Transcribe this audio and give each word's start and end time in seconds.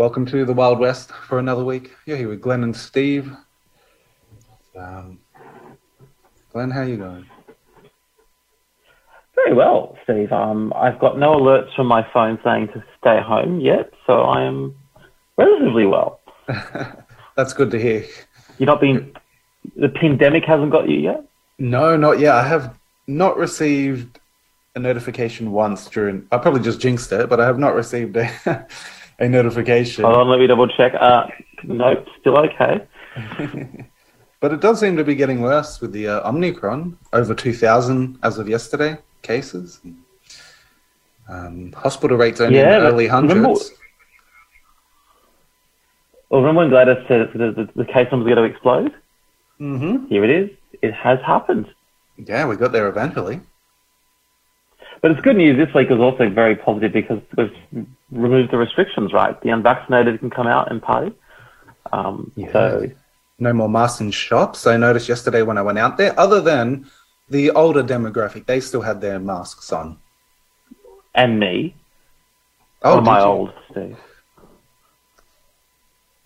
Welcome 0.00 0.24
to 0.28 0.46
the 0.46 0.54
Wild 0.54 0.78
West 0.78 1.12
for 1.12 1.38
another 1.38 1.62
week. 1.62 1.94
You're 2.06 2.16
here 2.16 2.30
with 2.30 2.40
Glenn 2.40 2.62
and 2.62 2.74
Steve. 2.74 3.30
Um, 4.74 5.18
Glenn, 6.54 6.70
how 6.70 6.80
are 6.80 6.88
you 6.88 6.96
going? 6.96 7.26
Very 9.34 9.52
well, 9.52 9.98
Steve. 10.04 10.32
Um, 10.32 10.72
I've 10.74 10.98
got 11.00 11.18
no 11.18 11.34
alerts 11.34 11.76
from 11.76 11.86
my 11.86 12.02
phone 12.14 12.38
saying 12.42 12.68
to 12.68 12.82
stay 12.98 13.20
home 13.20 13.60
yet, 13.60 13.92
so 14.06 14.22
I 14.22 14.44
am 14.44 14.74
relatively 15.36 15.84
well. 15.84 16.18
That's 17.36 17.52
good 17.52 17.70
to 17.72 17.78
hear. 17.78 18.06
You're 18.56 18.68
not 18.68 18.80
being 18.80 19.14
the 19.76 19.90
pandemic 19.90 20.44
hasn't 20.46 20.72
got 20.72 20.88
you 20.88 20.96
yet. 20.96 21.26
No, 21.58 21.98
not 21.98 22.20
yet. 22.20 22.36
I 22.36 22.48
have 22.48 22.74
not 23.06 23.36
received 23.36 24.18
a 24.74 24.78
notification 24.78 25.52
once 25.52 25.90
during. 25.90 26.26
I 26.32 26.38
probably 26.38 26.62
just 26.62 26.80
jinxed 26.80 27.12
it, 27.12 27.28
but 27.28 27.38
I 27.38 27.44
have 27.44 27.58
not 27.58 27.74
received 27.74 28.16
a, 28.16 28.30
a 29.20 29.28
notification. 29.28 30.04
Hold 30.04 30.16
on, 30.16 30.28
let 30.28 30.40
me 30.40 30.46
double 30.46 30.66
check. 30.68 30.94
Uh, 30.98 31.26
nope, 31.64 32.06
still 32.20 32.38
okay. 32.38 32.86
but 34.40 34.52
it 34.52 34.60
does 34.60 34.80
seem 34.80 34.96
to 34.96 35.04
be 35.04 35.14
getting 35.14 35.40
worse 35.40 35.80
with 35.80 35.92
the 35.92 36.08
uh, 36.08 36.28
Omicron. 36.28 36.98
Over 37.12 37.34
2,000 37.34 38.18
as 38.22 38.38
of 38.38 38.48
yesterday 38.48 38.96
cases. 39.22 39.80
Um, 41.28 41.72
hospital 41.72 42.16
rates 42.16 42.40
only 42.40 42.58
Yeah, 42.58 42.76
in 42.78 42.82
the 42.82 42.88
early 42.88 43.06
hundreds. 43.06 43.34
remember- 43.36 43.60
Well, 46.30 46.40
remember 46.40 46.60
when 46.62 46.70
Gladys 46.70 47.04
said 47.06 47.30
the, 47.34 47.52
the, 47.52 47.68
the 47.76 47.84
case 47.84 48.08
numbers 48.10 48.32
are 48.32 48.34
going 48.34 48.48
to 48.48 48.54
explode? 48.54 48.94
hmm 49.58 50.06
Here 50.06 50.24
it 50.24 50.30
is. 50.30 50.50
It 50.82 50.94
has 50.94 51.18
happened. 51.24 51.66
Yeah, 52.16 52.46
we 52.46 52.56
got 52.56 52.72
there 52.72 52.88
eventually. 52.88 53.40
But 55.02 55.10
it's 55.12 55.20
good 55.20 55.36
news. 55.36 55.56
This 55.56 55.74
week 55.74 55.88
was 55.90 56.00
also 56.00 56.28
very 56.30 56.56
positive 56.56 56.92
because 56.92 57.20
we've 57.36 57.86
removed 58.10 58.50
the 58.52 58.58
restrictions, 58.58 59.12
right? 59.12 59.40
The 59.42 59.50
unvaccinated 59.50 60.18
can 60.20 60.30
come 60.30 60.46
out 60.46 60.70
and 60.70 60.82
party. 60.82 61.12
Um, 61.92 62.32
Yeah. 62.36 62.52
So 62.52 62.86
No 63.38 63.52
more 63.52 63.68
masks 63.68 64.00
in 64.00 64.10
shops. 64.10 64.66
I 64.66 64.76
noticed 64.76 65.08
yesterday 65.08 65.42
when 65.42 65.56
I 65.58 65.62
went 65.62 65.78
out 65.78 65.96
there, 65.96 66.18
other 66.18 66.40
than 66.40 66.86
the 67.28 67.50
older 67.52 67.82
demographic, 67.82 68.46
they 68.46 68.60
still 68.60 68.82
had 68.82 69.00
their 69.00 69.18
masks 69.18 69.72
on. 69.72 69.98
and 71.14 71.38
me, 71.40 71.74
Oh, 72.82 73.00
my 73.00 73.20
old 73.20 73.52
Steve. 73.70 73.96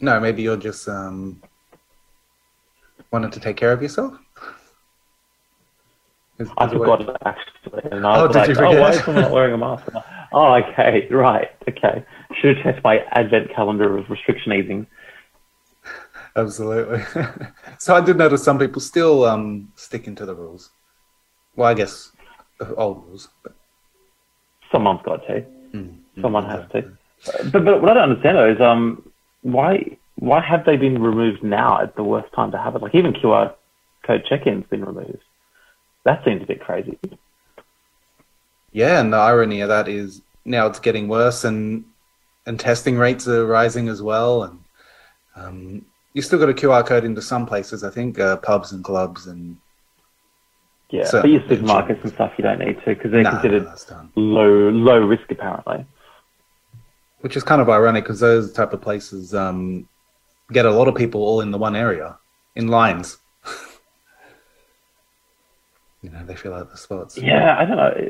No, 0.01 0.21
maybe 0.21 0.43
you're 0.43 0.57
just 0.57 0.89
um, 0.89 1.41
wanted 3.11 3.33
to 3.33 3.41
take 3.41 3.57
care 3.57 3.73
of 3.73 3.81
yourself. 3.83 4.15
Is- 6.39 6.51
I 6.59 6.67
is 6.67 6.73
it 6.73 6.79
forgot 6.79 7.01
it 7.03 7.17
actually. 7.25 7.91
And 7.93 8.07
I 8.07 8.19
Oh, 8.21 8.27
was 8.27 8.33
did 8.37 8.39
like, 8.41 8.49
you 8.51 8.55
oh, 8.65 8.65
why 8.69 8.75
forget? 8.75 8.95
is 8.95 9.05
someone 9.05 9.23
not 9.23 9.33
wearing 9.33 9.55
a 9.55 9.59
mask? 9.59 9.85
Oh, 10.35 10.55
okay, 10.57 11.07
right, 11.11 11.49
okay. 11.69 12.05
Should 12.41 12.57
have 12.57 12.65
checked 12.65 12.85
my 12.85 12.99
advent 13.13 13.55
calendar 13.55 13.97
of 13.97 14.11
restriction 14.11 14.53
easing. 14.53 14.87
Absolutely. 16.37 17.03
so 17.79 17.95
I 17.95 18.01
did 18.01 18.19
notice 18.19 18.43
some 18.43 18.59
people 18.59 18.81
still 18.81 19.25
um, 19.25 19.73
sticking 19.77 20.17
to 20.17 20.27
the 20.27 20.35
rules. 20.35 20.71
Well, 21.55 21.69
I 21.69 21.75
guess 21.75 22.11
the 22.59 22.75
old 22.75 23.05
rules. 23.07 23.29
But, 23.45 23.55
Someone's 24.73 25.03
got 25.05 25.25
to. 25.29 25.45
mm, 25.73 25.99
mm, 26.17 26.21
Someone 26.21 26.45
has 26.47 26.69
to. 26.73 26.99
But, 27.53 27.65
but 27.65 27.81
what 27.83 27.91
I 27.93 27.95
don't 27.95 28.11
understand 28.11 28.37
though 28.37 28.53
is 28.53 28.61
um, 28.61 29.09
why 29.43 29.97
why 30.17 30.41
have 30.41 30.65
they 30.65 30.77
been 30.77 31.01
removed 31.01 31.45
now 31.45 31.81
at 31.81 31.95
the 31.95 32.03
worst 32.03 32.33
time 32.35 32.51
to 32.51 32.59
have 32.59 32.75
it? 32.75 32.83
Like 32.83 32.97
even 32.97 33.13
QR 33.13 33.55
code 34.05 34.27
check-in's 34.29 34.67
been 34.67 34.85
removed. 34.85 35.23
That 36.05 36.25
seems 36.25 36.43
a 36.43 36.47
bit 36.47 36.61
crazy. 36.61 36.99
Yeah, 38.75 39.01
and 39.01 39.13
the 39.13 39.17
irony 39.17 39.63
of 39.63 39.69
that 39.69 39.89
is 39.89 40.21
now 40.45 40.67
it's 40.67 40.81
getting 40.81 41.09
worse, 41.09 41.45
and 41.45 41.85
and 42.45 42.61
testing 42.61 42.99
rates 42.99 43.27
are 43.27 43.47
rising 43.47 43.89
as 43.89 44.03
well. 44.03 44.43
And 44.43 44.59
um, 45.37 45.87
you 46.13 46.21
still 46.21 46.39
got 46.39 46.51
a 46.51 46.53
QR 46.53 46.85
code 46.85 47.05
into 47.05 47.23
some 47.23 47.47
places, 47.47 47.83
I 47.85 47.91
think, 47.91 48.19
uh, 48.19 48.37
pubs 48.39 48.73
and 48.73 48.85
clubs, 48.85 49.27
and 49.27 49.57
Yeah, 50.91 51.05
So- 51.05 51.23
but 51.23 51.31
your 51.31 51.41
supermarkets 51.43 52.03
and 52.05 52.13
stuff 52.13 52.33
you 52.37 52.45
don't 52.45 52.59
need 52.59 52.79
to 52.81 52.95
because 52.95 53.11
they're 53.11 53.23
Nah, 53.23 53.31
considered 53.31 53.67
done. 53.89 54.11
low 54.17 54.69
low 54.71 54.99
risk 54.99 55.31
apparently. 55.31 55.87
Which 57.21 57.37
is 57.37 57.43
kind 57.43 57.63
of 57.63 57.71
ironic 57.71 58.05
because 58.05 58.21
those 58.21 58.53
type 58.53 58.75
of 58.75 58.83
places 58.83 59.35
um, 59.35 59.89
get 60.53 60.67
a 60.67 60.71
lot 60.71 60.89
of 60.89 60.95
people 60.95 61.23
all 61.23 61.41
in 61.41 61.53
the 61.53 61.59
one 61.59 61.75
area 61.75 62.19
in 62.55 62.69
lines. 62.69 63.17
you 66.03 66.11
know, 66.11 66.23
they 66.27 66.37
fill 66.37 66.55
out 66.55 66.71
the 66.71 66.77
spots. 66.77 67.17
Yeah, 67.17 67.57
I 67.59 67.65
don't 67.65 67.77
know. 67.77 68.09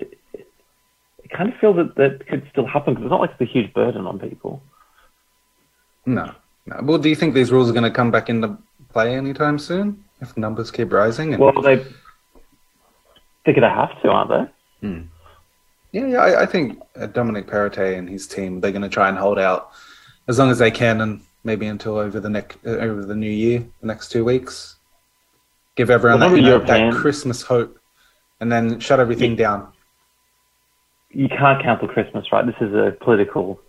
Kind 1.35 1.53
of 1.53 1.59
feel 1.59 1.75
that 1.75 1.97
that 1.97 2.27
could 2.29 2.47
still 2.53 2.67
happen 2.67 2.95
because 2.95 3.07
it's 3.07 3.11
not 3.11 3.21
like 3.21 3.33
it's 3.33 3.41
a 3.41 3.53
huge 3.53 3.73
burden 3.75 4.07
on 4.07 4.19
people. 4.21 4.63
No, 6.07 6.33
no. 6.67 6.79
Well, 6.83 6.99
do 6.99 7.09
you 7.09 7.17
think 7.17 7.35
these 7.35 7.51
rules 7.51 7.69
are 7.69 7.73
going 7.73 7.85
to 7.85 7.91
come 7.91 8.11
back 8.11 8.29
into 8.29 8.57
play 8.93 9.17
anytime 9.17 9.59
soon 9.59 10.05
if 10.21 10.37
numbers 10.37 10.71
keep 10.71 10.93
rising? 10.93 11.35
And... 11.35 11.43
Well, 11.43 11.61
they 11.61 11.77
they're 13.45 13.55
going 13.55 13.63
to 13.63 13.69
have 13.69 14.01
to, 14.03 14.09
aren't 14.09 14.31
they? 14.31 14.89
Hmm. 14.89 15.03
Yeah, 15.91 16.07
yeah. 16.07 16.19
I, 16.19 16.43
I 16.43 16.47
think 16.47 16.81
uh, 16.97 17.07
Dominic 17.07 17.47
Perrottet 17.47 17.99
and 17.99 18.09
his 18.09 18.27
team 18.27 18.61
they're 18.61 18.73
going 18.73 18.83
to 18.83 18.89
try 18.89 19.09
and 19.09 19.19
hold 19.19 19.39
out 19.39 19.71
as 20.29 20.39
long 20.39 20.51
as 20.51 20.59
they 20.59 20.71
can, 20.71 21.01
and 21.01 21.21
maybe 21.43 21.67
until 21.67 21.99
over 21.99 22.21
the 22.21 22.31
next 22.31 22.59
uh, 22.65 22.71
over 22.71 23.05
the 23.05 23.17
new 23.17 23.31
year, 23.31 23.67
the 23.81 23.87
next 23.87 24.11
two 24.11 24.25
weeks. 24.25 24.77
Give 25.75 25.91
everyone 25.91 26.21
Well, 26.21 26.31
that, 26.31 26.37
you 26.37 26.43
know, 26.43 26.61
that 26.61 26.95
Christmas 26.95 27.43
hope, 27.43 27.81
and 28.41 28.53
then 28.53 28.79
shut 28.79 29.01
everything 29.01 29.33
Yeah. 29.33 29.37
down. 29.37 29.73
You 31.15 31.29
can't 31.29 31.63
cancel 31.63 31.89
Christmas, 31.89 32.33
right? 32.33 32.45
This 32.45 32.57
is 32.61 32.75
a 32.75 32.97
political 33.01 33.61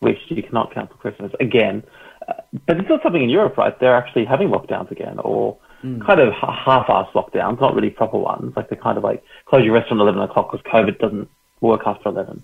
wish. 0.00 0.18
You 0.28 0.42
cannot 0.42 0.72
cancel 0.72 0.96
Christmas 0.96 1.32
again. 1.40 1.82
Uh, 2.28 2.34
but 2.66 2.78
it's 2.78 2.88
not 2.88 3.02
something 3.02 3.22
in 3.22 3.30
Europe, 3.30 3.56
right? 3.56 3.78
They're 3.78 3.96
actually 3.96 4.24
having 4.24 4.48
lockdowns 4.48 4.90
again, 4.90 5.18
or 5.18 5.58
kind 6.04 6.20
of 6.20 6.32
ha- 6.32 6.52
half-assed 6.52 7.12
lockdowns, 7.12 7.60
not 7.60 7.74
really 7.74 7.90
proper 7.90 8.18
ones. 8.18 8.56
Like 8.56 8.68
they're 8.68 8.78
kind 8.78 8.98
of 8.98 9.04
like 9.04 9.22
close 9.44 9.64
your 9.64 9.74
restaurant 9.74 10.00
at 10.00 10.04
eleven 10.04 10.22
o'clock 10.22 10.50
because 10.50 10.64
COVID 10.66 10.98
doesn't 10.98 11.28
work 11.60 11.82
after 11.86 12.08
eleven. 12.08 12.42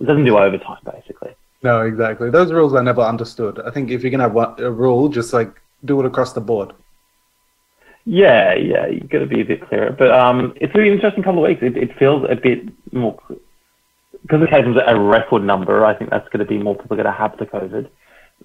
It 0.00 0.06
doesn't 0.06 0.24
do 0.24 0.38
overtime, 0.38 0.78
basically. 0.84 1.34
No, 1.62 1.82
exactly. 1.82 2.30
Those 2.30 2.52
rules 2.52 2.74
I 2.74 2.82
never 2.82 3.02
understood. 3.02 3.60
I 3.66 3.70
think 3.70 3.90
if 3.90 4.02
you're 4.02 4.10
gonna 4.10 4.24
have 4.24 4.34
one, 4.34 4.54
a 4.58 4.70
rule, 4.70 5.08
just 5.08 5.32
like 5.32 5.50
do 5.84 6.00
it 6.00 6.06
across 6.06 6.32
the 6.32 6.40
board. 6.40 6.72
Yeah, 8.06 8.54
yeah, 8.54 8.86
you've 8.86 9.08
got 9.08 9.20
to 9.20 9.26
be 9.26 9.40
a 9.40 9.44
bit 9.44 9.66
clearer. 9.66 9.90
But 9.90 10.10
um, 10.10 10.52
it's 10.56 10.74
really 10.74 10.92
interesting 10.92 11.22
couple 11.22 11.44
of 11.44 11.48
weeks. 11.48 11.62
It, 11.62 11.76
it 11.76 11.98
feels 11.98 12.26
a 12.28 12.36
bit 12.36 12.64
more 12.92 13.18
because 14.22 14.40
the 14.40 14.46
cases 14.46 14.76
are 14.76 14.96
a 14.96 15.00
record 15.00 15.42
number. 15.42 15.84
I 15.84 15.94
think 15.96 16.10
that's 16.10 16.28
going 16.28 16.40
to 16.40 16.46
be 16.46 16.58
more 16.58 16.74
people 16.74 16.96
going 16.96 17.06
to 17.06 17.12
have 17.12 17.36
the 17.38 17.46
COVID. 17.46 17.88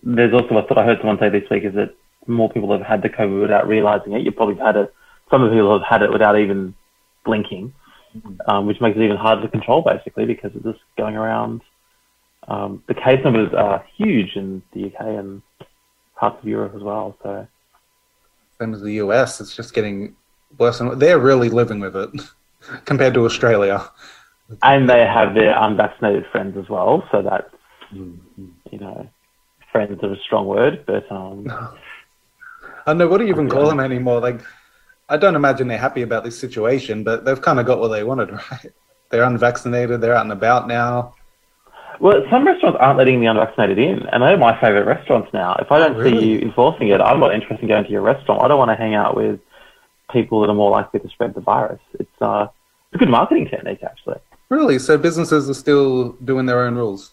There's 0.04 0.34
also 0.34 0.58
a 0.58 0.68
thought 0.68 0.78
I 0.78 0.86
heard 0.86 1.00
someone 1.00 1.20
say 1.20 1.30
this 1.30 1.50
week 1.50 1.64
is 1.64 1.74
that 1.76 1.96
more 2.28 2.50
people 2.50 2.72
have 2.72 2.86
had 2.86 3.02
the 3.02 3.10
COVID 3.10 3.42
without 3.42 3.68
realizing 3.68 4.14
it. 4.14 4.22
You've 4.22 4.36
probably 4.36 4.56
had 4.56 4.76
it. 4.78 4.94
Some 5.30 5.44
of 5.44 5.52
people 5.52 5.78
have 5.78 5.88
had 5.88 6.04
it 6.04 6.12
without 6.12 6.40
even 6.40 6.74
blinking, 7.26 7.74
um, 8.48 8.66
which 8.66 8.82
makes 8.82 8.98
it 8.98 9.04
even 9.04 9.18
harder 9.18 9.42
to 9.42 9.48
control, 9.50 9.82
basically, 9.82 10.26
because 10.26 10.52
it's 10.56 10.64
just 10.64 10.80
going 10.98 11.16
around. 11.16 11.62
Um, 12.48 12.84
the 12.88 12.94
case 12.94 13.24
numbers 13.24 13.54
are 13.54 13.86
huge 13.96 14.36
in 14.36 14.64
the 14.74 14.88
UK 14.88 15.02
and 15.02 15.42
parts 16.16 16.42
of 16.42 16.48
Europe 16.48 16.76
as 16.76 16.82
well. 16.82 17.18
So. 17.24 17.48
Same 18.60 18.74
as 18.74 18.82
the 18.82 18.94
US, 18.94 19.40
it's 19.40 19.56
just 19.56 19.74
getting 19.74 20.16
worse 20.58 20.80
and 20.80 21.00
they're 21.00 21.20
really 21.20 21.50
living 21.50 21.80
with 21.80 21.96
it 21.96 22.10
compared 22.86 23.14
to 23.14 23.26
Australia. 23.26 23.90
and 24.64 24.90
they 24.90 25.06
have 25.06 25.34
their 25.36 25.56
unvaccinated 25.58 26.26
friends 26.32 26.58
as 26.58 26.70
well. 26.70 27.08
So 27.12 27.22
that's 27.22 27.50
Mm-hmm. 27.94 28.46
you 28.72 28.78
know, 28.80 29.10
friends 29.72 29.98
are 30.04 30.14
a 30.14 30.20
strong 30.20 30.46
word, 30.46 30.84
but 30.86 31.12
um, 31.12 31.48
I 32.86 32.86
don't 32.86 33.00
know 33.00 33.08
what 33.08 33.18
do 33.18 33.24
you 33.26 33.32
even 33.32 33.50
call 33.50 33.68
them 33.68 33.80
anymore. 33.80 34.20
Like, 34.20 34.42
I 35.10 35.18
don't 35.18 35.36
imagine 35.36 35.68
they're 35.68 35.80
happy 35.80 36.04
about 36.04 36.24
this 36.24 36.38
situation, 36.40 37.04
but 37.04 37.26
they've 37.26 37.42
kind 37.42 37.60
of 37.60 37.66
got 37.66 37.80
what 37.80 37.88
they 37.88 38.04
wanted, 38.04 38.30
right? 38.52 38.72
They're 39.10 39.24
unvaccinated. 39.24 40.02
They're 40.02 40.14
out 40.16 40.22
and 40.22 40.32
about 40.32 40.68
now. 40.68 41.16
Well, 42.00 42.24
some 42.30 42.46
restaurants 42.46 42.78
aren't 42.80 42.98
letting 42.98 43.20
the 43.20 43.28
unvaccinated 43.28 43.78
in, 43.78 44.04
and 44.12 44.24
they're 44.24 44.38
my 44.38 44.60
favourite 44.60 44.86
restaurants 44.86 45.30
now. 45.34 45.56
If 45.60 45.72
I 45.72 45.80
don't 45.80 45.98
really? 45.98 46.20
see 46.20 46.26
you 46.34 46.40
enforcing 46.40 46.90
it, 46.90 47.02
I'm 47.02 47.20
not 47.20 47.34
interested 47.34 47.62
in 47.62 47.68
going 47.68 47.84
to 47.86 47.92
your 47.92 48.02
restaurant. 48.02 48.42
I 48.42 48.48
don't 48.48 48.58
want 48.58 48.72
to 48.72 48.76
hang 48.76 48.96
out 48.96 49.16
with 49.16 49.40
people 50.12 50.42
that 50.42 50.50
are 50.50 50.56
more 50.56 50.72
likely 50.72 51.00
to 51.02 51.10
spread 51.10 51.34
the 51.34 51.42
virus. 51.42 51.82
It's 52.00 52.22
uh, 52.22 52.48
it's 52.92 52.96
a 52.96 52.98
good 52.98 53.10
marketing 53.10 53.48
technique, 53.50 53.84
actually. 53.84 54.18
Really? 54.50 54.80
So 54.80 54.98
businesses 54.98 55.50
are 55.50 55.54
still 55.54 56.14
doing 56.24 56.46
their 56.48 56.62
own 56.62 56.76
rules. 56.76 57.12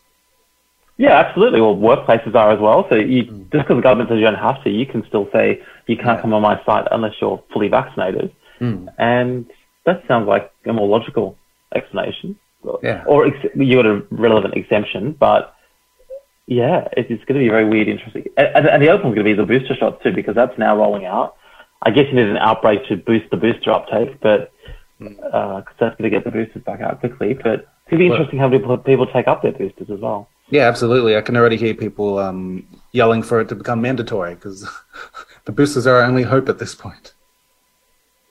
Yeah, 0.99 1.13
absolutely. 1.19 1.61
Well, 1.61 1.77
workplaces 1.77 2.35
are 2.35 2.51
as 2.53 2.59
well. 2.61 2.87
So 2.89 2.95
you, 2.97 3.25
Mm. 3.25 3.53
just 3.53 3.65
because 3.65 3.77
the 3.77 3.83
government 3.83 4.09
says 4.09 4.17
you 4.17 4.25
don't 4.25 4.35
have 4.37 4.65
to, 4.65 4.71
you 4.71 4.87
can 4.87 5.05
still 5.07 5.29
say 5.31 5.61
you 5.87 5.97
can't 5.97 6.17
Yeah. 6.19 6.23
come 6.23 6.33
on 6.33 6.41
my 6.41 6.59
site 6.65 6.87
unless 6.91 7.13
you're 7.21 7.43
fully 7.53 7.69
vaccinated. 7.69 8.33
Mm. 8.61 8.89
And 8.97 9.47
that 9.85 10.03
sounds 10.09 10.27
like 10.27 10.51
a 10.65 10.73
more 10.73 10.89
logical 10.89 11.37
explanation. 11.75 12.39
Yeah. 12.83 13.05
Or 13.07 13.27
ex- 13.27 13.55
you 13.55 13.77
got 13.77 13.87
a 13.87 14.03
relevant 14.11 14.55
exemption, 14.55 15.13
but 15.13 15.55
yeah, 16.47 16.89
it's, 16.97 17.11
it's 17.11 17.25
going 17.25 17.41
to 17.41 17.45
be 17.45 17.49
very 17.49 17.65
weird, 17.69 17.89
interesting. 17.89 18.25
And, 18.37 18.67
and 18.69 18.83
the 18.83 18.89
other 18.89 19.03
one's 19.03 19.15
going 19.15 19.27
to 19.27 19.35
be 19.35 19.35
the 19.35 19.45
booster 19.47 19.75
shots 19.75 20.03
too, 20.03 20.13
because 20.13 20.35
that's 20.35 20.57
now 20.59 20.77
rolling 20.77 21.05
out. 21.05 21.37
I 21.83 21.91
guess 21.91 22.07
you 22.09 22.15
need 22.15 22.27
an 22.29 22.37
outbreak 22.39 22.87
to 22.89 22.97
boost 22.97 23.31
the 23.31 23.37
booster 23.37 23.71
uptake, 23.73 24.21
but 24.21 24.53
because 24.99 25.65
that's 25.79 25.97
going 25.97 26.11
to 26.11 26.17
get 26.17 26.25
the 26.25 26.31
boosters 26.31 26.63
back 26.63 26.81
out 26.81 27.01
quickly. 27.01 27.35
But 27.35 27.61
it's 27.61 27.91
going 27.91 27.91
to 27.91 27.97
be 27.99 28.09
Well- 28.09 28.19
interesting 28.19 28.39
how 28.39 28.49
people 28.51 28.77
people 28.79 29.07
take 29.07 29.29
up 29.29 29.43
their 29.43 29.53
boosters 29.53 29.91
as 29.91 30.01
well. 30.01 30.29
Yeah, 30.49 30.69
absolutely. 30.69 31.17
I 31.17 31.23
can 31.23 31.37
already 31.37 31.57
hear 31.57 31.75
people 31.75 32.19
um, 32.21 32.65
yelling 32.93 33.25
for 33.25 33.41
it 33.41 33.49
to 33.49 33.57
become 33.57 33.81
mandatory 33.83 34.37
because 34.37 34.69
the 35.45 35.51
boosters 35.53 35.87
are 35.89 35.97
our 35.97 36.05
only 36.05 36.23
hope 36.23 36.49
at 36.49 36.61
this 36.61 36.73
point. 36.75 37.13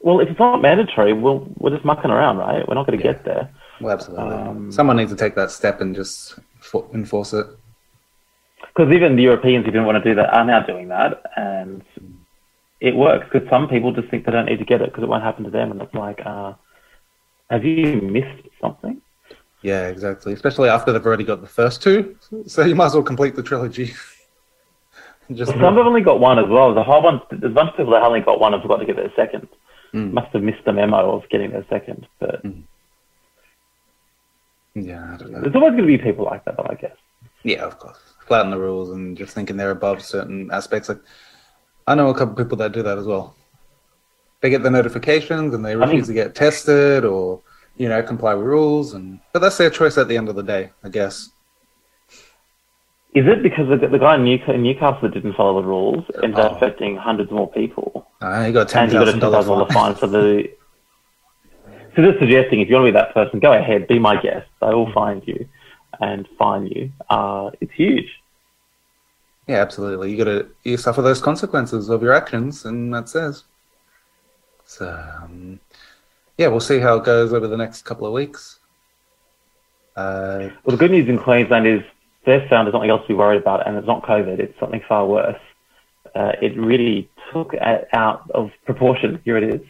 Well, 0.01 0.21
if 0.21 0.29
it's 0.29 0.39
not 0.39 0.61
mandatory, 0.61 1.11
we'll, 1.11 1.45
we're 1.57 1.71
just 1.71 1.83
mucking 1.83 2.11
around, 2.11 2.37
right? 2.37 2.65
We're 2.67 2.75
not 2.75 2.87
going 2.87 2.97
to 2.99 3.03
Yeah. 3.05 3.11
get 3.13 3.25
there. 3.25 3.49
Well, 3.81 3.93
absolutely. 3.93 4.33
Um, 4.33 4.71
Someone 4.71 4.97
needs 4.97 5.11
to 5.11 5.17
take 5.17 5.35
that 5.35 5.51
step 5.51 5.81
and 5.81 5.95
just 5.95 6.39
fo- 6.59 6.89
enforce 6.93 7.33
it. 7.33 7.47
Because 8.61 8.91
even 8.93 9.15
the 9.15 9.23
Europeans 9.23 9.65
who 9.65 9.71
didn't 9.71 9.85
want 9.85 10.03
to 10.03 10.09
do 10.09 10.15
that 10.15 10.33
are 10.33 10.45
now 10.45 10.61
doing 10.61 10.89
that, 10.89 11.21
and 11.35 11.83
it 12.79 12.95
works. 12.95 13.27
Because 13.31 13.47
some 13.49 13.67
people 13.67 13.91
just 13.93 14.09
think 14.09 14.25
they 14.25 14.31
don't 14.31 14.45
need 14.45 14.59
to 14.59 14.65
get 14.65 14.81
it 14.81 14.89
because 14.89 15.03
it 15.03 15.07
won't 15.07 15.23
happen 15.23 15.43
to 15.43 15.49
them, 15.49 15.71
and 15.71 15.81
it's 15.81 15.93
like, 15.93 16.21
uh, 16.25 16.53
have 17.49 17.63
you 17.63 18.01
missed 18.01 18.47
something? 18.61 19.01
Yeah, 19.61 19.87
exactly. 19.87 20.33
Especially 20.33 20.69
after 20.69 20.91
they've 20.91 21.05
already 21.05 21.23
got 21.23 21.41
the 21.41 21.47
first 21.47 21.81
two, 21.81 22.17
so 22.47 22.63
you 22.63 22.75
might 22.75 22.87
as 22.87 22.93
well 22.93 23.03
complete 23.03 23.35
the 23.35 23.43
trilogy. 23.43 23.87
just 25.33 25.51
Well, 25.51 25.59
some 25.59 25.75
have 25.77 25.85
only 25.85 26.01
got 26.01 26.19
one 26.19 26.37
as 26.37 26.47
well. 26.47 26.73
There's 26.73 26.85
a 26.85 26.89
whole 26.89 27.01
bunch. 27.01 27.23
There's 27.31 27.51
a 27.51 27.55
bunch 27.55 27.71
of 27.71 27.77
people 27.77 27.93
that 27.93 28.03
only 28.03 28.21
got 28.21 28.39
one 28.39 28.53
and 28.53 28.61
forgot 28.61 28.77
to 28.77 28.85
get 28.85 28.95
their 28.95 29.11
second. 29.15 29.47
Mm. 29.93 30.11
Must 30.11 30.31
have 30.33 30.43
missed 30.43 30.65
the 30.65 30.73
memo 30.73 31.15
of 31.15 31.27
getting 31.29 31.51
their 31.51 31.65
second. 31.69 32.07
But 32.19 32.43
yeah, 34.75 35.13
I 35.13 35.17
don't 35.17 35.31
know. 35.31 35.41
there's 35.41 35.55
always 35.55 35.71
going 35.71 35.81
to 35.83 35.87
be 35.87 35.97
people 35.97 36.25
like 36.25 36.45
that, 36.45 36.57
though, 36.57 36.67
I 36.69 36.75
guess. 36.75 36.95
Yeah, 37.43 37.63
of 37.63 37.79
course. 37.79 37.97
Flatten 38.27 38.51
the 38.51 38.59
rules 38.59 38.89
and 38.91 39.17
just 39.17 39.33
thinking 39.33 39.55
they're 39.57 39.71
above 39.71 40.01
certain 40.03 40.49
aspects. 40.51 40.89
Like, 40.89 40.99
I 41.87 41.95
know 41.95 42.09
a 42.09 42.13
couple 42.17 42.35
people 42.35 42.57
that 42.57 42.71
do 42.71 42.83
that 42.83 42.97
as 42.97 43.05
well. 43.05 43.35
They 44.41 44.49
get 44.49 44.63
the 44.63 44.69
notifications 44.71 45.53
and 45.53 45.63
they 45.63 45.71
I 45.71 45.73
refuse 45.73 46.07
to 46.07 46.13
get 46.13 46.35
tested 46.35 47.05
or, 47.05 47.41
you 47.77 47.87
know, 47.87 48.01
comply 48.03 48.33
with 48.33 48.45
rules. 48.45 48.93
And 48.93 49.19
but 49.31 49.39
that's 49.39 49.57
their 49.57 49.69
choice 49.69 49.97
at 49.97 50.07
the 50.07 50.17
end 50.17 50.27
of 50.29 50.35
the 50.35 50.43
day, 50.43 50.71
I 50.83 50.89
guess. 50.89 51.29
Is 53.13 53.25
it 53.27 53.41
because 53.43 53.69
the, 53.69 53.87
the 53.87 53.97
guy 53.97 54.15
in, 54.15 54.23
Newca- 54.25 54.55
in 54.55 54.63
Newcastle 54.63 54.99
that 55.03 55.13
didn't 55.13 55.33
follow 55.35 55.61
the 55.61 55.67
rules 55.67 56.03
ended 56.21 56.37
up 56.39 56.51
Oh. 56.53 56.55
affecting 56.55 56.97
hundreds 56.97 57.31
more 57.31 57.49
people? 57.49 58.07
Uh, 58.21 58.43
you 58.47 58.51
got 58.53 58.67
ten 58.67 58.83
and 58.85 58.93
you 58.93 58.99
got 58.99 59.07
a 59.07 59.11
thousand 59.13 59.21
ten 59.21 59.31
thousand 59.31 59.49
dollar 59.51 59.67
dollars 59.67 59.73
fine 59.73 59.95
for 59.95 60.07
the. 60.07 60.49
So 61.95 62.01
just 62.01 62.19
suggesting, 62.19 62.59
if 62.59 62.67
you 62.69 62.75
want 62.75 62.87
to 62.87 62.91
be 62.91 62.97
that 62.97 63.13
person, 63.13 63.39
go 63.39 63.53
ahead, 63.53 63.87
be 63.87 63.99
my 63.99 64.21
guest. 64.21 64.47
I 64.61 64.73
will 64.73 64.91
find 64.91 65.25
you 65.25 65.47
and 66.01 66.27
find 66.37 66.69
you. 66.69 66.91
Uh, 67.09 67.51
it's 67.61 67.71
huge. 67.71 68.21
Yeah, 69.47 69.61
absolutely. 69.61 70.11
You 70.11 70.17
got 70.17 70.23
to 70.25 70.49
you 70.63 70.75
suffer 70.75 71.01
those 71.01 71.21
consequences 71.21 71.89
of 71.89 72.01
your 72.01 72.13
actions, 72.13 72.65
and 72.65 72.93
that 72.93 73.07
says. 73.07 73.43
So, 74.65 74.89
um, 75.21 75.59
yeah, 76.37 76.47
we'll 76.47 76.59
see 76.59 76.79
how 76.79 76.97
it 76.97 77.05
goes 77.05 77.31
over 77.31 77.47
the 77.47 77.55
next 77.55 77.83
couple 77.83 78.07
of 78.07 78.13
weeks. 78.13 78.59
Uh, 79.95 80.49
Well, 80.63 80.75
the 80.75 80.77
good 80.77 80.91
news 80.91 81.07
in 81.07 81.17
Queensland 81.17 81.67
is 81.67 81.81
they've 82.25 82.47
found 82.49 82.65
there's 82.65 82.73
nothing 82.73 82.89
else 82.89 83.03
to 83.03 83.07
be 83.09 83.13
worried 83.13 83.41
about, 83.41 83.65
and 83.67 83.77
it's 83.77 83.87
not 83.87 84.03
COVID. 84.03 84.39
It's 84.39 84.59
something 84.59 84.81
far 84.89 85.05
worse. 85.05 85.39
Uh, 86.15 86.33
it 86.41 86.57
really 86.57 87.09
took 87.31 87.53
it 87.53 87.87
out 87.93 88.29
of 88.33 88.51
proportion. 88.65 89.21
Here 89.23 89.37
it 89.37 89.43
is. 89.43 89.61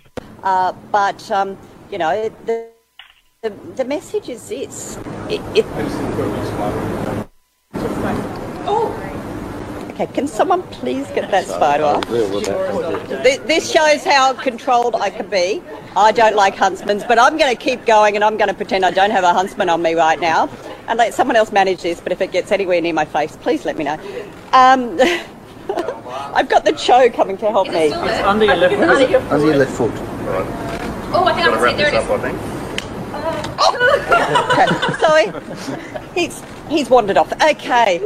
Uh, 0.43 0.71
but 0.91 1.29
um, 1.31 1.57
you 1.91 1.97
know, 1.97 2.29
the, 2.45 2.69
the 3.41 3.49
the 3.75 3.85
message 3.85 4.29
is 4.29 4.49
this: 4.49 4.97
it, 5.29 5.41
it, 5.55 5.65
Okay, 9.95 10.07
can 10.07 10.27
someone 10.27 10.61
please 10.63 11.07
get 11.11 11.31
that 11.31 11.45
spider 11.45 11.85
off? 11.85 12.03
Th- 12.09 13.39
This 13.41 13.71
shows 13.71 14.03
how 14.03 14.33
controlled 14.33 14.93
I 14.95 15.09
can 15.09 15.29
be. 15.29 15.63
I 15.95 16.11
don't 16.11 16.35
like 16.35 16.53
huntsmans, 16.55 17.07
but 17.07 17.17
I'm 17.17 17.37
going 17.37 17.55
to 17.55 17.61
keep 17.61 17.85
going 17.85 18.15
and 18.15 18.23
I'm 18.23 18.35
going 18.35 18.49
to 18.49 18.53
pretend 18.53 18.83
I 18.85 18.91
don't 18.91 19.11
have 19.11 19.23
a 19.23 19.33
huntsman 19.33 19.69
on 19.69 19.81
me 19.81 19.93
right 19.93 20.19
now 20.19 20.49
and 20.89 20.97
let 20.97 21.13
someone 21.13 21.37
else 21.37 21.53
manage 21.53 21.81
this. 21.81 22.01
But 22.01 22.11
if 22.11 22.19
it 22.19 22.33
gets 22.33 22.51
anywhere 22.51 22.81
near 22.81 22.93
my 22.93 23.05
face, 23.05 23.37
please 23.37 23.63
let 23.63 23.77
me 23.77 23.85
know. 23.85 23.97
Um, 24.51 24.99
I've 26.35 26.49
got 26.49 26.65
the 26.65 26.73
cho 26.73 27.09
coming 27.09 27.37
to 27.37 27.49
help 27.49 27.69
me. 27.69 27.93
Under 27.93 28.43
your 28.43 28.57
left 28.57 28.73
Under 28.75 29.07
your 29.09 29.21
Under 29.31 29.45
your 29.45 29.55
left 29.55 29.71
foot. 29.71 30.84
Oh, 31.17 31.23
I 31.25 31.33
think 31.33 31.47
I 31.47 31.51
can 31.51 31.69
see. 31.69 31.77
There 31.77 31.87
it 31.87 31.93
is. 31.93 32.09
I 32.09 32.17
think. 32.19 32.37
Okay, 34.51 34.67
sorry. 34.99 35.31
He's 36.13 36.43
he's 36.69 36.89
wandered 36.89 37.17
off. 37.17 37.31
Okay. 37.41 37.99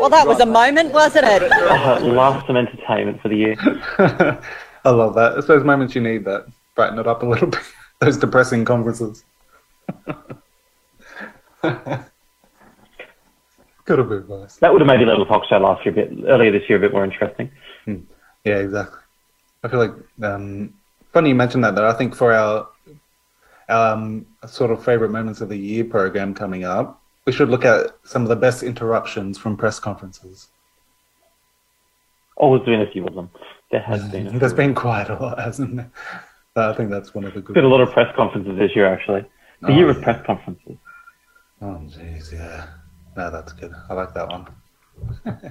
Well, 0.00 0.08
that 0.10 0.26
was 0.26 0.40
a 0.40 0.46
moment, 0.46 0.92
wasn't 0.92 1.26
it? 1.26 1.42
Uh, 1.52 2.00
last 2.00 2.46
some 2.46 2.56
entertainment 2.56 3.20
for 3.20 3.28
the 3.28 3.36
year. 3.36 3.56
I 4.84 4.90
love 4.90 5.14
that. 5.16 5.36
It's 5.36 5.46
those 5.46 5.64
moments 5.64 5.94
you 5.94 6.00
need 6.00 6.24
that 6.24 6.46
brighten 6.74 6.98
it 6.98 7.06
up 7.06 7.22
a 7.22 7.26
little 7.26 7.48
bit. 7.48 7.60
Those 8.00 8.16
depressing 8.16 8.64
conferences. 8.64 9.24
Could 13.84 13.98
have 13.98 14.08
been 14.08 14.28
worse. 14.28 14.54
That 14.56 14.72
would 14.72 14.80
have 14.80 14.86
made 14.86 15.00
the 15.00 15.06
little 15.06 15.26
talk 15.26 15.44
show 15.46 15.58
last 15.58 15.84
year 15.84 15.92
a 15.92 15.96
bit 15.96 16.28
earlier 16.28 16.52
this 16.52 16.68
year 16.68 16.78
a 16.78 16.80
bit 16.80 16.92
more 16.92 17.02
interesting. 17.04 17.50
Yeah, 18.44 18.58
exactly. 18.58 19.00
I 19.64 19.68
feel 19.68 19.80
like 19.80 19.94
um, 20.22 20.74
funny 21.12 21.30
you 21.30 21.34
mentioned 21.34 21.64
that. 21.64 21.74
Though 21.74 21.88
I 21.88 21.92
think 21.94 22.14
for 22.14 22.32
our 22.32 22.68
um, 23.68 24.26
sort 24.46 24.70
of 24.70 24.84
favorite 24.84 25.10
moments 25.10 25.40
of 25.40 25.48
the 25.48 25.56
year 25.56 25.84
program 25.84 26.34
coming 26.34 26.64
up, 26.64 27.00
we 27.26 27.32
should 27.32 27.48
look 27.50 27.64
at 27.64 27.86
some 28.04 28.22
of 28.22 28.28
the 28.28 28.36
best 28.36 28.62
interruptions 28.62 29.36
from 29.38 29.56
press 29.56 29.78
conferences. 29.78 30.48
Always 32.36 32.62
been 32.62 32.80
a 32.80 32.90
few 32.90 33.06
of 33.06 33.14
them. 33.14 33.30
There 33.70 33.80
has 33.82 34.08
been. 34.08 34.28
A 34.28 34.38
There's 34.38 34.52
been 34.54 34.74
quite 34.74 35.10
a 35.10 35.14
lot, 35.14 35.38
hasn't 35.38 35.76
there? 35.76 35.90
I 36.56 36.72
think 36.72 36.90
that's 36.90 37.14
one 37.14 37.24
of 37.24 37.34
the 37.34 37.40
good. 37.40 37.54
been 37.54 37.64
a 37.64 37.68
lot 37.68 37.80
of 37.80 37.92
press 37.92 38.14
conferences 38.16 38.58
this 38.58 38.74
year 38.74 38.86
actually. 38.86 39.24
The 39.60 39.68
Oh, 39.68 39.76
year 39.76 39.90
of 39.90 39.98
yeah. 39.98 40.04
press 40.04 40.26
conferences. 40.26 40.76
Oh, 41.60 41.80
jeez, 41.88 42.32
yeah. 42.32 42.66
No, 43.16 43.30
that's 43.30 43.52
good. 43.52 43.72
I 43.90 43.94
like 43.94 44.14
that 44.14 44.28
one. 44.28 44.46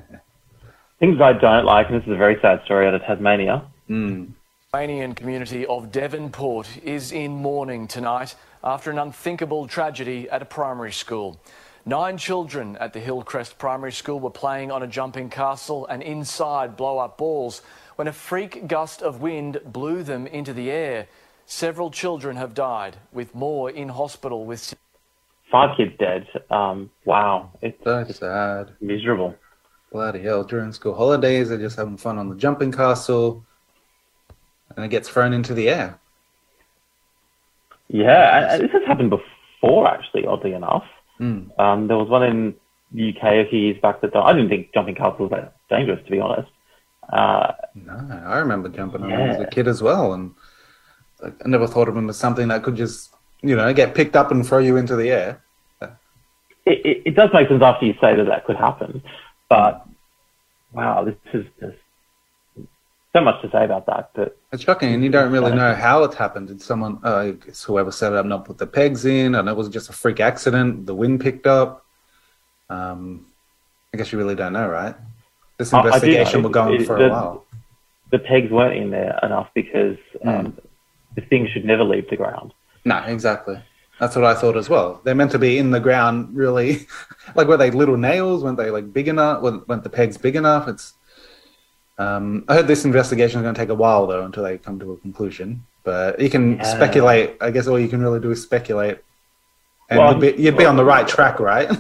Things 1.00 1.22
I 1.22 1.34
don't 1.34 1.66
like, 1.66 1.88
and 1.90 1.98
this 2.02 2.08
is 2.08 2.14
a 2.14 2.18
very 2.18 2.38
sad 2.42 2.62
story 2.66 2.88
out 2.88 2.94
of 2.96 3.02
Tasmania. 3.02 3.64
Mm. 3.90 4.32
Tasmanian 4.78 5.16
community 5.16 5.66
of 5.66 5.92
Devonport 5.92 6.68
is 6.84 7.12
in 7.12 7.32
mourning 7.32 7.88
tonight 7.88 8.36
after 8.64 8.92
an 8.92 9.00
unthinkable 9.00 9.68
tragedy 9.68 10.30
at 10.30 10.44
a 10.44 10.46
primary 10.46 10.92
school. 10.92 11.42
Nine 11.84 12.20
children 12.20 12.78
at 12.78 12.94
the 12.94 13.00
Hillcrest 13.00 13.58
Primary 13.58 13.92
School 13.92 14.20
were 14.20 14.30
playing 14.30 14.72
on 14.72 14.84
a 14.84 14.88
jumping 14.88 15.32
castle 15.32 15.88
and 15.88 16.04
inside 16.04 16.78
blow 16.78 17.00
up 17.00 17.18
balls 17.18 17.64
when 17.96 18.08
a 18.08 18.14
freak 18.14 18.68
gust 18.68 19.02
of 19.02 19.20
wind 19.20 19.60
blew 19.66 20.04
them 20.04 20.28
into 20.28 20.54
the 20.54 20.70
air. 20.70 21.08
Several 21.48 21.90
children 21.90 22.36
have 22.36 22.54
died, 22.54 22.98
with 23.12 23.34
more 23.34 23.72
in 23.72 23.90
hospital 23.90 24.46
with 24.46 24.76
Five 25.52 25.76
kids 25.76 25.94
dead. 25.98 26.28
Um, 26.52 26.92
wow, 27.04 27.50
it's 27.64 27.84
So 27.84 28.04
sad. 28.12 28.76
miserable. 28.80 29.34
Bloody 29.92 30.22
hell. 30.22 30.44
During 30.44 30.72
school 30.72 30.94
holidays, 30.94 31.50
they're 31.50 31.58
just 31.58 31.78
having 31.78 31.98
fun 31.98 32.20
on 32.20 32.30
the 32.30 32.36
jumping 32.36 32.72
castle. 32.72 33.44
And 34.76 34.86
it 34.86 34.90
gets 34.90 35.10
thrown 35.10 35.34
into 35.34 35.54
the 35.54 35.70
air. 35.70 36.00
Yeah, 37.88 38.54
and, 38.54 38.64
this 38.64 38.72
has 38.72 38.84
happened 38.86 39.10
before 39.10 39.88
actually. 39.88 40.26
Oddly 40.26 40.54
enough, 40.54 40.84
Mm. 41.20 41.58
um, 41.60 41.88
there 41.88 41.98
was 41.98 42.10
one 42.10 42.24
in 42.24 42.56
the 42.92 43.10
UK 43.10 43.24
a 43.40 43.50
few 43.50 43.60
years 43.60 43.82
back 43.82 44.02
that 44.02 44.16
I 44.16 44.34
didn't 44.34 44.50
think 44.50 44.72
jumping 44.74 44.94
castles 44.96 45.32
were 45.32 45.38
that 45.38 45.56
dangerous, 45.70 46.04
to 46.06 46.12
be 46.12 46.20
honest. 46.20 46.50
Uh, 47.12 47.54
No, 47.74 48.22
I 48.26 48.38
remember 48.38 48.70
jumping 48.70 49.02
on 49.04 49.10
them 49.10 49.20
as 49.32 49.40
a 49.40 49.46
kid 49.48 49.68
as 49.68 49.82
well. 49.82 50.14
And 50.14 50.36
I 51.24 51.32
never 51.48 51.66
thought 51.66 51.88
of 51.88 51.96
them 51.96 52.10
as 52.10 52.18
something 52.18 52.50
that 52.50 52.62
could 52.64 52.76
just, 52.76 53.14
you 53.42 53.56
know, 53.56 53.74
get 53.74 53.96
picked 53.96 54.16
up 54.16 54.30
and 54.32 54.46
throw 54.46 54.60
you 54.60 54.78
into 54.78 54.96
the 54.96 55.10
air. 55.10 55.42
it, 55.82 55.90
it, 56.86 57.02
it 57.06 57.16
does 57.16 57.30
make 57.34 57.48
sense 57.48 57.64
after 57.64 57.86
you 57.86 57.94
say 58.00 58.16
that 58.16 58.26
that 58.26 58.46
could 58.46 58.58
happen, 58.58 59.02
but 59.50 59.86
wow, 60.74 61.04
this 61.04 61.16
is 61.34 61.46
just 61.60 61.78
so 63.18 63.24
much 63.24 63.42
to 63.42 63.50
say 63.50 63.64
about 63.66 63.86
that. 63.88 64.12
But 64.14 64.38
It's 64.52 64.64
shocking, 64.64 64.94
and 64.94 65.04
you 65.04 65.10
don't 65.10 65.32
really 65.32 65.54
know 65.54 65.74
how 65.74 66.04
it 66.04 66.14
happened. 66.14 66.48
Did 66.50 66.62
someone, 66.62 67.00
uh, 67.04 67.32
whoever 67.66 67.92
set 67.92 68.14
it 68.14 68.18
up, 68.18 68.26
not 68.26 68.46
put 68.46 68.58
the 68.58 68.68
pegs 68.68 69.06
in, 69.06 69.36
and 69.36 69.50
it 69.50 69.56
was 69.56 69.70
just 69.70 69.90
a 69.90 69.94
freak 69.94 70.20
accident? 70.20 70.86
The 70.86 70.96
wind 70.96 71.20
picked 71.22 71.48
up. 71.48 71.86
Um, 72.70 73.26
I 73.94 73.98
guess 73.98 74.12
you 74.12 74.18
really 74.18 74.36
don't 74.36 74.54
know, 74.54 74.68
right? 74.68 74.96
This 75.58 75.74
I- 75.74 75.80
I 75.80 75.82
do 75.82 75.88
know. 75.90 75.96
investigation 75.96 76.44
will 76.44 76.50
go 76.52 76.62
on 76.62 76.86
for 76.86 76.98
a 76.98 77.10
while. 77.10 77.46
the 78.12 78.20
pegs 78.20 78.52
weren't 78.52 78.78
in 78.78 78.92
there 78.92 79.20
enough 79.24 79.50
because 79.54 79.98
um, 80.24 80.58
the 81.16 81.22
thing 81.22 81.48
should 81.52 81.66
never 81.66 81.84
leave 81.84 82.10
the 82.10 82.16
ground. 82.16 82.54
No, 82.86 82.98
exactly. 83.00 83.62
That's 84.00 84.16
what 84.16 84.24
I 84.26 84.34
thought 84.36 84.56
as 84.56 84.70
well. 84.70 85.02
They're 85.04 85.16
meant 85.16 85.32
to 85.32 85.40
be 85.40 85.58
in 85.58 85.72
the 85.72 85.80
ground, 85.80 86.36
really. 86.36 86.88
like, 87.36 87.48
were 87.48 87.58
they 87.58 87.72
little 87.72 87.98
nails? 87.98 88.44
Weren't 88.44 88.58
they 88.58 88.70
like 88.70 88.94
big 88.94 89.08
enough? 89.08 89.42
Weren't 89.42 89.68
weren't 89.68 89.84
the 89.84 89.90
pegs 89.90 90.18
big 90.18 90.36
enough? 90.36 90.68
It's. 90.68 90.94
Um, 91.98 92.46
I 92.48 92.56
heard 92.56 92.68
this 92.68 92.86
investigation 92.86 93.40
is 93.40 93.44
going 93.44 93.56
to 93.56 93.60
take 93.60 93.70
a 93.70 93.76
while 93.76 94.06
though 94.08 94.24
until 94.26 94.44
they 94.44 94.58
come 94.58 94.80
to 94.80 94.92
a 94.94 94.98
conclusion. 94.98 95.66
But 95.84 96.20
you 96.20 96.30
can 96.30 96.58
Yeah. 96.58 96.64
speculate. 96.64 97.38
I 97.42 97.50
guess 97.52 97.68
all 97.68 97.80
you 97.80 97.88
can 97.88 98.02
really 98.02 98.20
do 98.20 98.30
is 98.32 98.42
speculate, 98.44 99.00
and 99.90 100.00
Well, 100.00 100.12
you'd, 100.14 100.36
be, 100.36 100.42
you'd 100.44 100.58
be 100.58 100.66
on 100.66 100.76
the 100.76 100.86
right 100.86 101.08
track, 101.08 101.40
right? 101.40 101.70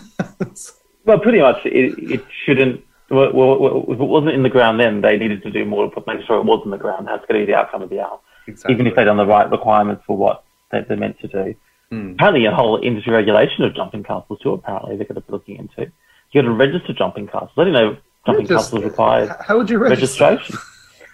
Well, 1.05 1.19
pretty 1.19 1.39
much, 1.39 1.65
it, 1.65 1.97
it 2.11 2.25
shouldn't. 2.45 2.83
Well, 3.09 3.31
well, 3.31 3.57
well, 3.59 3.85
if 3.87 3.97
it 3.97 4.03
wasn't 4.03 4.33
in 4.33 4.43
the 4.43 4.49
ground 4.49 4.77
then, 4.77 4.99
they 4.99 5.17
needed 5.17 5.41
to 5.43 5.49
do 5.51 5.63
more 5.63 5.89
to 5.89 6.03
make 6.05 6.25
sure 6.25 6.37
it 6.37 6.43
was 6.43 6.61
in 6.65 6.71
the 6.71 6.77
ground. 6.77 7.07
That's 7.07 7.25
going 7.27 7.39
to 7.39 7.45
be 7.45 7.51
the 7.53 7.57
outcome 7.57 7.81
of 7.81 7.89
the 7.89 8.01
hour. 8.01 8.19
exactly. 8.45 8.73
Even 8.75 8.87
if 8.87 8.95
they'd 8.97 9.05
done 9.05 9.15
the 9.15 9.25
right 9.25 9.49
requirements 9.49 10.03
for 10.05 10.17
what 10.17 10.43
they, 10.69 10.81
they're 10.81 10.97
meant 10.97 11.17
to 11.21 11.29
do. 11.29 11.55
Mm. 11.93 12.15
Apparently, 12.15 12.43
a 12.45 12.51
whole 12.53 12.77
industry 12.83 13.13
regulation 13.13 13.63
of 13.63 13.73
jumping 13.73 14.03
castles 14.03 14.39
too. 14.41 14.51
Apparently, 14.51 14.97
they're 14.97 15.05
going 15.05 15.15
to 15.15 15.21
be 15.21 15.31
looking 15.31 15.55
into. 15.55 15.89
you 16.33 16.41
got 16.41 16.45
to 16.49 16.53
register 16.53 16.91
jumping 16.91 17.27
castles. 17.27 17.51
I 17.55 17.63
didn't 17.63 17.73
know 17.81 17.97
jumping 18.27 18.45
Just- 18.47 18.65
castles 18.71 18.83
required 18.83 19.35
How 19.47 19.57
would 19.57 19.69
you 19.69 19.79
register? 19.79 20.23
registration. 20.25 20.57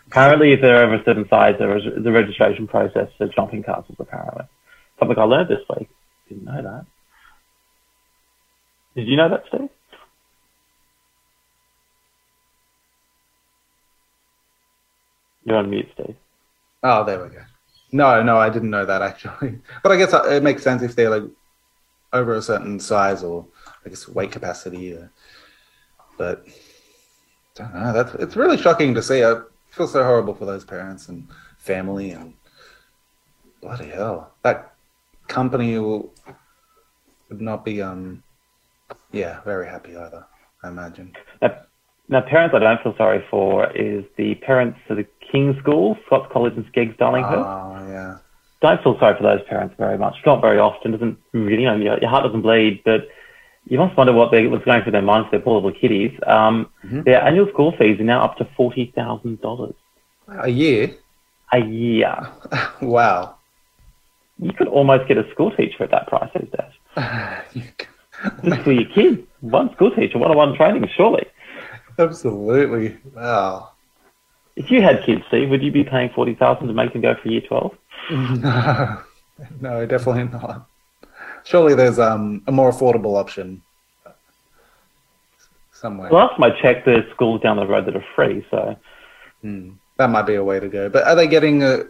apparently, 0.08 0.52
if 0.54 0.60
they're 0.62 0.84
over 0.84 0.96
a 0.96 1.04
certain 1.06 1.28
size, 1.30 1.56
there 1.60 1.78
is 1.78 1.84
the 2.04 2.12
registration 2.12 2.68
process 2.68 3.08
for 3.18 3.28
jumping 3.28 3.64
castles. 3.64 3.96
Apparently, 4.00 4.44
something 5.00 5.18
I 5.18 5.24
learned 5.24 5.50
this 5.50 5.64
week. 5.78 5.90
Didn't 6.28 6.44
know 6.46 6.62
that. 6.62 6.86
Did 8.96 9.08
you 9.08 9.16
know 9.18 9.30
that, 9.30 9.44
Steve? 9.48 9.70
You're 15.46 15.58
on 15.58 15.70
mute, 15.70 15.90
Steve. 15.94 16.16
Oh, 16.84 17.04
there 17.04 17.22
we 17.24 17.30
go. 17.30 17.42
No, 17.92 18.24
no, 18.24 18.38
I 18.38 18.50
didn't 18.50 18.70
know 18.70 18.86
that 18.86 19.02
actually. 19.02 19.60
But 19.84 19.92
I 19.92 19.98
guess 19.98 20.14
it 20.14 20.44
makes 20.44 20.64
sense 20.64 20.82
if 20.82 20.96
they're 20.96 21.10
like 21.10 21.30
over 22.12 22.36
a 22.36 22.42
certain 22.42 22.80
size 22.80 23.24
or 23.24 23.46
I 23.86 23.90
guess 23.90 24.08
weight 24.08 24.32
capacity. 24.32 24.98
Uh, 24.98 25.08
but 26.18 26.46
don't 27.56 27.74
know. 27.74 27.94
That's 27.94 28.14
it's 28.16 28.36
really 28.36 28.58
shocking 28.58 28.94
to 28.96 29.02
see. 29.02 29.24
I 29.24 29.42
feel 29.70 29.88
so 29.88 30.04
horrible 30.04 30.34
for 30.34 30.46
those 30.46 30.66
parents 30.66 31.10
and 31.10 31.28
family 31.58 32.12
and 32.12 32.34
bloody 33.62 33.90
hell. 33.90 34.34
That 34.44 34.74
company 35.28 35.78
will 35.80 36.14
would 37.30 37.42
not 37.42 37.64
be 37.66 37.82
um 37.82 38.24
yeah 39.12 39.42
very 39.42 39.68
happy 39.68 39.96
either. 39.96 40.26
I 40.64 40.70
imagine. 40.70 41.14
Now, 41.42 41.58
now, 42.10 42.22
parents 42.22 42.54
I 42.56 42.60
don't 42.60 42.82
feel 42.84 42.96
sorry 42.98 43.24
for 43.30 43.72
is 43.72 44.04
the 44.18 44.36
parents 44.36 44.80
of 44.90 44.98
the 44.98 45.08
King's 45.32 45.58
School, 45.60 45.98
Scots 46.06 46.30
College 46.32 46.54
and 46.56 46.66
SCEGGS, 46.74 46.98
Darlinghurst. 46.98 47.46
Oh 47.46 47.88
yeah. 47.90 48.18
don't 48.62 48.84
feel 48.84 49.00
sorry 49.00 49.16
for 49.18 49.24
those 49.24 49.42
parents 49.48 49.76
very 49.78 49.98
much. 49.98 50.16
Not 50.26 50.42
very 50.42 50.60
often. 50.60 50.92
Doesn't 50.92 51.18
really, 51.32 51.64
you 51.64 51.68
know, 51.68 51.76
your, 51.76 52.00
your 52.00 52.10
heart 52.10 52.24
doesn't 52.26 52.42
bleed, 52.42 52.82
but 52.84 53.08
you 53.66 53.78
must 53.78 53.96
wonder 53.98 54.14
what 54.14 54.32
they, 54.32 54.48
what's 54.48 54.66
going 54.66 54.84
through 54.84 54.92
their 54.92 55.02
minds 55.02 55.30
their 55.32 55.40
poor 55.40 55.56
little 55.56 55.72
kiddies. 55.80 56.12
Um, 56.28 56.70
Mhm. 56.86 57.06
Their 57.06 57.22
annual 57.24 57.48
school 57.50 57.72
fees 57.78 58.00
are 58.00 58.04
now 58.04 58.24
up 58.24 58.38
to 58.38 58.46
forty 58.58 58.92
thousand 58.96 59.42
dollars 59.42 59.76
A 60.28 60.50
year. 60.50 60.92
a 61.52 61.60
year. 61.60 62.28
wow. 62.82 63.36
You 64.40 64.52
could 64.54 64.68
almost 64.68 65.08
get 65.08 65.18
a 65.18 65.30
school 65.32 65.52
teacher 65.52 65.84
at 65.84 65.92
that 65.92 66.08
price 66.08 66.30
these 66.36 66.50
days. 66.50 67.66
Just 68.44 68.62
for 68.62 68.72
your 68.72 68.86
kids, 68.94 69.22
one 69.42 69.72
school 69.74 69.92
teacher, 69.92 70.18
one-on-one 70.18 70.56
training, 70.56 70.88
surely. 70.96 71.26
Absolutely. 72.00 72.98
Wow. 73.16 73.70
If 74.56 74.70
you 74.72 74.82
had 74.82 75.04
kids, 75.06 75.24
Steve, 75.28 75.50
would 75.50 75.62
you 75.64 75.72
be 75.72 75.84
paying 75.84 76.10
forty 76.14 76.34
thousand 76.36 76.68
to 76.68 76.74
make 76.74 76.94
them 76.94 77.02
go 77.02 77.16
for 77.22 77.28
year 77.30 77.42
twelve? 77.42 77.76
No, 78.12 79.02
no, 79.62 79.86
definitely 79.86 80.26
not. 80.26 80.68
Surely 81.46 81.76
there's 81.76 82.00
um, 82.00 82.42
a 82.48 82.52
more 82.52 82.72
affordable 82.72 83.18
option 83.20 83.62
somewhere. 85.72 86.10
Last 86.12 86.32
time 86.40 86.44
I 86.44 86.62
checked, 86.62 86.86
there's 86.86 87.10
schools 87.14 87.42
down 87.42 87.58
the 87.58 87.68
road 87.68 87.86
that 87.86 87.96
are 87.96 88.06
free. 88.16 88.46
So 88.50 88.76
Hmm. 89.42 89.72
That 89.98 90.10
might 90.10 90.24
be 90.24 90.36
a 90.36 90.44
way 90.44 90.60
to 90.60 90.70
go. 90.70 90.90
But 90.90 91.06
are 91.06 91.16
they 91.16 91.28
getting 91.28 91.62
a 91.64 91.84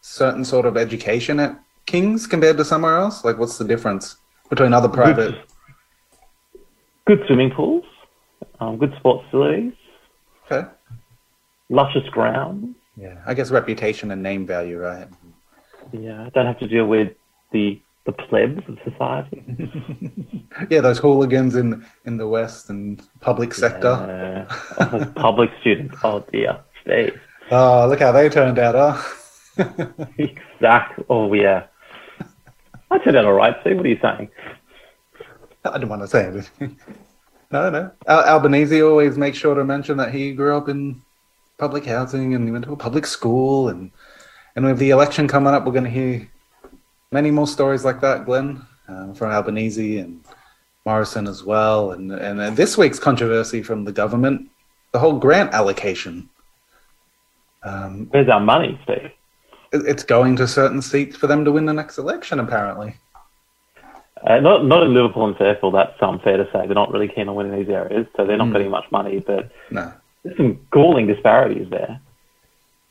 certain 0.00 0.44
sort 0.44 0.64
of 0.66 0.76
education 0.76 1.40
at 1.40 1.58
King's 1.84 2.26
compared 2.26 2.56
to 2.58 2.64
somewhere 2.64 2.96
else? 2.96 3.24
Like, 3.24 3.38
what's 3.38 3.58
the 3.58 3.64
difference 3.64 4.16
between 4.48 4.72
other 4.72 4.88
private? 4.88 5.34
good 7.06 7.22
swimming 7.28 7.50
pools, 7.52 7.84
um, 8.58 8.78
good 8.78 8.92
sports 8.98 9.24
facilities, 9.26 9.72
Okay. 10.50 10.66
luscious 11.68 12.08
grounds. 12.10 12.74
Yeah, 12.96 13.18
I 13.24 13.32
guess 13.34 13.50
reputation 13.52 14.10
and 14.10 14.22
name 14.24 14.44
value, 14.44 14.78
right? 14.80 15.06
Yeah, 15.92 16.24
I 16.24 16.30
don't 16.30 16.46
have 16.46 16.58
to 16.60 16.66
deal 16.66 16.86
with 16.86 17.12
the 17.52 17.80
the 18.06 18.12
plebs 18.12 18.62
of 18.68 18.78
society. 18.84 19.42
yeah, 20.70 20.80
those 20.80 20.98
hooligans 20.98 21.56
in 21.56 21.84
in 22.04 22.16
the 22.16 22.26
West 22.26 22.70
and 22.70 23.02
public 23.20 23.52
sector. 23.52 23.88
Uh, 23.88 24.56
oh, 24.92 25.12
public 25.16 25.50
students. 25.60 25.98
Oh 26.02 26.24
dear, 26.32 26.60
Steve. 26.82 27.20
Oh, 27.50 27.86
look 27.88 28.00
how 28.00 28.12
they 28.12 28.28
turned 28.28 28.58
out, 28.58 28.74
huh? 28.74 29.02
Exact. 30.18 31.00
Oh 31.10 31.32
yeah. 31.32 31.66
I 32.90 32.98
turned 32.98 33.16
out 33.16 33.24
all 33.24 33.32
right. 33.32 33.56
Steve, 33.60 33.76
what 33.76 33.86
are 33.86 33.88
you 33.88 33.98
saying? 34.00 34.30
I 35.64 35.72
didn't 35.72 35.88
want 35.88 36.02
to 36.02 36.08
say 36.08 36.26
anything. 36.26 36.78
No, 37.50 37.70
no. 37.70 37.90
Al- 38.06 38.24
Albanese 38.24 38.82
always 38.82 39.18
makes 39.18 39.38
sure 39.38 39.54
to 39.54 39.64
mention 39.64 39.96
that 39.96 40.12
he 40.12 40.32
grew 40.32 40.56
up 40.56 40.68
in 40.68 41.02
public 41.58 41.84
housing 41.86 42.34
and 42.34 42.44
he 42.44 42.52
went 42.52 42.64
to 42.64 42.72
a 42.72 42.76
public 42.76 43.06
school. 43.06 43.68
And, 43.68 43.90
and 44.54 44.64
with 44.64 44.78
the 44.78 44.90
election 44.90 45.26
coming 45.26 45.54
up, 45.54 45.64
we're 45.64 45.72
going 45.72 45.84
to 45.84 45.90
hear 45.90 46.30
many 47.12 47.30
more 47.30 47.46
stories 47.46 47.84
like 47.84 48.00
that, 48.00 48.24
Glenn, 48.24 48.64
uh, 48.88 49.12
from 49.14 49.30
Albanese 49.30 49.98
and 49.98 50.22
Morrison 50.84 51.26
as 51.26 51.44
well. 51.44 51.92
And, 51.92 52.12
and 52.12 52.56
this 52.56 52.76
week's 52.78 52.98
controversy 52.98 53.62
from 53.62 53.84
the 53.84 53.92
government, 53.92 54.48
the 54.92 54.98
whole 54.98 55.18
grant 55.18 55.52
allocation. 55.52 56.28
Um, 57.62 58.06
Where's 58.10 58.28
our 58.28 58.40
money, 58.40 58.78
Steve? 58.84 59.10
it- 59.72 59.86
it's 59.86 60.04
going 60.04 60.36
to 60.36 60.46
certain 60.46 60.80
seats 60.80 61.16
for 61.16 61.26
them 61.26 61.44
to 61.44 61.52
win 61.52 61.66
the 61.66 61.72
next 61.72 61.98
election, 61.98 62.38
apparently. 62.40 62.94
Uh, 64.26 64.40
not 64.40 64.64
not 64.64 64.82
in 64.82 64.94
Liverpool 64.94 65.26
and 65.26 65.36
Fairfield. 65.36 65.74
That's 65.74 66.00
unfair 66.00 66.38
to 66.38 66.44
say. 66.46 66.64
They're 66.66 66.74
not 66.74 66.90
really 66.90 67.06
keen 67.08 67.28
on 67.28 67.34
winning 67.34 67.58
these 67.58 67.68
areas, 67.68 68.06
so 68.16 68.24
they're 68.24 68.36
not 68.38 68.48
Mm. 68.48 68.52
getting 68.52 68.70
much 68.70 68.90
money. 68.90 69.18
But 69.20 69.50
No. 69.70 69.92
there's 70.24 70.36
some 70.38 70.58
galling 70.72 71.06
disparities 71.06 71.68
there. 71.68 72.00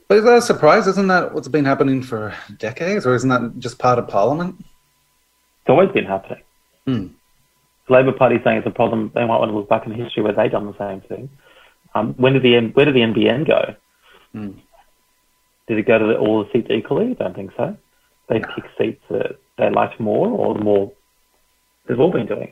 But 0.08 0.18
is 0.20 0.24
that 0.26 0.38
a 0.38 0.42
surprise? 0.42 0.88
Isn't 0.88 1.08
that 1.08 1.34
what's 1.34 1.48
been 1.48 1.66
happening 1.66 2.02
for 2.04 2.34
decades, 2.58 3.06
or 3.06 3.16
isn't 3.16 3.30
that 3.30 3.60
just 3.60 3.80
part 3.80 3.98
of 4.00 4.08
Parliament? 4.08 4.56
It's 4.60 5.70
always 5.70 5.90
been 5.92 6.06
happening. 6.06 6.44
Hmm. 6.86 7.08
The 7.88 7.94
Labor 7.94 8.12
Party 8.12 8.38
saying 8.44 8.60
it's 8.60 8.68
a 8.68 8.72
problem. 8.72 9.12
They 9.16 9.22
might 9.26 9.40
want 9.40 9.52
to 9.52 9.56
look 9.58 9.70
back 9.70 9.86
in 9.86 9.92
history 9.94 10.22
where 10.24 10.34
they've 10.34 10.52
done 10.52 10.66
the 10.68 10.78
same 10.78 11.02
thing. 11.02 11.30
Um, 11.96 12.14
when 12.16 12.34
did 12.34 12.44
the 12.44 12.68
where 12.74 12.86
did 12.86 12.96
the 12.96 13.00
NBN 13.00 13.48
go? 13.48 13.76
Hmm. 14.34 14.52
Did 15.68 15.80
it 15.80 15.88
go 15.88 15.98
to 15.98 16.06
the, 16.06 16.18
all 16.18 16.44
the 16.44 16.52
seats 16.52 16.68
equally? 16.70 17.12
I 17.20 17.24
don't 17.24 17.36
think 17.36 17.52
so. 17.58 17.76
They 18.30 18.40
No. 18.40 18.48
pick 18.54 18.66
seats 18.78 19.04
that 19.10 19.38
they 19.58 19.70
liked 19.70 20.00
more, 20.00 20.28
or 20.28 20.56
more. 20.56 20.92
They've 21.88 22.00
all 22.00 22.12
been 22.12 22.28
doing 22.28 22.50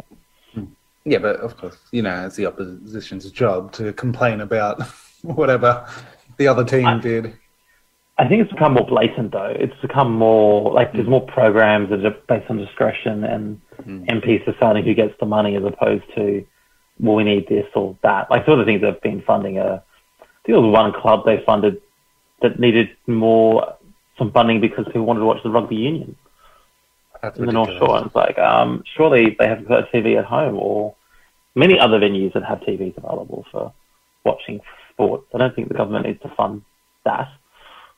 it. 0.55 0.67
Yeah, 1.05 1.17
but 1.17 1.35
of 1.37 1.57
course, 1.57 1.77
you 1.91 2.01
know, 2.01 2.25
it's 2.25 2.37
the 2.37 2.45
opposition's 2.45 3.29
job 3.29 3.73
to 3.73 3.91
complain 3.93 4.39
about 4.39 4.81
whatever 5.21 5.85
the 6.37 6.47
other 6.47 6.63
team 6.63 6.85
I- 6.87 6.99
did. 6.99 7.33
I 8.17 8.27
think 8.27 8.43
it's 8.43 8.51
become 8.51 8.73
more 8.73 8.85
blatant 8.85 9.31
though. 9.31 9.55
It's 9.55 9.79
become 9.81 10.13
more 10.13 10.71
like 10.71 10.93
there's 10.93 11.07
more 11.07 11.25
programs 11.25 11.89
that 11.89 12.05
are 12.05 12.15
based 12.27 12.49
on 12.49 12.57
discretion 12.57 13.23
and 13.23 13.59
Mm. 13.81 14.05
MPs 14.07 14.45
deciding 14.45 14.85
who 14.85 14.93
gets 14.93 15.13
the 15.19 15.25
money 15.25 15.55
as 15.55 15.63
opposed 15.63 16.03
to, 16.15 16.45
well, 16.99 17.15
we 17.15 17.23
need 17.23 17.47
this 17.47 17.67
or 17.75 17.97
that. 18.03 18.29
Like 18.29 18.45
some 18.45 18.53
of 18.53 18.59
the 18.59 18.65
things 18.65 18.81
they've 18.81 19.01
been 19.01 19.21
funding 19.21 19.59
are, 19.59 19.83
I 20.21 20.45
think 20.45 20.55
there 20.55 20.61
was 20.61 20.71
one 20.71 20.93
club 20.93 21.25
they 21.25 21.43
funded 21.45 21.81
that 22.41 22.59
needed 22.59 22.89
more, 23.07 23.75
some 24.17 24.31
funding 24.31 24.61
because 24.61 24.85
people 24.85 25.05
wanted 25.05 25.21
to 25.21 25.25
watch 25.25 25.43
the 25.43 25.49
rugby 25.49 25.75
union 25.75 26.15
That's 27.21 27.37
in 27.39 27.45
the 27.45 27.51
North. 27.51 27.69
Shore. 27.77 27.97
And 27.97 28.05
it's 28.07 28.15
like, 28.15 28.37
um, 28.37 28.83
surely 28.95 29.35
they 29.37 29.47
have 29.47 29.59
a 29.69 29.83
TV 29.93 30.17
at 30.17 30.25
home 30.25 30.55
or 30.57 30.95
many 31.55 31.79
other 31.79 31.99
venues 31.99 32.33
that 32.33 32.43
have 32.43 32.59
TVs 32.59 32.97
available 32.97 33.45
for 33.51 33.73
watching 34.23 34.61
sports. 34.91 35.25
I 35.33 35.39
don't 35.39 35.55
think 35.55 35.67
the 35.67 35.73
government 35.73 36.05
needs 36.05 36.21
to 36.21 36.29
fund 36.35 36.63
that. 37.05 37.29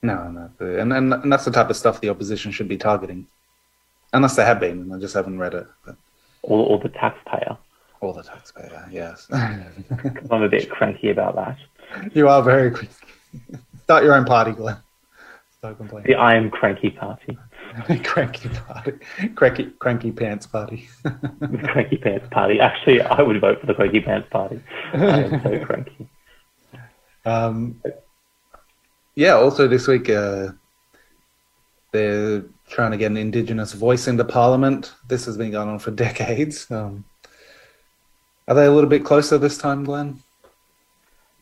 No, 0.06 0.30
no, 0.30 0.50
and, 0.82 0.94
and 0.94 1.14
and 1.14 1.32
that's 1.32 1.46
the 1.46 1.52
type 1.52 1.70
of 1.70 1.78
stuff 1.78 2.00
the 2.02 2.10
opposition 2.10 2.52
should 2.52 2.68
be 2.68 2.78
targeting, 2.78 3.28
unless 4.14 4.36
they 4.36 4.46
have 4.46 4.60
been, 4.60 4.78
and 4.82 4.94
I 4.94 5.00
just 5.00 5.14
haven't 5.16 5.40
read 5.40 5.54
it. 5.54 5.68
But 5.86 5.96
Or, 6.44 6.60
or 6.70 6.80
the 6.80 6.90
taxpayer. 6.90 7.58
all 8.02 8.14
the 8.14 8.24
taxpayer, 8.24 8.88
yes. 8.92 9.28
I'm 9.34 10.44
a 10.44 10.50
bit 10.50 10.70
cranky 10.70 11.10
about 11.10 11.36
that. 11.36 11.58
you 12.14 12.28
are 12.28 12.44
very 12.44 12.72
quick. 12.72 12.90
Start 13.84 14.04
your 14.04 14.14
own 14.16 14.26
party, 14.26 14.52
Glenn. 14.52 14.78
Start 15.58 15.78
complaining. 15.78 16.08
The 16.08 16.16
I 16.16 16.36
am 16.36 16.50
cranky 16.52 16.90
party. 16.92 17.38
cranky 18.04 18.50
party, 18.50 18.94
cranky, 19.36 19.66
cranky 19.80 20.12
pants 20.12 20.46
party. 20.46 20.88
The 21.04 21.68
cranky 21.72 21.98
pants 21.98 22.28
party. 22.32 22.60
Actually, 22.60 23.02
I 23.02 23.22
would 23.22 23.42
vote 23.42 23.60
for 23.60 23.66
the 23.66 23.74
cranky 23.74 24.02
pants 24.02 24.28
party. 24.30 24.62
I 24.94 25.24
am 25.24 25.42
so 25.42 25.66
cranky. 25.66 26.08
Um, 27.26 27.82
yeah, 29.16 29.34
also 29.34 29.68
this 29.68 29.88
week, 29.88 30.10
uh, 30.10 30.50
they're 31.92 32.44
trying 32.70 32.92
to 32.92 32.98
get 32.98 33.12
an 33.12 33.18
Indigenous 33.18 33.74
voice 33.74 34.08
into 34.08 34.26
Parliament. 34.26 34.94
This 35.08 35.26
has 35.26 35.38
been 35.38 35.52
going 35.52 35.70
on 35.70 35.80
for 35.80 35.92
decades. 36.06 36.70
Um, 36.70 37.06
are 38.48 38.56
they 38.56 38.66
a 38.66 38.72
little 38.72 38.90
bit 38.90 39.06
closer 39.06 39.38
this 39.38 39.58
time, 39.58 39.84
Glenn? 39.84 40.22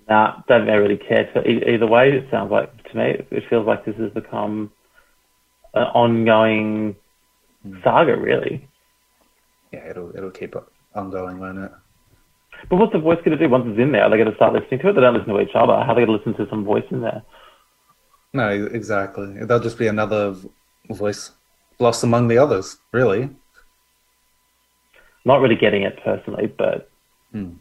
Nah, 0.08 0.42
don't 0.48 0.68
really 0.68 0.98
care. 0.98 1.30
E- 1.48 1.64
either 1.74 1.88
way, 1.88 2.12
it 2.12 2.28
sounds 2.30 2.52
like 2.52 2.92
to 2.92 2.98
me, 2.98 3.26
it 3.32 3.44
feels 3.50 3.66
like 3.66 3.86
this 3.86 3.96
has 3.96 4.12
become 4.12 4.72
an 5.74 5.84
ongoing 5.84 6.96
saga, 7.84 8.18
really. 8.18 8.68
Yeah, 9.72 9.90
it'll 9.90 10.16
it'll 10.16 10.32
keep 10.32 10.56
ongoing, 10.94 11.40
won't 11.40 11.58
it? 11.58 11.72
But 12.70 12.78
what's 12.78 12.94
the 12.94 13.00
voice 13.00 13.18
going 13.26 13.38
to 13.38 13.44
do 13.44 13.50
once 13.50 13.66
it's 13.68 13.80
in 13.80 13.92
there? 13.92 14.04
Are 14.04 14.10
they 14.10 14.18
going 14.18 14.30
to 14.30 14.36
start 14.36 14.54
listening 14.54 14.80
to 14.82 14.90
it? 14.90 14.94
They 14.94 15.02
don't 15.02 15.16
listen 15.16 15.34
to 15.34 15.42
each 15.42 15.56
other. 15.56 15.74
How 15.74 15.92
are 15.92 15.96
they 15.96 16.06
going 16.06 16.20
to 16.20 16.30
listen 16.30 16.36
to 16.36 16.50
some 16.50 16.64
voice 16.64 16.86
in 16.92 17.02
there? 17.02 17.24
No, 18.34 18.50
exactly. 18.50 19.34
There'll 19.42 19.64
just 19.64 19.78
be 19.78 19.88
another 19.88 20.36
voice 20.90 21.32
lost 21.80 22.04
among 22.04 22.28
the 22.28 22.38
others. 22.38 22.78
Really. 22.92 23.30
Not 25.26 25.42
really 25.42 25.56
getting 25.56 25.84
it 25.84 26.00
personally, 26.04 26.48
but 26.48 26.90
Hmm. 27.34 27.54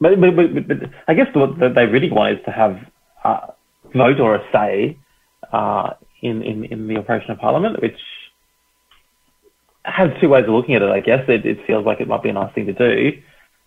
But, 0.00 0.20
but, 0.20 0.34
but, 0.34 0.68
but, 0.68 0.76
I 1.06 1.14
guess 1.14 1.28
what 1.34 1.58
they 1.60 1.86
really 1.86 2.10
want 2.10 2.38
is 2.38 2.44
to 2.46 2.50
have 2.50 2.78
a 3.22 3.52
vote 3.94 4.18
or 4.18 4.34
a 4.34 4.44
say 4.52 4.98
uh, 5.52 5.90
in, 6.20 6.42
in, 6.42 6.64
in 6.64 6.88
the 6.88 6.96
operation 6.96 7.30
of 7.30 7.38
Parliament, 7.38 7.80
which 7.80 7.98
has 9.84 10.10
two 10.20 10.28
ways 10.28 10.44
of 10.44 10.50
looking 10.50 10.74
at 10.74 10.82
it, 10.82 10.90
I 10.90 10.98
guess. 10.98 11.28
It, 11.28 11.46
it 11.46 11.64
feels 11.64 11.86
like 11.86 12.00
it 12.00 12.08
might 12.08 12.24
be 12.24 12.30
a 12.30 12.32
nice 12.32 12.52
thing 12.54 12.66
to 12.66 12.72
do. 12.72 13.22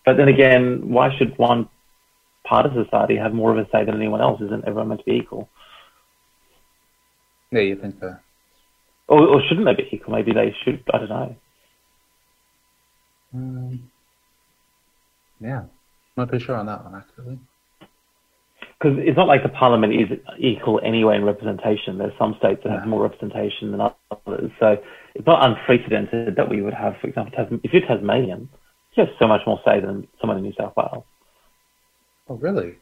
But 0.06 0.18
then 0.18 0.28
again, 0.28 0.90
why 0.90 1.16
should 1.18 1.38
one 1.38 1.70
part 2.48 2.66
of 2.66 2.74
society 2.74 3.18
have 3.18 3.34
more 3.34 3.52
of 3.52 3.58
a 3.58 3.70
say 3.72 3.84
than 3.84 3.96
anyone 3.96 4.22
else? 4.22 4.42
Isn't 4.42 4.66
everyone 4.66 4.90
meant 4.90 5.02
to 5.02 5.06
be 5.06 5.18
equal? 5.18 5.50
Yeah, 7.52 7.62
you 7.62 7.76
think 7.76 7.96
so. 8.00 8.16
Or, 9.08 9.28
or 9.28 9.42
shouldn't 9.48 9.66
they 9.66 9.76
be 9.76 9.90
equal? 9.92 10.14
Maybe 10.14 10.34
they 10.34 10.56
should, 10.64 10.84
I 10.94 10.98
don't 10.98 11.10
know. 11.10 11.36
Um, 13.34 13.92
yeah, 15.40 15.64
not 16.18 16.32
too 16.32 16.40
sure 16.40 16.56
on 16.56 16.66
that 16.66 16.84
one, 16.84 16.96
actually. 16.96 17.40
Because 18.80 18.98
it's 19.00 19.18
not 19.18 19.28
like 19.28 19.44
the 19.44 19.50
parliament 19.50 19.94
is 19.94 20.20
equal 20.40 20.82
anyway 20.84 21.16
in 21.16 21.24
representation. 21.24 21.98
There's 21.98 22.18
some 22.20 22.36
states 22.40 22.62
that 22.64 22.72
have 22.72 22.88
more 22.88 23.04
representation 23.04 23.72
than 23.72 23.82
others. 23.82 24.52
So 24.60 24.78
it's 25.14 25.26
not 25.26 25.46
unprecedented 25.50 26.36
that 26.36 26.50
we 26.50 26.62
would 26.62 26.74
have, 26.74 26.96
for 27.00 27.08
example, 27.08 27.60
if 27.64 27.72
you're 27.74 27.86
Tasmanian, 27.88 28.50
you 28.96 29.06
have 29.06 29.14
so 29.20 29.28
much 29.28 29.42
more 29.46 29.60
say 29.66 29.80
than 29.80 30.08
someone 30.20 30.38
in 30.38 30.44
New 30.44 30.54
South 30.58 30.74
Wales. 30.76 31.04
Oh, 32.28 32.36
really? 32.36 32.76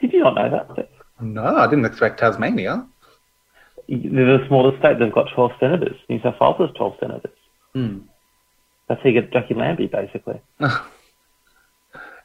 Did 0.00 0.12
you 0.12 0.20
not 0.20 0.34
know 0.34 0.50
that? 0.50 0.88
No, 1.20 1.44
I 1.44 1.66
didn't 1.66 1.86
expect 1.86 2.20
Tasmania. 2.20 2.86
They're 3.88 4.38
the 4.38 4.44
smallest 4.48 4.78
state. 4.78 4.98
They've 4.98 5.12
got 5.12 5.28
12 5.34 5.52
senators. 5.58 5.96
New 6.08 6.20
South 6.22 6.36
Wales 6.40 6.56
has 6.58 6.70
12 6.76 6.94
senators. 7.00 7.36
Hmm. 7.72 7.98
That's 8.88 9.02
how 9.02 9.08
you 9.08 9.20
get 9.20 9.32
Jacqui 9.32 9.56
Lambie, 9.56 9.86
basically. 9.86 10.40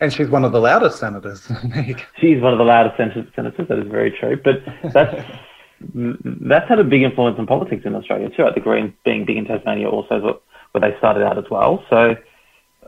And 0.01 0.11
she's 0.11 0.29
one 0.29 0.43
of 0.43 0.51
the 0.51 0.59
loudest 0.59 0.97
senators. 0.97 1.45
She's 2.19 2.41
one 2.41 2.53
of 2.53 2.57
the 2.57 2.65
loudest 2.65 2.97
sen- 2.97 3.31
senators. 3.35 3.67
That 3.67 3.77
is 3.77 3.87
very 3.87 4.09
true. 4.09 4.35
But 4.43 4.63
that's 4.91 5.15
that's 5.93 6.67
had 6.67 6.79
a 6.79 6.83
big 6.83 7.03
influence 7.03 7.37
on 7.37 7.45
politics 7.45 7.83
in 7.85 7.93
Australia 7.93 8.29
too. 8.35 8.41
Right? 8.41 8.55
The 8.55 8.61
Greens 8.61 8.93
being 9.05 9.25
big 9.25 9.37
in 9.37 9.45
Tasmania 9.45 9.87
also 9.87 10.41
where 10.71 10.81
they 10.81 10.97
started 10.97 11.23
out 11.23 11.37
as 11.37 11.45
well. 11.51 11.85
So 11.91 12.15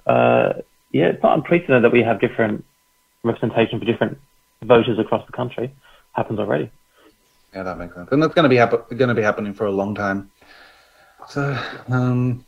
uh, 0.07 0.53
yeah, 0.91 1.09
it's 1.09 1.21
not 1.21 1.37
unprecedented 1.37 1.83
that 1.83 1.91
we 1.91 2.01
have 2.01 2.19
different 2.19 2.65
representation 3.23 3.79
for 3.79 3.85
different 3.85 4.17
voters 4.63 4.99
across 4.99 5.25
the 5.25 5.31
country. 5.31 5.73
Happens 6.13 6.39
already. 6.39 6.69
Yeah, 7.53 7.63
that 7.63 7.77
makes 7.77 7.95
sense. 7.95 8.09
And 8.11 8.21
that's 8.21 8.33
going 8.33 8.43
to 8.43 8.49
be 8.49 8.55
happen- 8.57 8.81
going 8.97 9.09
to 9.09 9.15
be 9.15 9.21
happening 9.21 9.53
for 9.53 9.65
a 9.65 9.71
long 9.71 9.95
time. 9.95 10.31
So, 11.27 11.57
um, 11.89 12.45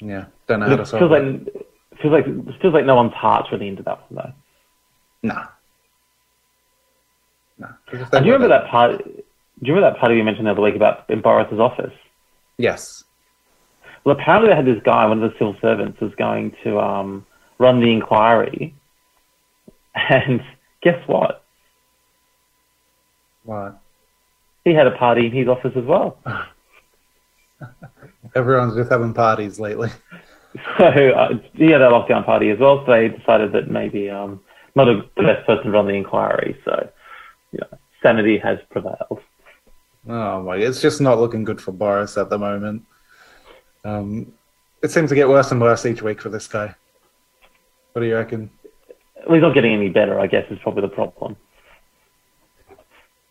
yeah, 0.00 0.26
don't 0.46 0.60
know 0.60 0.66
how 0.66 0.72
It 0.74 0.76
to 0.76 0.84
feels 0.84 0.90
solve 0.90 1.10
like 1.10 1.22
it. 1.22 1.66
feels 2.00 2.12
like 2.12 2.24
feels 2.60 2.74
like 2.74 2.84
no 2.84 2.94
one's 2.96 3.12
heart's 3.14 3.50
really 3.52 3.68
into 3.68 3.82
that 3.84 4.10
one 4.10 4.24
though. 5.22 5.28
Nah. 5.28 5.46
Nah. 7.58 7.68
'Cause 7.86 8.00
if 8.02 8.12
And 8.12 8.22
do 8.24 8.26
you 8.28 8.32
remember 8.34 8.48
that 8.48 8.68
part? 8.70 8.98
Do 9.04 9.66
you 9.66 9.74
remember 9.74 9.92
that 9.92 10.00
party 10.00 10.16
we 10.16 10.22
mentioned 10.22 10.46
the 10.46 10.50
other 10.52 10.62
week 10.62 10.74
about 10.76 11.04
in 11.08 11.20
Boris's 11.20 11.60
office? 11.60 11.92
Yes. 12.58 13.04
Well, 14.04 14.16
apparently 14.16 14.48
they 14.50 14.56
had 14.56 14.64
this 14.64 14.82
guy, 14.82 15.04
one 15.06 15.22
of 15.22 15.30
the 15.30 15.36
civil 15.38 15.54
servants, 15.60 16.00
was 16.00 16.14
going 16.14 16.54
to 16.64 16.80
um, 16.80 17.26
run 17.58 17.80
the 17.80 17.92
inquiry, 17.92 18.74
and 19.94 20.42
guess 20.82 21.00
what? 21.06 21.44
What? 23.44 23.80
He 24.64 24.74
had 24.74 24.86
a 24.86 24.92
party 24.92 25.26
in 25.26 25.32
his 25.32 25.48
office 25.48 25.72
as 25.74 25.84
well. 25.84 26.18
Everyone's 28.34 28.76
just 28.76 28.90
having 28.90 29.14
parties 29.14 29.60
lately. 29.60 29.90
So 30.76 30.84
uh, 30.84 31.28
he 31.54 31.70
had 31.70 31.80
a 31.80 31.90
lockdown 31.90 32.26
party 32.26 32.50
as 32.50 32.58
well. 32.58 32.84
So 32.84 32.90
they 32.90 33.06
decided 33.06 33.52
that 33.52 33.70
maybe 33.70 34.10
um, 34.10 34.40
not 34.74 34.88
a, 34.88 35.02
the 35.16 35.22
best 35.22 35.46
person 35.46 35.66
to 35.66 35.70
run 35.70 35.86
the 35.86 35.94
inquiry. 35.94 36.56
So, 36.64 36.90
you 37.52 37.60
know, 37.60 37.78
sanity 38.02 38.36
has 38.38 38.58
prevailed. 38.68 39.20
Oh 40.08 40.42
my! 40.42 40.56
It's 40.56 40.82
just 40.82 41.00
not 41.00 41.20
looking 41.20 41.44
good 41.44 41.60
for 41.60 41.70
Boris 41.70 42.18
at 42.18 42.30
the 42.30 42.38
moment. 42.38 42.82
Um, 43.84 44.32
it 44.82 44.90
seems 44.90 45.10
to 45.10 45.14
get 45.14 45.28
worse 45.28 45.52
and 45.52 45.60
worse 45.60 45.86
each 45.86 46.02
week 46.02 46.20
for 46.20 46.30
this 46.30 46.48
guy. 46.48 46.74
What 47.92 48.02
do 48.02 48.08
you 48.08 48.16
reckon? 48.16 48.50
Well, 49.26 49.34
he's 49.34 49.42
not 49.42 49.54
getting 49.54 49.72
any 49.72 49.88
better. 49.88 50.18
I 50.18 50.26
guess 50.26 50.44
is 50.50 50.58
probably 50.62 50.82
the 50.82 50.88
problem. 50.88 51.36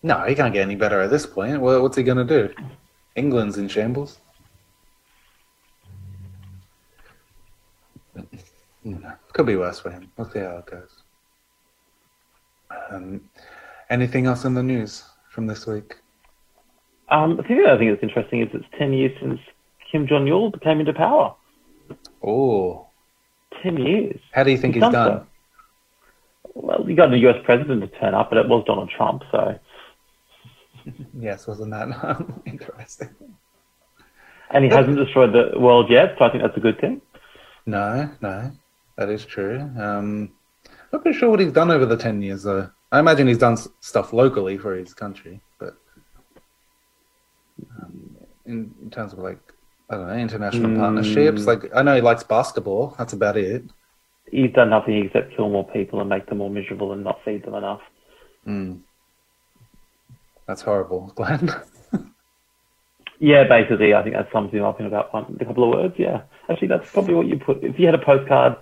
No, 0.01 0.23
he 0.25 0.35
can't 0.35 0.53
get 0.53 0.61
any 0.61 0.75
better 0.75 1.01
at 1.01 1.09
this 1.09 1.25
point. 1.25 1.59
Well, 1.59 1.81
what's 1.81 1.97
he 1.97 2.03
going 2.03 2.25
to 2.25 2.47
do? 2.47 2.53
England's 3.15 3.57
in 3.57 3.67
shambles. 3.67 4.19
No, 8.83 9.11
could 9.33 9.45
be 9.45 9.55
worse 9.57 9.79
for 9.79 9.91
him. 9.91 10.09
We'll 10.17 10.29
see 10.29 10.39
how 10.39 10.57
it 10.57 10.65
goes. 10.65 10.89
Um, 12.91 13.21
anything 13.89 14.25
else 14.25 14.45
in 14.45 14.53
the 14.53 14.63
news 14.63 15.03
from 15.29 15.47
this 15.47 15.67
week? 15.67 15.95
Um, 17.09 17.35
the 17.37 17.43
thing 17.43 17.61
that 17.63 17.71
I 17.73 17.77
think 17.77 17.91
is 17.97 18.03
interesting 18.03 18.41
is 18.41 18.49
it's 18.53 18.65
10 18.77 18.93
years 18.93 19.11
since 19.19 19.39
Kim 19.91 20.07
Jong 20.07 20.27
Il 20.27 20.51
came 20.63 20.79
into 20.79 20.93
power. 20.93 21.35
Oh, 22.23 22.87
10 23.63 23.77
years. 23.77 24.19
how 24.31 24.43
do 24.43 24.51
you 24.51 24.57
think 24.57 24.75
He's 24.75 24.83
he's, 24.83 24.91
done 24.93 25.07
done? 25.17 25.27
Well, 26.55 26.85
you 26.89 26.95
got 26.95 27.13
a 27.13 27.17
US 27.17 27.37
president 27.43 27.81
to 27.81 27.99
turn 27.99 28.13
up, 28.13 28.29
but 28.29 28.37
it 28.37 28.47
was 28.47 28.63
Donald 28.65 28.89
Trump. 28.95 29.23
So, 29.31 29.59
Yes, 31.19 31.47
wasn't 31.47 31.71
that 31.71 31.87
interesting? 32.45 33.09
and 34.51 34.63
he 34.63 34.69
hasn't 34.71 34.97
destroyed 34.97 35.31
the 35.31 35.59
world 35.59 35.89
yet. 35.91 36.15
So 36.17 36.25
I 36.25 36.31
think 36.31 36.41
that's 36.43 36.57
a 36.57 36.61
good 36.61 36.79
thing. 36.81 37.01
No, 37.65 38.09
no, 38.21 38.51
that 38.97 39.09
is 39.09 39.23
true. 39.25 39.59
Um, 39.77 40.31
I'm 40.65 40.71
not 40.93 41.03
pretty 41.03 41.19
sure 41.19 41.29
what 41.29 41.39
he's 41.39 41.51
done 41.51 41.69
over 41.69 41.85
the 41.85 41.97
ten 41.97 42.21
years, 42.21 42.43
though. 42.43 42.69
I 42.91 42.99
imagine 42.99 43.27
he's 43.27 43.37
done 43.37 43.53
s- 43.53 43.67
stuff 43.81 44.11
locally 44.11 44.57
for 44.57 44.73
his 44.75 44.93
country, 44.95 45.39
but 45.59 45.75
um, 47.79 48.17
in, 48.45 48.73
in 48.81 48.89
terms 48.89 49.13
of 49.13 49.19
like 49.19 49.39
I 49.89 49.95
don't 49.95 50.07
know 50.07 50.15
international 50.15 50.75
partnerships, 50.75 51.45
like 51.45 51.65
I 51.75 51.83
know 51.83 51.93
he 51.95 52.01
likes 52.01 52.23
basketball. 52.23 52.95
That's 52.97 53.13
about 53.13 53.37
it. 53.37 53.63
He's 54.31 54.51
done 54.53 54.69
nothing 54.69 55.05
except 55.05 55.35
kill 55.35 55.49
more 55.49 55.67
people 55.67 55.99
and 55.99 56.09
make 56.09 56.27
them 56.27 56.37
more 56.39 56.49
miserable 56.49 56.93
and 56.93 57.03
not 57.03 57.19
feed 57.25 57.43
them 57.43 57.55
enough. 57.55 57.81
Mm. 58.47 58.81
That's 60.47 60.61
horrible, 60.61 61.11
Glenn. 61.15 61.51
Yeah, 63.19 63.43
basically, 63.43 63.93
I 63.93 64.01
think 64.01 64.15
that 64.15 64.29
sums 64.31 64.53
him 64.53 64.63
up 64.63 64.79
in 64.79 64.85
about 64.85 65.13
one, 65.13 65.37
a 65.41 65.45
couple 65.45 65.65
of 65.65 65.77
words. 65.77 65.95
Yeah, 65.97 66.21
actually, 66.49 66.69
that's 66.69 66.89
probably 66.91 67.15
what 67.15 67.27
you 67.27 67.37
put. 67.37 67.63
If 67.63 67.77
you 67.77 67.85
had 67.85 67.95
a 67.95 67.97
postcard, 68.03 68.55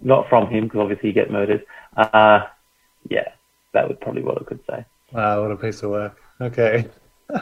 not 0.00 0.28
from 0.28 0.48
him, 0.48 0.64
because 0.64 0.80
obviously 0.80 1.10
you 1.10 1.14
get 1.14 1.30
murdered. 1.30 1.64
Uh, 1.96 2.46
yeah, 3.08 3.28
that 3.74 3.86
would 3.86 4.00
probably 4.00 4.22
what 4.22 4.42
I 4.42 4.44
could 4.44 4.60
say. 4.68 4.84
wow, 5.12 5.42
what 5.42 5.52
a 5.52 5.56
piece 5.56 5.82
of 5.82 5.90
work. 5.90 6.18
Okay. 6.40 6.88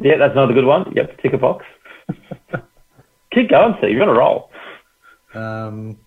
Yeah, 0.00 0.16
that's 0.16 0.32
another 0.32 0.54
good 0.54 0.64
one. 0.64 0.92
Yep, 0.94 1.20
tick 1.20 1.32
a 1.32 1.38
box. 1.38 1.64
Keep 3.32 3.50
going, 3.50 3.74
Steve. 3.78 3.90
You're 3.90 4.02
on 4.02 4.08
a 4.08 4.12
roll. 4.12 4.50
Um, 5.34 5.98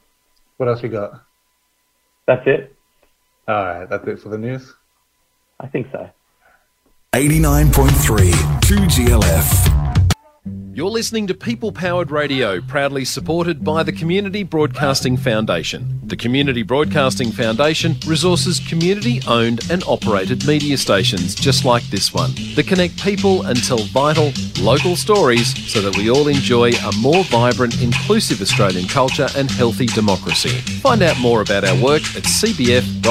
what 0.62 0.69
else 0.69 0.84
we 0.84 0.89
got? 0.89 1.24
That's 2.28 2.45
it. 2.45 2.76
All 3.47 3.56
right, 3.65 3.89
that's 3.89 4.08
it 4.08 4.19
for 4.19 4.30
the 4.30 4.38
news. 4.38 4.76
I 5.60 5.65
think 5.65 5.88
so. 5.91 6.08
89.3 7.15 8.32
2GLF. 8.62 9.81
You're 10.73 10.89
listening 10.89 11.27
to 11.27 11.34
People 11.34 11.73
Powered 11.73 12.12
Radio, 12.12 12.62
proudly 12.62 13.03
supported 13.03 13.62
by 13.62 13.84
the 13.84 13.91
Community 13.91 14.43
Broadcasting 14.43 15.17
Foundation. 15.17 15.99
The 16.05 16.15
Community 16.15 16.63
Broadcasting 16.63 17.29
Foundation 17.34 17.97
resources 18.07 18.62
community 18.69 19.19
owned 19.27 19.69
and 19.69 19.84
operated 19.84 20.47
media 20.47 20.77
stations 20.77 21.36
just 21.36 21.65
like 21.65 21.84
this 21.89 22.13
one 22.13 22.31
that 22.55 22.67
connect 22.67 23.03
people 23.03 23.45
and 23.47 23.62
tell 23.62 23.79
vital, 23.79 24.31
local 24.62 24.95
stories 24.95 25.53
so 25.69 25.81
that 25.81 25.97
we 25.97 26.10
all 26.10 26.29
enjoy 26.29 26.71
a 26.71 26.91
more 27.01 27.25
vibrant, 27.25 27.81
inclusive 27.81 28.39
Australian 28.41 28.88
culture 28.88 29.27
and 29.36 29.51
healthy 29.51 29.88
democracy. 29.88 30.62
Find 30.79 31.01
out 31.01 31.19
more 31.19 31.41
about 31.41 31.65
our 31.65 31.75
work 31.84 32.03
at 32.15 32.23
cbf.com.au. 32.23 33.01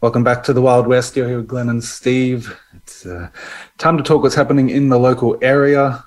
Welcome 0.00 0.24
back 0.24 0.42
to 0.44 0.54
the 0.54 0.62
Wild 0.62 0.86
West. 0.86 1.14
You're 1.14 1.28
here 1.28 1.36
with 1.36 1.48
Glenn 1.48 1.68
and 1.68 1.84
Steve. 1.84 2.58
It's 2.90 3.06
uh, 3.06 3.28
time 3.78 3.96
to 3.98 4.02
talk 4.02 4.24
what's 4.24 4.34
happening 4.34 4.68
in 4.70 4.88
the 4.88 4.98
local 4.98 5.38
area. 5.40 6.04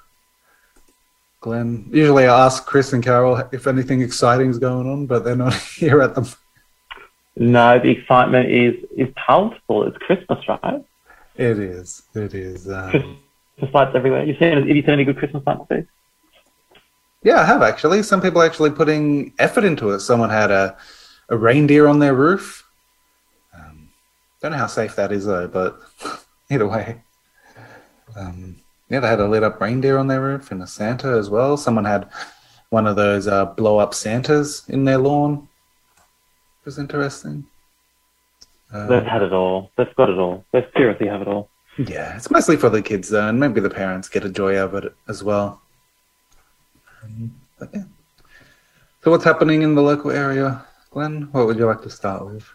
Glenn, 1.39 1.89
usually 1.91 2.28
I 2.28 2.46
ask 2.46 2.65
Chris 2.65 2.91
and 2.91 3.02
Carol 3.02 3.41
if 3.54 3.67
anything 3.67 4.02
exciting 4.02 4.50
is 4.50 4.60
going 4.60 4.89
on, 4.89 5.06
but 5.06 5.24
they're 5.24 5.36
not 5.36 5.54
here 5.78 6.02
at 6.02 6.13
the. 6.13 6.36
No, 7.38 7.80
the 7.80 7.89
excitement 7.89 8.50
is 8.50 8.76
is 8.98 9.08
palatable. 9.15 9.88
It's 9.88 9.98
Christmas, 9.98 10.46
right? 10.48 10.84
It 11.38 11.58
is. 11.58 12.04
It 12.13 12.34
is. 12.34 12.69
Um, 12.69 13.17
Christmas 13.58 13.74
lights 13.74 13.96
everywhere. 13.96 14.26
You 14.26 14.38
seen? 14.38 14.58
Have 14.58 14.67
you 14.67 14.82
seen 14.82 14.89
any 14.89 15.06
good 15.06 15.17
Christmas 15.17 15.41
lights, 15.48 15.62
Steve? 15.65 15.88
yeah, 17.24 17.39
I 17.39 17.46
have 17.46 17.62
actually. 17.62 18.04
Some 18.04 18.22
people 18.22 18.41
are 18.41 18.46
actually 18.46 18.72
putting 18.72 19.34
effort 19.39 19.63
into 19.63 19.91
it. 19.91 20.02
Someone 20.02 20.30
had 20.30 20.52
a, 20.52 20.76
a 21.30 21.38
reindeer 21.38 21.88
on 21.88 22.00
their 22.00 22.13
roof. 22.13 22.69
Um, 23.56 23.89
don't 24.41 24.52
know 24.52 24.58
how 24.58 24.67
safe 24.67 24.98
that 24.98 25.13
is 25.13 25.26
though, 25.26 25.48
but 25.48 25.80
either 26.51 26.67
way. 26.67 27.01
Um, 28.15 28.58
yeah, 28.89 28.99
they 28.99 29.08
had 29.08 29.19
a 29.19 29.27
lit 29.27 29.43
up 29.43 29.60
reindeer 29.60 29.97
on 29.97 30.08
their 30.08 30.21
roof 30.21 30.51
and 30.51 30.62
a 30.62 30.67
Santa 30.67 31.08
as 31.17 31.29
well. 31.29 31.58
Someone 31.58 31.86
had 31.86 32.10
one 32.69 32.86
of 32.88 32.95
those 32.95 33.27
uh, 33.27 33.45
blow 33.45 33.77
up 33.79 33.93
Santas 33.93 34.67
in 34.69 34.86
their 34.86 34.97
lawn. 34.97 35.47
was 36.65 36.77
interesting. 36.77 37.45
Uh, 38.71 38.88
They've 38.88 39.03
had 39.03 39.21
it 39.21 39.34
all. 39.34 39.71
They've 39.77 39.95
got 39.95 40.10
it 40.10 40.17
all. 40.17 40.43
They 40.51 40.65
seriously 40.75 41.08
have 41.08 41.21
it 41.21 41.27
all. 41.27 41.49
yeah, 41.77 42.15
it's 42.15 42.29
mostly 42.32 42.58
for 42.58 42.69
the 42.69 42.82
kids 42.82 43.10
though, 43.10 43.27
and 43.29 43.39
maybe 43.39 43.60
the 43.62 43.69
parents 43.69 44.10
get 44.10 44.25
a 44.25 44.29
joy 44.29 44.60
out 44.60 44.73
of 44.73 44.84
it 44.84 44.93
as 45.08 45.23
well. 45.23 45.62
Um, 47.03 47.36
but 47.60 47.69
yeah. 47.73 47.84
So 49.03 49.12
what's 49.12 49.23
happening 49.23 49.62
in 49.63 49.75
the 49.75 49.82
local 49.82 50.12
area, 50.12 50.63
Glenn? 50.91 51.29
What 51.32 51.45
would 51.47 51.58
you 51.58 51.65
like 51.65 51.82
to 51.82 51.89
start 51.89 52.25
with? 52.25 52.47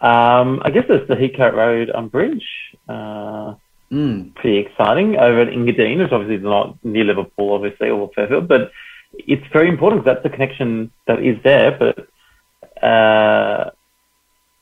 Um, 0.00 0.60
I 0.64 0.70
guess 0.70 0.84
it's 0.88 1.08
the 1.08 1.16
Heathcote 1.16 1.54
Road 1.54 1.90
um, 1.94 2.08
Bridge. 2.08 2.46
Uh, 2.88 3.54
Mm. 3.90 4.34
pretty 4.34 4.58
exciting 4.58 5.16
over 5.16 5.40
at 5.40 5.48
Engadine, 5.48 5.98
which 5.98 6.12
obviously 6.12 6.36
is 6.36 6.42
not 6.42 6.76
near 6.84 7.04
Liverpool, 7.04 7.54
obviously, 7.54 7.88
or 7.88 8.10
Fairfield, 8.14 8.46
but 8.46 8.70
it's 9.14 9.46
very 9.50 9.66
important 9.66 10.04
because 10.04 10.16
that's 10.16 10.22
the 10.24 10.28
connection 10.28 10.90
that 11.06 11.22
is 11.22 11.38
there. 11.42 11.70
But 11.70 11.98
uh, 12.86 13.70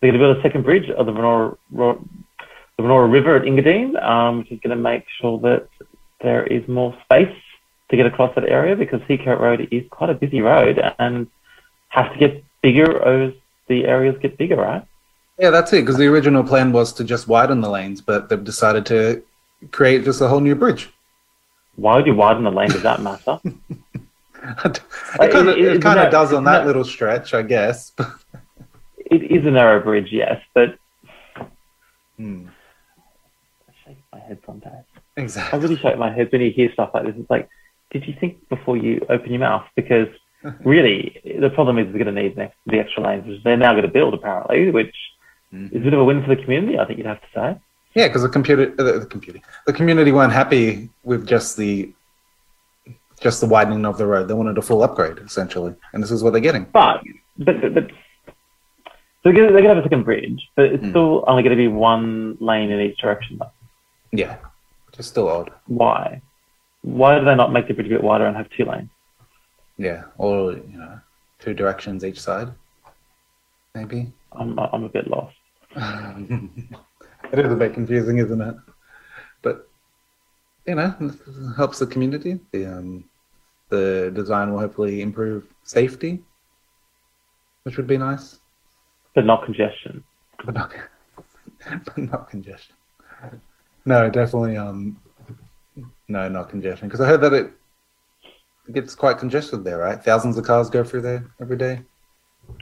they're 0.01 0.13
going 0.13 0.13
to 0.13 0.19
build 0.21 0.37
a 0.37 0.43
second 0.43 0.63
bridge 0.63 0.89
of 0.91 1.07
the 1.07 1.13
Woronora, 1.13 1.57
Ro- 1.73 2.05
the 2.77 2.83
Woronora 2.85 3.11
River 3.11 3.35
at 3.35 3.43
Engadine, 3.43 4.01
um, 4.01 4.39
which 4.39 4.53
is 4.53 4.61
going 4.61 4.77
to 4.77 4.81
make 4.81 5.05
sure 5.21 5.41
that 5.41 5.67
there 6.21 6.47
is 6.47 6.63
more 6.69 6.97
space 7.03 7.35
to 7.91 7.97
get 7.97 8.07
across 8.07 8.33
that 8.37 8.49
area 8.49 8.77
because 8.77 9.01
Heathcote 9.09 9.41
Road 9.41 9.69
is 9.73 9.83
quite 9.91 10.11
a 10.11 10.15
busy 10.15 10.41
road 10.41 10.81
and 11.01 11.27
has 11.89 12.13
to 12.13 12.19
get 12.19 12.45
bigger 12.63 13.03
as 13.03 13.33
the 13.67 13.87
areas 13.87 14.15
get 14.23 14.39
bigger, 14.39 14.55
right? 14.57 14.85
Yeah, 15.39 15.51
that's 15.51 15.73
it. 15.73 15.83
Because 15.83 15.97
the 15.99 16.07
original 16.07 16.43
plan 16.43 16.73
was 16.73 16.93
to 16.95 17.05
just 17.05 17.29
widen 17.29 17.61
the 17.61 17.69
lanes, 17.71 18.01
but 18.01 18.29
they've 18.29 18.43
decided 18.43 18.87
to 18.87 19.23
create 19.71 20.05
just 20.05 20.21
a 20.21 20.29
whole 20.29 20.41
new 20.41 20.55
bridge. 20.55 20.91
Why 21.77 21.97
would 21.97 22.07
you 22.07 22.15
widen 22.15 22.45
the 22.45 22.51
lane? 22.51 22.71
Does 22.71 22.83
that 22.83 23.03
matter? 23.03 23.39
it 23.45 24.81
kind 25.33 25.49
of 25.49 25.57
it- 25.59 25.59
it, 25.77 25.83
kind 25.83 25.99
of 26.01 26.11
does 26.11 26.33
on 26.33 26.45
that 26.45 26.61
that- 26.61 26.67
little 26.67 26.85
stretch, 26.85 27.35
I 27.35 27.43
guess. 27.43 27.93
it 28.99 29.23
is 29.31 29.45
a 29.47 29.51
narrow 29.51 29.81
bridge, 29.83 30.09
yes, 30.11 30.41
but 30.55 30.79
Hmm, 32.17 32.47
I 33.69 33.73
shake 33.85 33.99
my 34.11 34.19
head 34.21 34.39
sometimes. 34.47 34.87
Exactly. 35.19 35.59
I 35.59 35.63
really 35.63 35.77
shake 35.77 35.99
my 35.99 36.11
head 36.11 36.33
when 36.33 36.41
you 36.41 36.51
hear 36.51 36.73
stuff 36.73 36.93
like 36.95 37.05
this. 37.05 37.15
It's 37.19 37.29
like, 37.29 37.47
did 37.91 38.07
you 38.09 38.15
think 38.19 38.49
before 38.49 38.79
you 38.79 39.05
open 39.11 39.31
your 39.31 39.41
mouth? 39.41 39.67
Because 39.75 40.09
really, 40.65 41.21
the 41.39 41.51
problem 41.51 41.79
is 41.79 41.87
we're 41.93 42.03
going 42.03 42.15
to 42.15 42.23
need 42.23 42.39
next, 42.39 42.57
the 42.65 42.79
extra 42.79 43.03
lanes, 43.03 43.27
which 43.27 43.43
they're 43.45 43.59
now 43.59 43.73
going 43.73 43.83
to 43.85 43.89
build 43.91 44.15
apparently, 44.15 44.71
which 44.71 44.95
is 45.73 45.81
a 45.81 45.85
bit 45.85 45.93
of 45.95 46.01
a 46.01 46.05
win 46.05 46.23
for 46.23 46.29
the 46.35 46.41
community. 46.43 46.79
I 46.79 46.85
think 46.85 46.99
you'd 46.99 47.07
have 47.07 47.21
to 47.21 47.27
say. 47.35 47.61
Yeah, 47.95 48.09
because 48.09 48.23
the 48.23 48.29
computer, 48.29 48.75
uh, 48.79 48.99
the 49.01 49.07
computer, 49.07 49.41
the 49.67 49.73
community 49.73 50.13
weren't 50.13 50.33
happy 50.33 50.91
with 51.05 51.27
just 51.27 51.57
the 51.57 51.93
just 53.21 53.41
the 53.41 53.47
widening 53.47 53.87
of 53.87 53.97
the 53.97 54.07
road. 54.07 54.29
They 54.29 54.35
wanted 54.35 54.59
a 54.59 54.63
full 54.63 54.83
upgrade, 54.83 55.19
essentially, 55.19 55.75
and 55.93 56.03
this 56.03 56.11
is 56.11 56.23
what 56.23 56.33
they're 56.33 56.41
getting. 56.43 56.65
But 56.73 57.03
but 57.39 57.61
but, 57.61 57.75
but 57.75 57.91
so 59.23 59.33
they're 59.33 59.33
going 59.33 59.63
to 59.63 59.69
have 59.69 59.79
a 59.79 59.83
second 59.83 60.05
bridge, 60.05 60.41
but 60.55 60.67
it's 60.67 60.85
Mm. 60.85 60.91
still 60.91 61.25
only 61.27 61.43
going 61.43 61.57
to 61.57 61.63
be 61.63 61.69
one 61.69 62.37
lane 62.41 62.71
in 62.71 62.81
each 62.81 62.99
direction. 62.99 63.39
Though. 63.41 63.51
Yeah, 64.13 64.37
which 64.87 64.99
is 65.01 65.07
still 65.07 65.29
odd. 65.29 65.51
Why? 65.67 66.21
Why 66.83 67.19
do 67.19 67.25
they 67.25 67.35
not 67.35 67.51
make 67.53 67.67
the 67.67 67.75
bridge 67.75 67.87
a 67.87 67.91
bit 67.91 68.05
wider 68.05 68.27
and 68.27 68.37
have 68.37 68.49
two 68.51 68.65
lanes? 68.65 68.91
Yeah, 69.79 70.05
or 70.19 70.53
you 70.53 70.79
know, 70.79 71.01
two 71.41 71.55
directions 71.55 72.05
each 72.05 72.21
side, 72.21 72.49
maybe. 73.75 74.13
I'm 74.33 74.59
I'm 74.59 74.85
a 74.85 74.89
bit 74.89 75.09
lost. 75.09 75.35
it 77.33 77.39
is 77.39 77.53
a 77.53 77.57
bit 77.57 77.75
confusing, 77.75 78.19
isn't 78.19 78.41
it? 78.41 78.55
But 79.43 79.69
you 80.67 80.75
know, 80.75 80.95
it 81.01 81.15
helps 81.57 81.79
the 81.79 81.87
community. 81.87 82.41
The 82.53 82.67
um, 82.67 83.05
the 83.69 84.11
design 84.15 84.53
will 84.53 84.61
hopefully 84.61 85.03
improve 85.03 85.45
safety, 85.65 86.23
which 87.65 87.77
would 87.77 87.87
be 87.87 87.99
nice, 87.99 88.39
But 89.15 89.27
not 89.27 89.45
congestion. 89.45 90.03
but 90.45 90.55
not 90.55 90.73
but 91.85 91.99
not 91.99 92.31
congestion. 92.31 92.75
No, 93.85 94.09
definitely 94.11 94.57
um, 94.57 94.99
no, 96.09 96.29
not 96.29 96.49
congestion. 96.49 96.89
Because 96.89 97.01
I 97.01 97.09
heard 97.09 97.21
that 97.21 97.33
it 97.33 97.51
gets 98.73 98.95
quite 98.95 99.19
congested 99.19 99.63
there, 99.63 99.79
right? 99.79 100.03
Thousands 100.03 100.39
of 100.39 100.45
cars 100.45 100.71
go 100.71 100.83
through 100.83 101.03
there 101.03 101.25
every 101.41 101.57
day. 101.57 101.83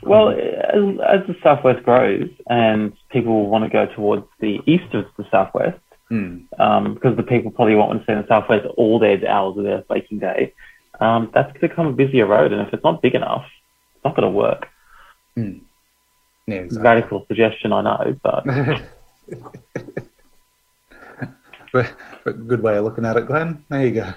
Well, 0.03 0.31
as, 0.74 1.20
as 1.20 1.26
the 1.26 1.37
southwest 1.42 1.84
grows 1.84 2.28
and 2.48 2.92
people 3.10 3.46
want 3.46 3.64
to 3.64 3.70
go 3.70 3.87
towards 3.94 4.26
the 4.40 4.60
east 4.66 4.92
of 4.94 5.04
the 5.16 5.24
southwest, 5.30 5.78
Hmm. 6.10 6.40
um, 6.58 6.92
because 6.94 7.16
the 7.16 7.22
people 7.22 7.50
probably 7.50 7.74
won't 7.76 7.88
want 7.88 8.00
to 8.00 8.04
stay 8.04 8.12
in 8.12 8.20
the 8.20 8.28
southwest 8.28 8.66
all 8.76 8.98
their 8.98 9.26
hours 9.26 9.56
of 9.56 9.64
their 9.64 9.82
waking 9.88 10.18
day, 10.18 10.52
um, 11.00 11.30
that's 11.32 11.48
going 11.52 11.60
to 11.62 11.68
become 11.68 11.87
a 11.87 11.92
busier 11.92 12.26
road. 12.26 12.52
And 12.52 12.60
if 12.60 12.74
it's 12.74 12.84
not 12.84 13.00
big 13.00 13.14
enough, 13.14 13.46
it's 13.94 14.04
not 14.04 14.14
going 14.14 14.30
to 14.30 14.37
work. 14.37 14.68
Yeah, 15.34 16.56
exactly. 16.56 16.84
Radical 16.84 17.24
suggestion, 17.26 17.72
I 17.72 17.80
know, 17.80 18.16
but 18.22 18.44
but, 21.72 21.94
but 22.24 22.46
good 22.46 22.62
way 22.62 22.76
of 22.76 22.84
looking 22.84 23.06
at 23.06 23.16
it, 23.16 23.26
Glenn. 23.26 23.64
There 23.70 23.87
you 23.87 23.92
go. 23.92 24.12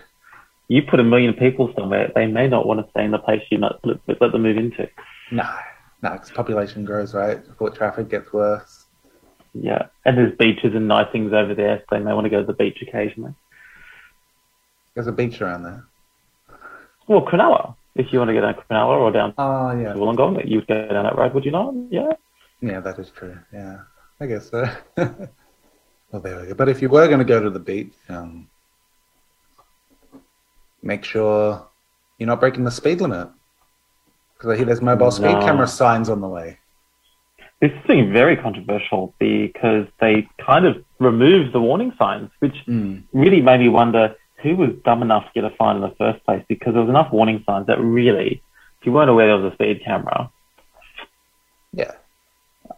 you 0.67 0.81
put 0.83 0.99
a 0.99 1.03
million 1.03 1.33
people 1.33 1.73
somewhere, 1.77 2.11
they 2.13 2.27
may 2.27 2.47
not 2.47 2.67
want 2.67 2.83
to 2.85 2.89
stay 2.91 3.05
in 3.05 3.11
the 3.11 3.17
place 3.17 3.41
you 3.49 3.59
let 3.59 3.81
them 4.19 4.41
move 4.41 4.57
into. 4.57 4.89
No, 5.31 5.49
no, 6.01 6.11
because 6.11 6.31
population 6.31 6.85
grows, 6.85 7.13
right? 7.13 7.39
Foot 7.57 7.75
traffic 7.75 8.09
gets 8.09 8.31
worse. 8.31 8.85
Yeah, 9.53 9.87
and 10.05 10.17
there's 10.17 10.35
beaches 10.37 10.73
and 10.75 10.87
nice 10.87 11.11
things 11.11 11.33
over 11.33 11.55
there, 11.55 11.79
so 11.79 11.85
they 11.91 11.99
may 11.99 12.13
want 12.13 12.25
to 12.25 12.29
go 12.29 12.41
to 12.41 12.45
the 12.45 12.53
beach 12.53 12.77
occasionally. 12.81 13.33
There's 14.93 15.07
a 15.07 15.11
beach 15.11 15.41
around 15.41 15.63
there. 15.63 15.85
Well, 17.07 17.21
Cronulla, 17.21 17.75
if 17.95 18.11
you 18.11 18.19
want 18.19 18.29
to 18.29 18.33
go 18.33 18.41
down 18.41 18.55
Cronulla 18.55 18.99
or 18.99 19.11
down 19.11 19.33
Oh, 19.37 19.71
to 19.75 19.81
yeah. 19.81 19.93
Wollongong, 19.93 20.47
you 20.47 20.57
would 20.57 20.67
go 20.67 20.87
down 20.87 21.03
that 21.03 21.17
road, 21.17 21.33
would 21.33 21.45
you 21.45 21.51
not? 21.51 21.73
Yeah. 21.89 22.11
Yeah, 22.61 22.79
that 22.81 22.99
is 22.99 23.09
true. 23.11 23.37
Yeah, 23.53 23.79
I 24.19 24.25
guess 24.25 24.49
so. 24.49 24.65
well, 24.97 26.21
there 26.21 26.41
we 26.41 26.47
go. 26.47 26.53
But 26.53 26.69
if 26.69 26.81
you 26.81 26.89
were 26.89 27.07
going 27.07 27.19
to 27.19 27.25
go 27.25 27.41
to 27.41 27.49
the 27.49 27.59
beach, 27.59 27.93
um, 28.09 28.47
make 30.81 31.03
sure 31.03 31.67
you're 32.17 32.27
not 32.27 32.39
breaking 32.39 32.63
the 32.63 32.71
speed 32.71 33.01
limit. 33.01 33.29
Because 34.37 34.51
I 34.51 34.55
hear 34.57 34.65
there's 34.65 34.81
mobile 34.81 35.09
speed 35.11 35.33
No. 35.33 35.39
camera 35.41 35.67
signs 35.67 36.09
on 36.09 36.21
the 36.21 36.27
way. 36.27 36.57
This 37.59 37.71
is 37.71 37.77
something 37.87 38.13
very 38.13 38.35
controversial 38.37 39.15
because 39.17 39.87
they 39.99 40.27
kind 40.45 40.65
of 40.65 40.83
removed 40.99 41.53
the 41.53 41.59
warning 41.59 41.91
signs, 41.97 42.29
which 42.39 42.55
Mm. 42.67 43.03
really 43.13 43.41
made 43.41 43.59
me 43.61 43.69
wonder 43.69 44.15
who 44.43 44.55
was 44.55 44.69
dumb 44.85 45.01
enough 45.01 45.25
to 45.25 45.31
get 45.33 45.43
a 45.43 45.55
fine 45.55 45.77
in 45.77 45.81
the 45.81 45.89
first 45.97 46.23
place 46.23 46.43
because 46.47 46.73
there 46.73 46.81
was 46.83 46.89
enough 46.89 47.11
warning 47.11 47.43
signs 47.47 47.65
that 47.65 47.79
really, 47.79 48.43
if 48.79 48.85
you 48.85 48.91
weren't 48.91 49.09
aware 49.09 49.25
there 49.27 49.37
was 49.37 49.51
a 49.51 49.55
speed 49.55 49.81
camera, 49.83 50.29
Yeah. 51.73 51.91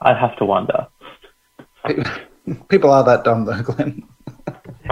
I'd 0.02 0.16
have 0.18 0.38
to 0.38 0.46
wonder. 0.46 0.88
People 2.70 2.92
are 2.92 3.04
that 3.04 3.24
dumb, 3.26 3.46
though, 3.46 3.62
Glenn. 3.62 4.04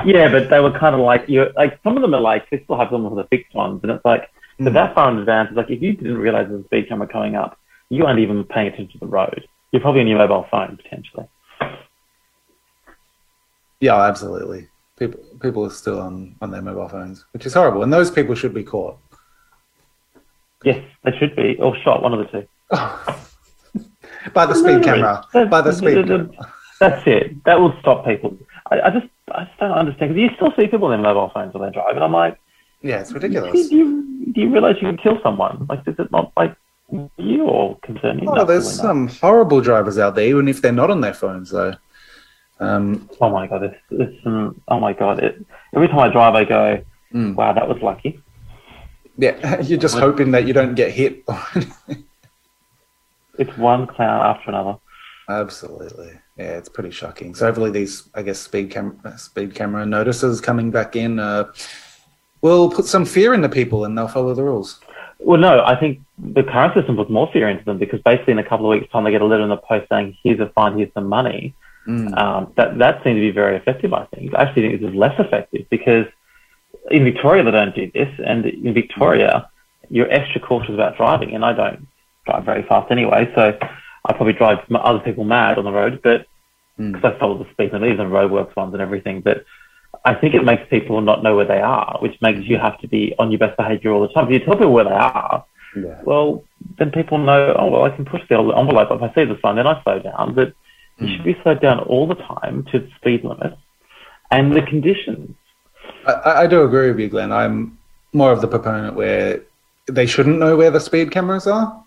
Yeah, 0.06 0.30
but 0.30 0.49
they 0.49 0.60
were 0.60 0.77
kind 0.77 0.93
of 0.93 1.01
like 1.01 1.27
you. 1.27 1.47
Like 1.56 1.80
some 1.84 1.95
of 1.95 2.01
them 2.03 2.13
are 2.13 2.21
like 2.21 2.47
they 2.51 2.62
still 2.63 2.77
have 2.77 2.89
some 2.91 3.06
of 3.06 3.15
the 3.15 3.23
fixed 3.25 3.56
ones, 3.56 3.80
and 3.82 3.91
it's 3.91 4.06
like 4.06 4.30
Mm. 4.60 4.74
that 4.74 4.96
far 4.96 5.12
in 5.12 5.17
advance. 5.20 5.50
It's 5.50 5.58
like 5.58 5.70
if 5.70 5.82
you 5.82 5.93
didn't 5.93 6.17
realize 6.17 6.48
there's 6.50 6.62
a 6.62 6.65
speed 6.65 6.89
camera 6.89 7.08
coming 7.08 7.36
up, 7.36 7.58
you 7.89 8.06
aren't 8.06 8.20
even 8.20 8.43
paying 8.43 8.67
attention 8.67 8.93
to 8.93 8.98
the 9.00 9.08
road. 9.08 9.48
You're 9.72 9.82
probably 9.82 10.02
on 10.02 10.08
your 10.08 10.17
mobile 10.17 10.48
phone 10.50 10.78
potentially. 10.78 11.28
Yeah, 13.80 14.02
absolutely. 14.02 14.67
People 14.98 15.20
people 15.39 15.65
are 15.65 15.70
still 15.70 16.00
on, 16.00 16.36
on 16.41 16.50
their 16.52 16.62
mobile 16.62 16.89
phones, 16.89 17.26
which 17.34 17.46
is 17.46 17.54
horrible. 17.54 17.84
And 17.84 17.93
those 17.93 18.10
people 18.10 18.34
should 18.34 18.54
be 18.54 18.63
caught. 18.63 18.98
Yes, 20.63 20.84
they 21.04 21.12
should 21.20 21.36
be 21.36 21.56
or 21.60 21.78
shot. 21.78 22.02
One 22.02 22.13
of 22.13 22.20
the 22.20 22.26
two. 22.41 22.48
By 24.34 24.46
the 24.48 24.56
speed 24.56 24.84
camera. 24.84 25.24
That's- 25.34 25.50
By 25.52 25.62
the 25.62 25.72
speed 25.72 25.98
that's- 25.98 26.08
camera. 26.08 26.54
That's 26.80 27.08
it. 27.08 27.43
That 27.46 27.60
will 27.60 27.74
stop 27.80 28.06
people. 28.06 28.38
I, 28.70 28.82
I 28.82 28.89
just, 28.91 29.08
I 29.32 29.46
just 29.46 29.58
don't 29.60 29.72
understand 29.72 30.13
because 30.13 30.22
you 30.22 30.30
still 30.36 30.54
see 30.56 30.67
people 30.67 30.91
in 30.91 31.02
their 31.02 31.12
mobile 31.13 31.32
phones 31.34 31.52
when 31.56 31.63
they 31.63 31.74
drive, 31.74 31.96
and 31.96 32.04
I'm 32.04 32.12
like, 32.12 32.38
Yeah, 32.84 33.00
it's 33.02 33.12
ridiculous. 33.12 33.72
you, 33.72 34.07
do 34.32 34.42
you 34.42 34.50
realize 34.50 34.76
you 34.82 34.88
can 34.88 34.98
kill 34.98 35.20
someone? 35.24 35.66
Like, 35.70 35.84
does 35.86 35.96
it 36.00 36.12
not 36.12 36.32
like 36.38 36.56
you 37.18 37.44
or 37.44 37.78
concern 37.80 38.20
you? 38.20 38.28
Oh, 38.30 38.46
there's 38.46 38.70
some 38.70 39.08
horrible 39.08 39.62
drivers 39.62 39.98
out 39.98 40.16
there, 40.16 40.26
even 40.28 40.48
if 40.48 40.62
they're 40.62 40.72
not 40.72 40.90
on 40.90 41.02
their 41.02 41.13
phones, 41.13 41.52
though. 41.52 41.74
Um, 42.60 43.10
Oh 43.22 43.30
my 43.30 43.46
god, 43.48 43.63
it's, 43.63 43.76
it's 43.92 44.24
some. 44.24 44.62
Oh 44.68 44.80
my 44.80 44.94
god, 44.94 45.24
it. 45.24 45.46
Every 45.76 45.88
time 45.88 46.00
I 46.00 46.10
drive, 46.10 46.36
I 46.36 46.44
go, 46.44 46.84
Mm. 47.13 47.36
wow, 47.36 47.54
that 47.54 47.68
was 47.70 47.82
lucky. 47.82 48.22
yeah, 49.18 49.62
you're 49.68 49.80
just 49.80 49.98
hoping 49.98 50.32
that 50.32 50.46
you 50.46 50.54
don't 50.54 50.76
get 50.76 50.92
hit. 50.92 51.24
It's 53.40 53.56
one 53.58 53.86
clown 53.86 54.26
after 54.26 54.50
another. 54.50 54.78
Absolutely, 55.30 56.12
yeah, 56.38 56.58
it's 56.58 56.70
pretty 56.70 56.90
shocking. 56.92 57.36
So 57.36 57.46
hopefully, 57.46 57.70
these, 57.70 58.10
I 58.16 58.24
guess, 58.24 58.40
speed 58.40 58.72
camera, 58.72 59.18
speed 59.18 59.54
camera 59.54 59.86
notices 59.86 60.42
coming 60.42 60.72
back 60.72 60.96
in, 60.96 61.20
uh, 61.20 61.46
will 62.41 62.69
put 62.69 62.86
some 62.86 63.06
fear 63.06 63.34
into 63.34 63.50
people, 63.50 63.86
and 63.86 63.97
they'll 63.97 64.08
follow 64.08 64.34
the 64.34 64.43
rules. 64.43 64.80
Well, 65.19 65.39
no, 65.39 65.63
I 65.63 65.76
think 65.76 66.02
the 66.17 66.43
current 66.43 66.73
system 66.76 66.95
puts 66.95 67.10
more 67.10 67.30
fear 67.34 67.50
into 67.50 67.65
them 67.65 67.78
because 67.78 68.02
basically 68.02 68.34
in 68.34 68.39
a 68.39 68.43
couple 68.43 68.71
of 68.71 68.78
weeks' 68.78 68.91
time 68.91 69.04
they 69.04 69.12
get 69.12 69.21
a 69.21 69.26
letter 69.26 69.43
in 69.43 69.50
the 69.50 69.58
post 69.58 69.89
saying, 69.89 70.17
"Here's 70.23 70.39
a 70.39 70.47
fine, 70.50 70.78
here's 70.78 70.93
some 70.93 71.08
money." 71.08 71.54
Mm. 71.88 72.17
Um, 72.17 72.54
that 72.56 72.78
that 72.78 73.04
seemed 73.04 73.15
to 73.15 73.21
be 73.21 73.32
very 73.32 73.56
effective. 73.56 73.93
I 73.93 74.06
think. 74.06 74.36
I 74.36 74.43
actually 74.43 74.69
think 74.69 74.82
this 74.82 74.89
is 74.89 74.95
less 74.95 75.19
effective 75.19 75.67
because 75.69 76.06
in 76.91 77.04
Victoria 77.04 77.43
they 77.43 77.52
don't 77.52 77.76
do 77.76 77.89
this, 77.93 78.13
and 78.23 78.45
in 78.45 78.73
Victoria 78.73 79.50
you're 79.89 80.12
extra 80.12 80.41
cautious 80.41 80.73
about 80.73 80.97
driving, 80.97 81.34
and 81.34 81.43
I 81.45 81.54
don't 81.54 81.88
drive 82.26 82.43
very 82.43 82.63
fast 82.63 82.91
anyway, 82.91 83.32
so 83.34 83.58
I 84.06 84.13
probably 84.13 84.34
drive 84.34 84.60
other 84.73 85.00
people 85.00 85.23
mad 85.23 85.58
on 85.58 85.63
the 85.63 85.71
road, 85.71 86.02
but 86.04 86.26
Mm. 86.80 86.93
because 86.93 87.15
I 87.15 87.19
follow 87.19 87.38
the 87.43 87.50
speed 87.52 87.73
limit, 87.73 87.91
even 87.91 88.10
roadworks 88.10 88.56
ones 88.56 88.73
and 88.73 88.82
everything. 88.82 89.21
But 89.21 89.45
I 90.06 90.13
think 90.13 90.36
it 90.36 90.43
makes 90.43 90.63
people 90.69 91.02
not 91.02 91.23
know 91.23 91.36
where 91.36 91.45
they 91.45 91.60
are, 91.60 91.97
which 92.02 92.15
makes 92.21 92.39
you 92.41 92.58
have 92.58 92.80
to 92.80 92.88
be 92.88 93.13
on 93.19 93.32
your 93.32 93.39
best 93.39 93.58
behaviour 93.58 93.91
all 93.91 94.02
the 94.02 94.13
time. 94.13 94.26
If 94.26 94.32
you 94.32 94.39
tell 94.39 94.56
people 94.56 94.71
where 94.73 94.86
they 94.86 94.91
are, 94.91 95.45
Yeah. 95.76 96.02
well, 96.04 96.43
then 96.78 96.91
people 96.91 97.17
know, 97.17 97.56
oh, 97.60 97.67
well, 97.67 97.84
I 97.84 97.89
can 97.89 98.06
push 98.06 98.21
the 98.30 98.38
envelope. 98.38 98.89
If 98.91 99.02
I 99.02 99.13
see 99.13 99.26
the 99.26 99.38
sign, 99.41 99.58
then 99.58 99.67
I 99.67 99.82
slow 99.84 100.00
down. 100.00 100.34
But 100.34 100.54
you 100.97 101.08
hmm. 101.08 101.13
should 101.13 101.26
be 101.26 101.38
slowed 101.43 101.62
down 101.62 101.80
all 101.80 102.08
the 102.08 102.15
time 102.15 102.65
to 102.71 102.80
the 102.80 102.89
speed 102.97 103.23
limit 103.23 103.58
and 104.32 104.56
the 104.56 104.62
conditions. 104.62 105.36
I- 106.06 106.43
I, 106.43 106.47
do 106.47 106.63
agree 106.63 106.88
with 106.89 107.00
you, 107.00 107.10
Glenn. 107.10 107.32
I'm 107.32 107.78
more 108.13 108.32
of 108.32 108.41
the 108.41 108.47
proponent 108.47 108.95
where 108.95 109.41
they 109.88 110.06
shouldn't 110.06 110.39
know 110.39 110.56
where 110.56 110.71
the 110.71 110.80
speed 110.80 111.12
cameras 111.12 111.47
are. 111.47 111.84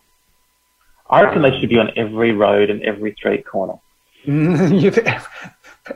I 1.09 1.23
reckon 1.23 1.43
they 1.43 1.59
should 1.59 1.69
be 1.69 1.79
on 1.79 1.91
every 1.97 2.33
road 2.33 2.71
and 2.71 2.83
every 2.83 3.15
street 3.15 3.47
corner. 3.47 3.75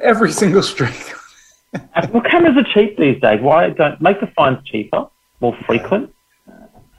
Every 0.00 0.32
single 0.32 0.62
street. 0.62 1.14
well, 2.12 2.22
cameras 2.22 2.56
are 2.56 2.72
cheap 2.74 2.96
these 2.98 3.20
days. 3.20 3.40
Why 3.40 3.70
don't 3.70 4.00
make 4.00 4.20
the 4.20 4.28
fines 4.28 4.58
cheaper, 4.64 5.06
more 5.40 5.56
frequent, 5.66 6.14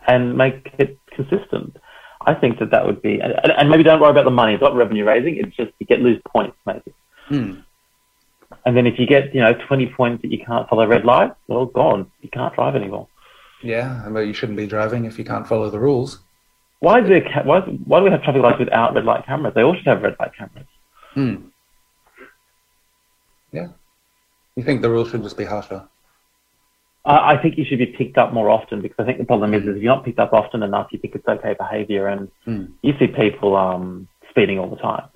and 0.07 0.37
make 0.37 0.73
it 0.77 0.99
consistent? 1.11 1.77
I 2.25 2.33
think 2.33 2.59
that 2.59 2.71
that 2.71 2.85
would 2.85 3.01
be, 3.01 3.19
and, 3.19 3.33
and 3.57 3.69
maybe 3.69 3.83
don't 3.83 4.01
worry 4.01 4.11
about 4.11 4.25
the 4.25 4.31
money. 4.31 4.53
It's 4.53 4.61
not 4.61 4.75
revenue 4.75 5.05
raising. 5.05 5.37
It's 5.37 5.55
just 5.55 5.71
you 5.79 5.85
get 5.85 5.99
lose 5.99 6.19
points 6.27 6.57
maybe. 6.65 6.93
Hmm. 7.27 7.53
And 8.65 8.75
then 8.75 8.87
if 8.87 8.99
you 8.99 9.05
get 9.05 9.33
you 9.33 9.41
know 9.41 9.53
20 9.53 9.87
points 9.95 10.21
that 10.23 10.31
you 10.31 10.43
can't 10.43 10.67
follow 10.67 10.87
red 10.87 11.05
light, 11.05 11.33
well, 11.47 11.65
gone. 11.65 12.11
You 12.21 12.29
can't 12.29 12.53
drive 12.55 12.75
anymore. 12.75 13.07
Yeah, 13.61 14.07
but 14.09 14.21
you 14.21 14.33
shouldn't 14.33 14.57
be 14.57 14.67
driving 14.67 15.05
if 15.05 15.17
you 15.17 15.25
can't 15.25 15.47
follow 15.47 15.69
the 15.69 15.79
rules. 15.79 16.19
Why 16.79 17.01
there? 17.01 17.23
Why, 17.45 17.61
why 17.61 17.99
do 17.99 18.05
we 18.05 18.11
have 18.11 18.23
traffic 18.23 18.41
lights 18.41 18.59
without 18.59 18.93
red 18.93 19.05
light 19.05 19.25
cameras? 19.25 19.53
They 19.55 19.63
all 19.63 19.75
should 19.75 19.87
have 19.87 20.01
red 20.01 20.15
light 20.19 20.31
cameras. 20.37 20.67
Hmm. 21.13 21.35
Yeah. 23.51 23.67
You 24.55 24.63
think 24.63 24.81
the 24.81 24.89
rules 24.89 25.09
should 25.11 25.23
just 25.23 25.37
be 25.37 25.45
harsher? 25.45 25.87
I 27.05 27.33
I 27.33 27.41
think 27.41 27.57
you 27.57 27.65
should 27.65 27.79
be 27.79 27.87
picked 27.87 28.17
up 28.17 28.33
more 28.33 28.49
often 28.49 28.81
because 28.81 28.97
I 28.99 29.05
think 29.05 29.17
the 29.19 29.25
problem 29.25 29.53
is, 29.53 29.63
is 29.63 29.75
if 29.75 29.83
you're 29.83 29.95
not 29.95 30.05
picked 30.05 30.19
up 30.19 30.33
often 30.33 30.63
enough, 30.63 30.87
you 30.91 30.99
think 30.99 31.15
it's 31.15 31.27
okay 31.27 31.55
behaviour, 31.57 32.07
and 32.07 32.29
Hmm. 32.45 32.65
you 32.81 32.93
see 32.99 33.07
people 33.07 33.55
um, 33.55 34.07
speeding 34.29 34.59
all 34.59 34.69
the 34.69 34.77
time 34.77 35.07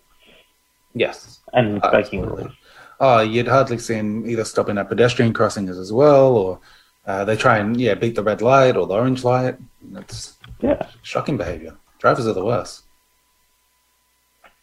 Yes. 0.93 1.39
and 1.53 1.81
breaking 1.81 2.21
rules. 2.21 2.51
Oh, 2.99 3.21
you'd 3.21 3.47
hardly 3.47 3.77
see 3.77 3.93
them 3.95 4.29
either 4.29 4.43
stopping 4.43 4.77
at 4.77 4.89
pedestrian 4.89 5.33
crossings 5.33 5.77
as 5.77 5.93
well, 5.93 6.35
or 6.35 6.59
uh, 7.05 7.23
they 7.23 7.37
try 7.37 7.57
and 7.59 7.79
yeah 7.79 7.93
beat 7.93 8.15
the 8.15 8.23
red 8.23 8.41
light 8.41 8.75
or 8.75 8.85
the 8.87 8.93
orange 8.95 9.23
light. 9.23 9.55
That's 9.91 10.37
Yeah, 10.61 10.85
shocking 11.01 11.37
behaviour. 11.37 11.77
Drivers 11.99 12.27
are 12.27 12.33
the 12.33 12.43
worst. 12.45 12.83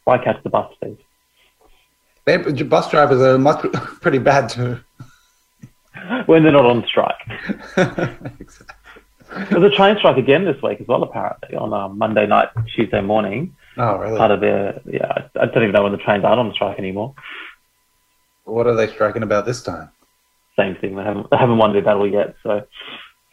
why 0.04 0.18
catch 0.18 0.40
the 0.44 0.50
bus 0.50 0.72
speed? 0.74 0.98
They, 2.26 2.36
bus 2.36 2.90
drivers 2.90 3.20
are 3.22 3.38
much 3.38 3.62
pretty 4.00 4.18
bad 4.18 4.48
too. 4.48 4.80
when 6.26 6.42
they're 6.42 6.52
not 6.52 6.66
on 6.66 6.84
strike. 6.86 7.20
exactly. 7.76 8.76
There's 9.50 9.72
a 9.72 9.76
train 9.76 9.96
strike 9.98 10.16
again 10.18 10.44
this 10.44 10.60
week 10.62 10.80
as 10.80 10.86
well, 10.86 11.02
apparently 11.02 11.56
on 11.56 11.72
um, 11.72 11.98
Monday 11.98 12.26
night, 12.26 12.48
Tuesday 12.74 13.00
morning. 13.00 13.54
Oh, 13.76 13.96
really? 13.96 14.16
Part 14.16 14.30
of 14.30 14.40
their 14.40 14.80
yeah, 14.86 15.28
I 15.38 15.46
don't 15.46 15.62
even 15.62 15.72
know 15.72 15.82
when 15.82 15.92
the 15.92 15.98
trains 15.98 16.24
aren't 16.24 16.38
on 16.38 16.52
strike 16.54 16.78
anymore. 16.78 17.14
What 18.44 18.66
are 18.66 18.74
they 18.74 18.86
striking 18.86 19.22
about 19.22 19.44
this 19.44 19.62
time? 19.62 19.90
Same 20.56 20.76
thing. 20.76 20.96
They 20.96 21.02
haven't 21.02 21.28
they 21.30 21.36
haven't 21.36 21.58
won 21.58 21.72
their 21.72 21.82
battle 21.82 22.10
yet, 22.10 22.36
so 22.42 22.64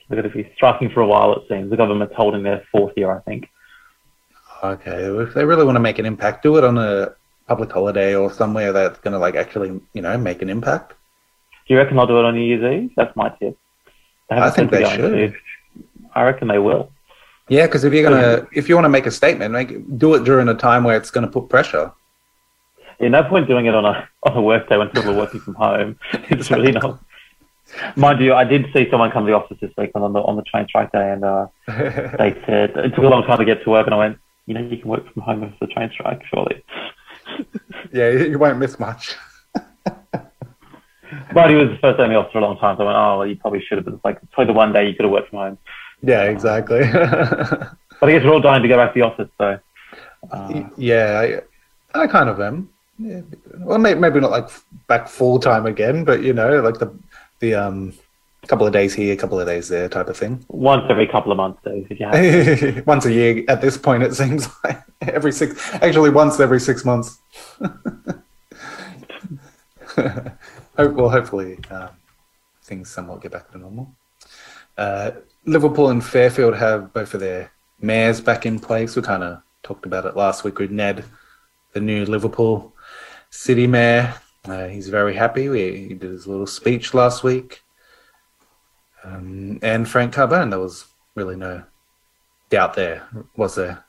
they're 0.09 0.21
going 0.21 0.29
to 0.29 0.35
be 0.35 0.51
striking 0.55 0.89
for 0.89 1.01
a 1.01 1.07
while. 1.07 1.33
It 1.35 1.43
seems 1.47 1.69
the 1.69 1.77
government's 1.77 2.15
holding 2.15 2.43
their 2.43 2.63
fourth 2.71 2.93
year, 2.97 3.11
I 3.15 3.19
think. 3.21 3.47
Okay, 4.63 5.03
if 5.05 5.33
they 5.33 5.45
really 5.45 5.63
want 5.63 5.75
to 5.75 5.81
make 5.81 5.99
an 5.99 6.05
impact, 6.05 6.43
do 6.43 6.57
it 6.57 6.63
on 6.63 6.77
a 6.77 7.13
public 7.47 7.71
holiday 7.71 8.15
or 8.15 8.31
somewhere 8.31 8.71
that's 8.71 8.99
going 8.99 9.13
to 9.13 9.19
like 9.19 9.35
actually, 9.35 9.81
you 9.93 10.01
know, 10.01 10.17
make 10.17 10.41
an 10.41 10.49
impact. 10.49 10.93
Do 11.67 11.73
you 11.73 11.77
reckon 11.77 11.97
they'll 11.97 12.07
do 12.07 12.19
it 12.19 12.25
on 12.25 12.35
New 12.35 12.41
Year's 12.41 12.63
Eve? 12.63 12.91
That's 12.95 13.15
my 13.15 13.29
tip. 13.29 13.57
I 14.29 14.49
think 14.49 14.71
they 14.71 14.89
should. 14.95 15.35
I 16.15 16.23
reckon 16.23 16.47
they 16.47 16.59
will. 16.59 16.91
Yeah, 17.49 17.65
because 17.65 17.83
if 17.83 17.93
you're 17.93 18.03
gonna, 18.09 18.47
if 18.53 18.69
you 18.69 18.75
want 18.75 18.85
to 18.85 18.89
make 18.89 19.05
a 19.05 19.11
statement, 19.11 19.51
make 19.51 19.97
do 19.97 20.13
it 20.15 20.23
during 20.23 20.47
a 20.47 20.53
time 20.53 20.83
where 20.83 20.95
it's 20.95 21.11
going 21.11 21.25
to 21.25 21.31
put 21.31 21.49
pressure. 21.49 21.91
Yeah, 22.99 23.09
no 23.09 23.23
point 23.23 23.47
doing 23.47 23.65
it 23.65 23.75
on 23.75 23.85
a 23.85 24.07
on 24.23 24.37
a 24.37 24.41
work 24.41 24.69
day 24.69 24.77
when 24.77 24.89
people 24.89 25.11
are 25.11 25.17
working 25.17 25.39
from 25.39 25.55
home. 25.55 25.99
It's 26.29 26.49
really 26.49 26.71
not. 26.71 26.99
Mind 27.95 28.19
you, 28.21 28.33
I 28.33 28.43
did 28.43 28.67
see 28.73 28.89
someone 28.89 29.09
come 29.11 29.25
to 29.25 29.31
the 29.31 29.37
office 29.37 29.57
this 29.59 29.71
week 29.77 29.91
on 29.95 30.13
the 30.13 30.19
on 30.21 30.35
the 30.35 30.43
train 30.43 30.67
strike 30.67 30.91
day, 30.91 31.11
and 31.11 31.23
uh, 31.23 31.47
they 31.67 32.39
said 32.45 32.71
it 32.77 32.89
took 32.95 33.03
a 33.03 33.07
long 33.07 33.23
time 33.23 33.39
to 33.39 33.45
get 33.45 33.63
to 33.63 33.69
work, 33.69 33.87
and 33.87 33.93
I 33.93 33.97
went, 33.97 34.19
you 34.45 34.53
know, 34.53 34.61
you 34.61 34.77
can 34.77 34.87
work 34.87 35.11
from 35.11 35.23
home 35.23 35.43
after 35.43 35.65
the 35.65 35.73
train 35.73 35.89
strike, 35.91 36.21
surely. 36.25 36.63
yeah, 37.93 38.09
you 38.09 38.39
won't 38.39 38.59
miss 38.59 38.79
much. 38.79 39.15
But 41.31 41.49
he 41.49 41.55
was 41.55 41.69
the 41.69 41.77
first 41.77 41.99
in 41.99 42.11
the 42.11 42.27
for 42.31 42.39
a 42.39 42.41
long 42.41 42.57
time, 42.57 42.75
so 42.77 42.83
I 42.83 42.85
went, 42.85 42.97
oh, 42.97 43.17
well, 43.19 43.27
you 43.27 43.35
probably 43.35 43.61
should 43.61 43.77
have. 43.77 43.85
But 43.85 43.95
it's 43.95 44.05
like 44.05 44.17
it's 44.21 44.31
probably 44.33 44.53
the 44.53 44.57
one 44.57 44.73
day 44.73 44.87
you 44.87 44.95
could 44.95 45.03
have 45.03 45.11
worked 45.11 45.29
from 45.29 45.39
home. 45.39 45.57
Yeah, 46.01 46.23
exactly. 46.23 46.81
But 47.99 48.09
I 48.09 48.11
guess 48.11 48.25
we're 48.25 48.33
all 48.33 48.41
dying 48.41 48.61
to 48.61 48.67
go 48.67 48.75
back 48.75 48.93
to 48.93 48.99
the 48.99 49.05
office, 49.05 49.29
so. 49.37 49.59
Uh, 50.29 50.67
yeah, 50.75 51.39
I, 51.95 52.01
I 52.01 52.07
kind 52.07 52.27
of 52.27 52.41
am. 52.41 52.69
Yeah. 52.99 53.21
Well, 53.59 53.79
maybe, 53.79 53.97
maybe 53.97 54.19
not 54.19 54.31
like 54.31 54.49
back 54.87 55.07
full 55.07 55.39
time 55.39 55.65
again, 55.65 56.03
but 56.03 56.21
you 56.21 56.33
know, 56.33 56.59
like 56.59 56.79
the 56.79 56.93
the 57.39 57.55
um 57.55 57.93
couple 58.47 58.67
of 58.67 58.73
days 58.73 58.93
here, 58.93 59.13
a 59.13 59.17
couple 59.17 59.39
of 59.39 59.47
days 59.47 59.69
there 59.69 59.87
type 59.89 60.07
of 60.07 60.17
thing. 60.17 60.45
once 60.49 60.83
every 60.89 61.07
couple 61.07 61.31
of 61.31 61.37
months, 61.37 61.59
though, 61.63 61.85
if 61.89 61.99
you 61.99 62.05
have. 62.05 62.87
once 62.87 63.05
a 63.05 63.13
year 63.13 63.43
at 63.47 63.61
this 63.61 63.77
point, 63.77 64.03
it 64.03 64.13
seems 64.15 64.47
like 64.63 64.81
every 65.01 65.31
six, 65.31 65.73
actually 65.75 66.09
once 66.09 66.39
every 66.39 66.59
six 66.59 66.83
months. 66.85 67.19
Well, 70.77 71.09
hopefully 71.09 71.59
um, 71.69 71.89
things 72.63 72.89
somewhat 72.89 73.21
get 73.21 73.31
back 73.31 73.51
to 73.51 73.57
normal. 73.57 73.95
Uh, 74.77 75.11
Liverpool 75.45 75.89
and 75.89 76.03
Fairfield 76.03 76.55
have 76.55 76.93
both 76.93 77.13
of 77.13 77.19
their 77.19 77.51
mayors 77.79 78.19
back 78.21 78.45
in 78.45 78.59
place. 78.59 78.95
We 78.95 79.03
kind 79.03 79.23
of 79.23 79.41
talked 79.61 79.85
about 79.85 80.05
it 80.05 80.15
last 80.15 80.43
week 80.43 80.57
with 80.57 80.71
Ned, 80.71 81.05
the 81.73 81.79
new 81.79 82.05
Liverpool 82.05 82.73
city 83.29 83.67
mayor. 83.67 84.15
Uh, 84.45 84.67
he's 84.67 84.89
very 84.89 85.15
happy. 85.15 85.47
We, 85.47 85.87
he 85.87 85.93
did 85.93 86.09
his 86.09 86.25
little 86.25 86.47
speech 86.47 86.93
last 86.93 87.23
week. 87.23 87.61
Um, 89.03 89.59
and 89.61 89.87
Frank 89.87 90.13
Carbone, 90.13 90.49
there 90.49 90.59
was 90.59 90.85
really 91.15 91.35
no 91.35 91.63
doubt 92.49 92.73
there, 92.75 93.03
was 93.35 93.55
there? 93.55 93.83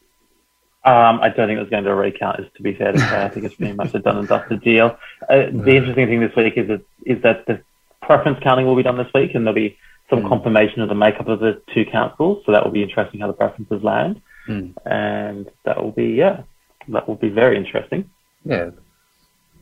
Um, 0.85 1.21
I 1.23 1.31
don't 1.31 1.49
think 1.49 1.61
it's 1.61 1.71
going 1.71 1.85
to 1.85 1.91
a 1.91 1.95
recount. 1.95 2.41
Is 2.41 2.47
to 2.57 2.63
be 2.63 2.75
fair 2.75 2.93
to 2.93 2.99
say, 2.99 3.25
I 3.25 3.29
think 3.29 3.47
it's 3.47 3.55
pretty 3.55 3.73
much 3.73 3.95
a 3.95 4.01
done 4.01 4.19
and 4.19 4.29
dusted 4.29 4.61
deal. 4.61 4.99
Uh, 5.31 5.47
the 5.51 5.77
interesting 5.77 6.07
thing 6.09 6.21
this 6.21 6.37
week 6.37 6.55
is 6.59 6.69
that 6.69 6.83
is 7.07 7.23
that 7.23 7.47
the 7.47 7.63
preference 8.03 8.39
counting 8.43 8.67
will 8.67 8.77
be 8.77 8.83
done 8.83 8.99
this 8.99 9.11
week, 9.15 9.35
and 9.35 9.47
there'll 9.47 9.55
be 9.55 9.79
some 10.11 10.21
Mm. 10.23 10.29
confirmation 10.29 10.83
of 10.83 10.91
the 10.91 10.95
makeup 10.95 11.27
of 11.29 11.41
the 11.41 11.63
two 11.73 11.87
councils. 11.87 12.43
So 12.45 12.53
that 12.53 12.63
will 12.63 12.71
be 12.71 12.83
interesting 12.83 13.21
how 13.21 13.29
the 13.29 13.33
preferences 13.33 13.83
land, 13.83 14.21
Mm. 14.47 14.75
and 14.85 15.51
that 15.65 15.83
will 15.83 15.93
be 15.93 16.09
yeah, 16.09 16.43
that 16.89 17.09
will 17.09 17.15
be 17.17 17.31
very 17.31 17.57
interesting. 17.57 18.11
Yeah. 18.45 18.71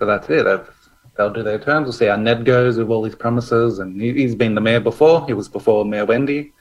So 0.00 0.06
that's 0.06 0.28
it. 0.28 0.42
That's, 0.42 0.68
they'll 1.16 1.32
do 1.32 1.42
their 1.42 1.58
terms. 1.58 1.84
We'll 1.84 1.92
see 1.92 2.06
how 2.06 2.16
Ned 2.16 2.44
goes 2.44 2.78
with 2.78 2.88
all 2.88 3.02
these 3.02 3.14
promises. 3.14 3.78
And 3.78 4.00
he, 4.00 4.12
he's 4.12 4.34
been 4.34 4.54
the 4.54 4.60
mayor 4.60 4.80
before. 4.80 5.26
He 5.26 5.32
was 5.32 5.48
before 5.48 5.84
Mayor 5.84 6.06
Wendy. 6.06 6.52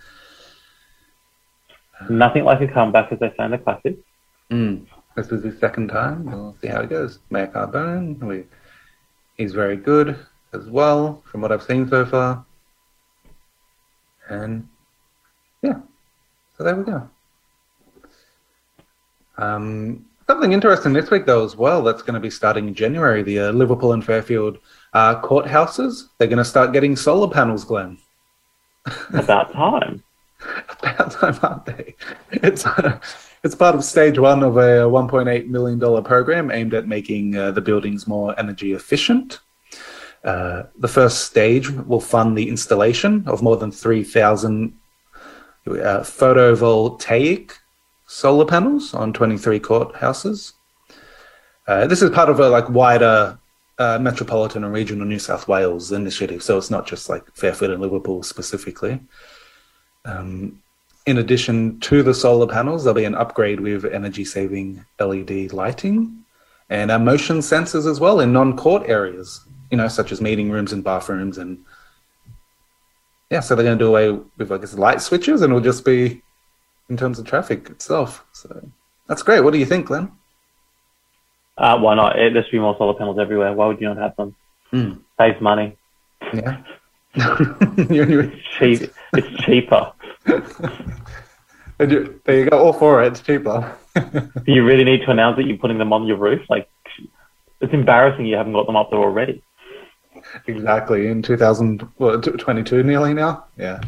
Nothing 2.10 2.46
like 2.46 2.62
a 2.62 2.68
comeback, 2.68 3.12
as 3.12 3.20
they 3.20 3.30
say 3.30 3.46
in 3.46 3.52
the 3.52 3.58
classics. 3.58 4.00
Mm. 4.50 4.86
This 5.16 5.28
is 5.28 5.44
his 5.44 5.60
second 5.60 5.90
time. 5.90 6.26
We'll 6.26 6.56
see 6.62 6.68
how 6.68 6.82
it 6.82 6.90
goes. 6.90 7.20
Mayor 7.30 7.48
Carbone, 7.48 8.18
we, 8.20 8.46
he's 9.38 9.54
very 9.54 9.76
good 9.76 10.18
as 10.54 10.68
well, 10.68 11.22
from 11.30 11.42
what 11.42 11.52
I've 11.52 11.64
seen 11.64 11.88
so 11.88 12.06
far. 12.06 12.46
And 14.30 14.68
yeah, 15.62 15.80
so 16.58 16.64
there 16.64 16.76
we 16.76 16.84
go. 16.84 17.10
Um, 19.38 20.06
something 20.32 20.54
interesting 20.54 20.94
this 20.94 21.12
week, 21.12 21.26
though, 21.26 21.44
as 21.44 21.58
well, 21.58 21.84
that's 21.84 22.02
going 22.02 22.14
to 22.14 22.20
be 22.22 22.30
starting 22.30 22.70
in 22.70 22.74
January. 22.74 23.22
The 23.22 23.40
uh, 23.40 23.52
Liverpool 23.52 23.92
and 23.92 24.04
Fairfield 24.04 24.60
uh, 24.94 25.22
courthouses, 25.22 26.08
they're 26.18 26.30
going 26.30 26.38
to 26.38 26.46
start 26.46 26.72
getting 26.72 26.96
solar 26.96 27.30
panels, 27.30 27.66
Glenn. 27.66 27.98
About 29.14 29.52
time. 29.52 30.02
About 30.82 31.12
time, 31.12 31.38
aren't 31.44 31.66
they? 31.66 31.96
It's 32.32 32.66
uh, 32.66 32.98
it's 33.44 33.56
part 33.56 33.76
of 33.76 33.84
stage 33.84 34.18
one 34.18 34.42
of 34.42 34.56
a 34.56 34.88
1.8 34.88 35.48
million 35.48 35.80
dollar 35.80 36.02
program 36.02 36.50
aimed 36.50 36.74
at 36.74 36.88
making 36.88 37.36
uh, 37.36 37.52
the 37.52 37.62
buildings 37.62 38.08
more 38.08 38.34
energy 38.40 38.72
efficient. 38.72 39.40
Uh, 40.24 40.64
the 40.78 40.88
first 40.88 41.26
stage 41.26 41.70
will 41.70 42.00
fund 42.00 42.38
the 42.38 42.48
installation 42.48 43.28
of 43.28 43.44
more 43.44 43.58
than 43.58 43.72
3,000 43.72 44.74
uh, 45.68 45.72
photovoltaic 45.72 47.52
solar 48.12 48.46
panels 48.46 48.94
on 48.94 49.14
23 49.14 49.60
courthouses. 49.62 50.52
Uh, 51.66 51.88
this 51.88 52.02
is 52.02 52.10
part 52.10 52.28
of 52.28 52.42
a 52.42 52.50
like 52.50 52.70
wider 52.70 53.40
uh, 53.80 53.98
metropolitan 54.00 54.66
and 54.66 54.74
regional 54.74 55.08
New 55.08 55.18
South 55.18 55.48
Wales 55.48 55.94
initiative, 55.94 56.44
so 56.44 56.58
it's 56.58 56.70
not 56.70 56.86
just 56.86 57.08
like 57.08 57.24
Fairfield 57.34 57.72
and 57.72 57.82
Liverpool 57.82 58.22
specifically. 58.22 59.00
Um, 60.04 60.62
in 61.06 61.20
addition 61.20 61.80
to 61.80 62.04
the 62.04 62.14
solar 62.14 62.48
panels, 62.48 62.84
there'll 62.84 62.96
be 62.96 63.06
an 63.06 63.16
upgrade 63.16 63.62
with 63.62 63.86
energy 63.86 64.26
saving 64.26 64.86
LED 65.00 65.54
lighting 65.54 66.26
and 66.70 66.92
uh, 66.92 67.00
motion 67.00 67.38
sensors 67.38 67.90
as 67.90 68.02
well 68.02 68.20
in 68.20 68.34
non 68.34 68.58
court 68.58 68.90
areas, 68.90 69.40
you 69.72 69.78
know, 69.78 69.88
such 69.88 70.12
as 70.12 70.20
meeting 70.20 70.52
rooms 70.52 70.74
and 70.74 70.84
bathrooms. 70.84 71.38
And 71.38 71.64
yeah, 73.30 73.40
so 73.40 73.56
they're 73.56 73.64
going 73.64 73.78
to 73.80 73.84
do 73.84 73.90
away 73.90 74.12
with, 74.38 74.50
guess, 74.50 74.74
light 74.74 75.02
switches 75.02 75.42
and 75.42 75.52
it'll 75.52 75.64
just 75.64 75.86
be 75.86 76.22
in 76.92 76.98
terms 76.98 77.18
of 77.18 77.26
traffic 77.26 77.70
itself. 77.70 78.26
So 78.34 78.70
that's 79.08 79.24
great. 79.24 79.40
What 79.40 79.54
do 79.54 79.60
you 79.60 79.66
think, 79.66 79.88
Glenn? 79.88 80.12
Uh, 81.58 81.80
why 81.80 81.96
not? 81.96 82.16
There 82.18 82.44
should 82.44 82.52
be 82.52 82.60
more 82.60 82.76
solar 82.78 82.94
panels 82.94 83.18
everywhere. 83.18 83.54
Why 83.54 83.68
would 83.68 83.80
you 83.80 83.88
not 83.88 83.98
have 83.98 84.16
them? 84.18 84.36
Mm. 84.74 85.00
Saves 85.18 85.42
money. 85.42 85.78
Yeah. 86.34 86.62
it's 87.16 88.48
cheap. 88.60 88.94
It's 89.14 89.44
cheaper. 89.44 89.94
you, 91.80 92.22
there 92.26 92.40
you 92.40 92.50
go. 92.50 92.60
All 92.60 92.74
for 92.74 93.02
it. 93.04 93.08
It's 93.08 93.22
cheaper. 93.22 93.78
Do 93.96 94.32
you 94.48 94.66
really 94.66 94.84
need 94.84 95.02
to 95.06 95.12
announce 95.12 95.38
that 95.38 95.46
you're 95.46 95.58
putting 95.58 95.78
them 95.78 95.94
on 95.94 96.06
your 96.06 96.18
roof? 96.18 96.42
Like, 96.50 96.70
it's 97.62 97.74
embarrassing 97.74 98.26
you 98.26 98.36
haven't 98.36 98.54
got 98.54 98.66
them 98.66 98.76
up 98.76 98.90
there 98.90 99.00
already. 99.00 99.42
Exactly. 100.46 101.08
In 101.08 101.22
2022 101.22 102.84
nearly 102.84 103.14
now. 103.14 103.46
Yeah. 103.58 103.80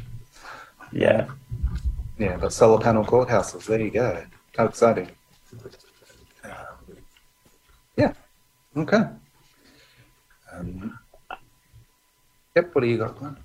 Yeah. 0.93 1.27
Yeah, 2.23 2.37
but 2.37 2.53
solar 2.53 2.79
panel 2.81 3.03
courthouses. 3.03 3.65
There 3.65 3.81
you 3.81 3.91
go. 3.91 4.23
How 4.55 4.63
exciting. 4.63 5.09
Yeah. 7.97 8.13
Okay. 8.77 9.01
Um, 10.53 10.97
yep. 12.55 12.73
What 12.73 12.81
do 12.81 12.87
you 12.87 12.97
got, 12.97 13.17
Glenn? 13.17 13.35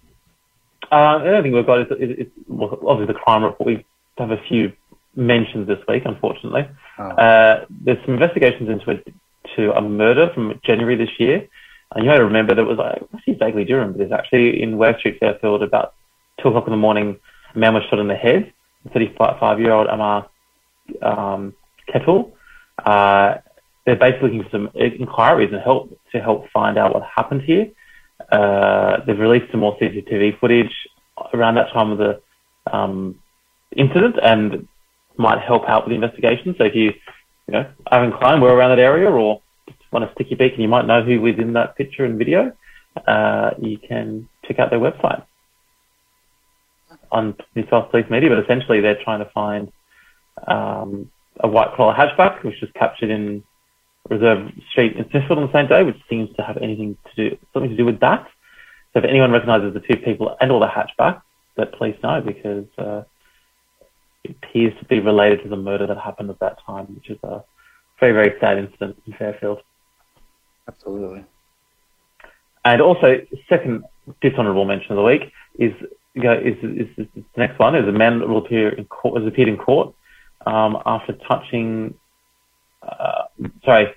Uh, 0.92 1.18
the 1.18 1.30
only 1.30 1.42
thing 1.42 1.52
we've 1.54 1.66
got 1.66 1.80
is, 1.80 1.86
is, 1.98 2.18
is 2.18 2.26
well, 2.46 2.78
obviously 2.86 3.14
the 3.14 3.18
crime 3.18 3.42
report. 3.42 3.66
We 3.66 3.84
have 4.16 4.30
a 4.30 4.40
few 4.48 4.72
mentions 5.16 5.66
this 5.66 5.80
week, 5.88 6.04
unfortunately. 6.04 6.68
Oh. 6.98 7.02
Uh, 7.02 7.64
there's 7.68 7.98
some 8.04 8.14
investigations 8.14 8.68
into 8.68 8.92
a, 8.92 9.56
to 9.56 9.72
a 9.72 9.80
murder 9.80 10.30
from 10.32 10.60
January 10.64 10.94
this 10.94 11.10
year. 11.18 11.48
And 11.96 12.04
you 12.04 12.12
may 12.12 12.20
remember 12.20 12.54
that 12.54 12.64
was, 12.64 12.78
I 12.78 13.00
actually 13.12 13.34
vaguely 13.34 13.64
do 13.64 13.74
remember 13.74 13.98
this, 13.98 14.12
actually 14.12 14.62
in 14.62 14.78
West 14.78 15.00
Street, 15.00 15.18
Fairfield, 15.18 15.64
about 15.64 15.94
2 16.42 16.48
o'clock 16.50 16.68
in 16.68 16.70
the 16.70 16.76
morning, 16.76 17.18
a 17.56 17.58
man 17.58 17.74
was 17.74 17.82
shot 17.90 17.98
in 17.98 18.06
the 18.06 18.14
head, 18.14 18.52
35-year-old 18.86 19.86
Amar 19.88 20.28
um, 21.02 21.54
Kettle. 21.92 22.36
Uh, 22.84 23.36
they're 23.84 23.96
basically 23.96 24.28
looking 24.28 24.44
for 24.44 24.50
some 24.50 24.70
inquiries 24.74 25.50
and 25.52 25.62
help 25.62 25.98
to 26.12 26.20
help 26.20 26.48
find 26.50 26.78
out 26.78 26.94
what 26.94 27.02
happened 27.02 27.42
here. 27.42 27.68
Uh, 28.30 28.98
they've 29.06 29.18
released 29.18 29.50
some 29.50 29.60
more 29.60 29.76
CCTV 29.78 30.38
footage 30.38 30.72
around 31.32 31.54
that 31.54 31.72
time 31.72 31.90
of 31.90 31.98
the 31.98 32.20
um, 32.70 33.18
incident 33.76 34.16
and 34.22 34.68
might 35.16 35.40
help 35.40 35.62
out 35.68 35.84
with 35.84 35.90
the 35.90 35.94
investigation. 35.94 36.54
So 36.58 36.64
if 36.64 36.74
you, 36.74 36.92
you 37.46 37.52
know, 37.52 37.70
are 37.86 38.04
inclined, 38.04 38.42
we're 38.42 38.54
around 38.54 38.70
that 38.70 38.78
area 38.78 39.10
or 39.10 39.40
want 39.90 40.06
to 40.06 40.14
stick 40.14 40.30
your 40.30 40.38
beak 40.38 40.52
and 40.52 40.62
you 40.62 40.68
might 40.68 40.86
know 40.86 41.02
who 41.02 41.20
was 41.20 41.38
in 41.38 41.54
that 41.54 41.76
picture 41.76 42.04
and 42.04 42.18
video, 42.18 42.52
uh, 43.06 43.50
you 43.60 43.78
can 43.78 44.28
check 44.46 44.58
out 44.58 44.70
their 44.70 44.80
website 44.80 45.24
on 47.10 47.36
New 47.54 47.66
South 47.70 47.90
Police 47.90 48.06
Media. 48.10 48.28
But 48.30 48.44
essentially, 48.44 48.80
they're 48.80 49.02
trying 49.02 49.20
to 49.20 49.30
find 49.30 49.72
um, 50.46 51.10
a 51.40 51.48
white 51.48 51.74
collar 51.76 51.94
hatchback, 51.94 52.44
which 52.44 52.60
was 52.60 52.70
captured 52.74 53.10
in 53.10 53.42
Reserve 54.08 54.50
Street 54.70 54.96
in 54.96 55.08
Smithfield 55.10 55.38
on 55.38 55.46
the 55.46 55.52
same 55.52 55.68
day, 55.68 55.82
which 55.82 56.00
seems 56.08 56.34
to 56.36 56.42
have 56.42 56.56
anything 56.58 56.96
to 57.14 57.30
do 57.30 57.38
something 57.52 57.70
to 57.70 57.76
do 57.76 57.84
with 57.84 58.00
that. 58.00 58.26
So 58.92 59.00
if 59.00 59.04
anyone 59.04 59.30
recognises 59.30 59.74
the 59.74 59.80
two 59.80 60.00
people 60.00 60.36
and 60.40 60.50
all 60.50 60.60
the 60.60 60.66
hatchback, 60.66 61.20
let 61.56 61.72
police 61.76 61.96
know 62.02 62.20
because 62.20 62.66
uh, 62.78 63.02
it 64.24 64.36
appears 64.42 64.72
to 64.78 64.84
be 64.86 65.00
related 65.00 65.42
to 65.42 65.48
the 65.48 65.56
murder 65.56 65.86
that 65.86 65.98
happened 65.98 66.30
at 66.30 66.38
that 66.40 66.58
time, 66.64 66.86
which 66.94 67.10
is 67.10 67.18
a 67.22 67.44
very 68.00 68.12
very 68.12 68.38
sad 68.40 68.58
incident 68.58 68.96
in 69.06 69.12
Fairfield. 69.14 69.60
Absolutely. 70.66 71.24
And 72.64 72.80
also, 72.80 73.20
second 73.48 73.84
dishonourable 74.20 74.64
mention 74.64 74.92
of 74.92 74.96
the 74.96 75.02
week 75.02 75.32
is 75.58 75.72
is, 76.14 76.56
is, 76.62 76.88
is, 76.96 77.06
the 77.14 77.22
next 77.36 77.58
one 77.58 77.74
is 77.74 77.86
a 77.86 77.92
man 77.92 78.20
will 78.20 78.38
appear 78.38 78.70
in 78.70 78.84
court 78.86 79.20
has 79.20 79.28
appeared 79.28 79.48
in 79.48 79.56
court 79.56 79.94
um, 80.46 80.78
after 80.86 81.12
touching 81.28 81.94
uh, 82.82 83.24
sorry, 83.64 83.94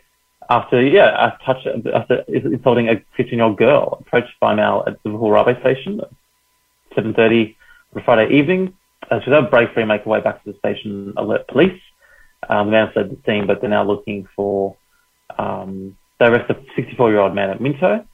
after 0.50 0.82
yeah, 0.82 1.36
touch 1.46 1.66
after 1.94 2.24
insulting 2.28 2.90
a 2.90 3.02
15 3.16 3.38
year 3.38 3.44
old 3.44 3.58
girl 3.58 3.98
approached 4.02 4.34
by 4.40 4.54
male 4.54 4.84
at 4.88 5.02
the 5.04 5.10
Liverpool 5.10 5.32
railway 5.32 5.60
station 5.62 6.02
at 6.02 6.10
7:30 6.98 7.56
on 7.96 8.04
Friday 8.04 8.34
evening. 8.34 8.74
Uh, 9.10 9.20
she 9.22 9.30
was 9.30 9.50
break 9.50 9.74
free 9.74 9.86
make 9.86 10.04
her 10.04 10.10
way 10.10 10.22
back 10.22 10.44
to 10.44 10.52
the 10.52 10.58
station, 10.60 11.14
alert 11.18 11.48
police. 11.48 11.80
Um, 12.50 12.68
the 12.68 12.72
man 12.72 12.92
fled 12.92 13.10
the 13.10 13.18
scene, 13.26 13.48
but 13.48 13.62
they're 13.62 13.70
now 13.70 13.84
looking 13.84 14.28
for. 14.36 14.76
Um, 15.38 15.98
they 16.20 16.28
arrested 16.28 16.58
a 16.58 16.76
64 16.76 17.12
year 17.12 17.20
old 17.20 17.34
man 17.34 17.50
at 17.50 17.62
Minto 17.62 18.06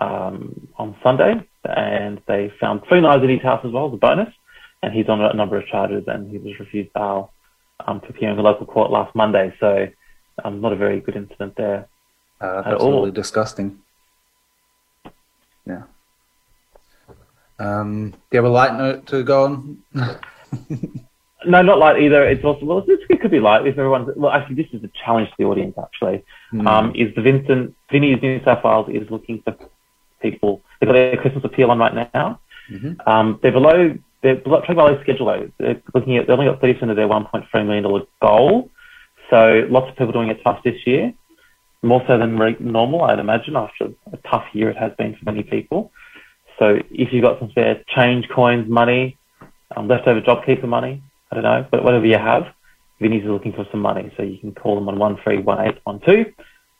um, 0.00 0.68
on 0.76 0.96
Sunday, 1.02 1.34
and 1.64 2.20
they 2.26 2.52
found 2.60 2.82
three 2.88 3.00
knives 3.00 3.22
in 3.22 3.30
his 3.30 3.42
house 3.42 3.64
as 3.64 3.72
well 3.72 3.88
as 3.88 3.94
a 3.94 3.96
bonus. 3.96 4.32
And 4.82 4.92
he's 4.92 5.08
on 5.08 5.20
a 5.20 5.32
number 5.32 5.56
of 5.56 5.66
charges, 5.66 6.04
and 6.06 6.30
he 6.30 6.38
was 6.38 6.58
refused 6.60 6.92
bail 6.92 7.32
um, 7.86 8.00
to 8.00 8.08
appear 8.08 8.30
in 8.30 8.36
the 8.36 8.42
local 8.42 8.66
court 8.66 8.90
last 8.90 9.14
Monday. 9.14 9.54
So 9.58 9.88
um, 10.44 10.60
not 10.60 10.72
a 10.72 10.76
very 10.76 11.00
good 11.00 11.16
incident 11.16 11.54
there. 11.56 11.88
Uh, 12.40 12.56
that's 12.56 12.74
absolutely 12.74 13.12
disgusting. 13.12 13.78
Yeah. 15.66 15.84
Um, 17.58 18.10
do 18.10 18.18
you 18.32 18.36
have 18.38 18.44
a 18.44 18.48
light 18.48 18.74
note 18.74 19.06
to 19.06 19.22
go 19.22 19.44
on? 19.44 19.82
no, 21.46 21.62
not 21.62 21.78
light 21.78 22.02
either. 22.02 22.24
It's 22.24 22.44
also 22.44 22.66
well, 22.66 22.84
it 22.86 23.20
could 23.20 23.30
be 23.30 23.40
light 23.40 23.66
if 23.66 23.78
everyone's. 23.78 24.10
Well, 24.16 24.32
actually, 24.32 24.56
this 24.56 24.66
is 24.72 24.82
a 24.84 24.90
challenge 25.04 25.28
to 25.30 25.34
the 25.38 25.44
audience. 25.44 25.74
Actually, 25.80 26.24
mm. 26.52 26.66
um, 26.66 26.92
is 26.94 27.14
the 27.14 27.22
Vincent 27.22 27.74
Vinnie's 27.90 28.20
New 28.20 28.42
South 28.44 28.64
Wales 28.64 28.88
is 28.92 29.08
looking 29.10 29.40
for 29.42 29.56
people. 30.30 30.62
They've 30.80 30.88
got 30.88 30.94
their 30.94 31.16
Christmas 31.16 31.44
appeal 31.44 31.70
on 31.70 31.78
right 31.78 31.94
now. 32.14 32.40
Mm-hmm. 32.70 33.08
Um, 33.08 33.38
they're 33.42 33.52
below. 33.52 33.96
They're 34.22 34.36
below, 34.36 34.62
below 34.66 35.00
schedule 35.02 35.26
though. 35.26 35.50
They're 35.58 35.82
looking 35.94 36.16
at. 36.16 36.26
They 36.26 36.32
only 36.32 36.46
got 36.46 36.60
thirty 36.60 36.74
percent 36.74 36.90
of 36.90 36.96
their 36.96 37.08
one 37.08 37.26
point 37.26 37.44
three 37.50 37.62
million 37.62 37.84
dollar 37.84 38.02
goal. 38.20 38.70
So 39.30 39.66
lots 39.68 39.90
of 39.90 39.96
people 39.96 40.12
doing 40.12 40.28
it 40.28 40.40
tough 40.44 40.62
this 40.64 40.86
year, 40.86 41.12
more 41.82 42.02
so 42.06 42.18
than 42.18 42.36
normal, 42.60 43.02
I'd 43.02 43.18
imagine, 43.18 43.56
after 43.56 43.88
a 44.12 44.16
tough 44.30 44.44
year 44.52 44.70
it 44.70 44.76
has 44.76 44.92
been 44.98 45.16
for 45.16 45.24
many 45.24 45.42
people. 45.42 45.92
So 46.58 46.78
if 46.90 47.12
you've 47.12 47.24
got 47.24 47.38
some 47.40 47.50
spare 47.50 47.82
change, 47.88 48.28
coins, 48.28 48.68
money, 48.68 49.18
um, 49.76 49.88
leftover 49.88 50.20
JobKeeper 50.20 50.68
money, 50.68 51.02
I 51.30 51.34
don't 51.34 51.44
know, 51.44 51.66
but 51.70 51.82
whatever 51.82 52.06
you 52.06 52.18
have, 52.18 52.44
Vinnie's 53.00 53.24
is 53.24 53.28
looking 53.28 53.52
for 53.52 53.66
some 53.70 53.80
money. 53.80 54.12
So 54.16 54.22
you 54.22 54.38
can 54.38 54.54
call 54.54 54.76
them 54.76 54.88
on 54.88 54.98
131812 54.98 56.34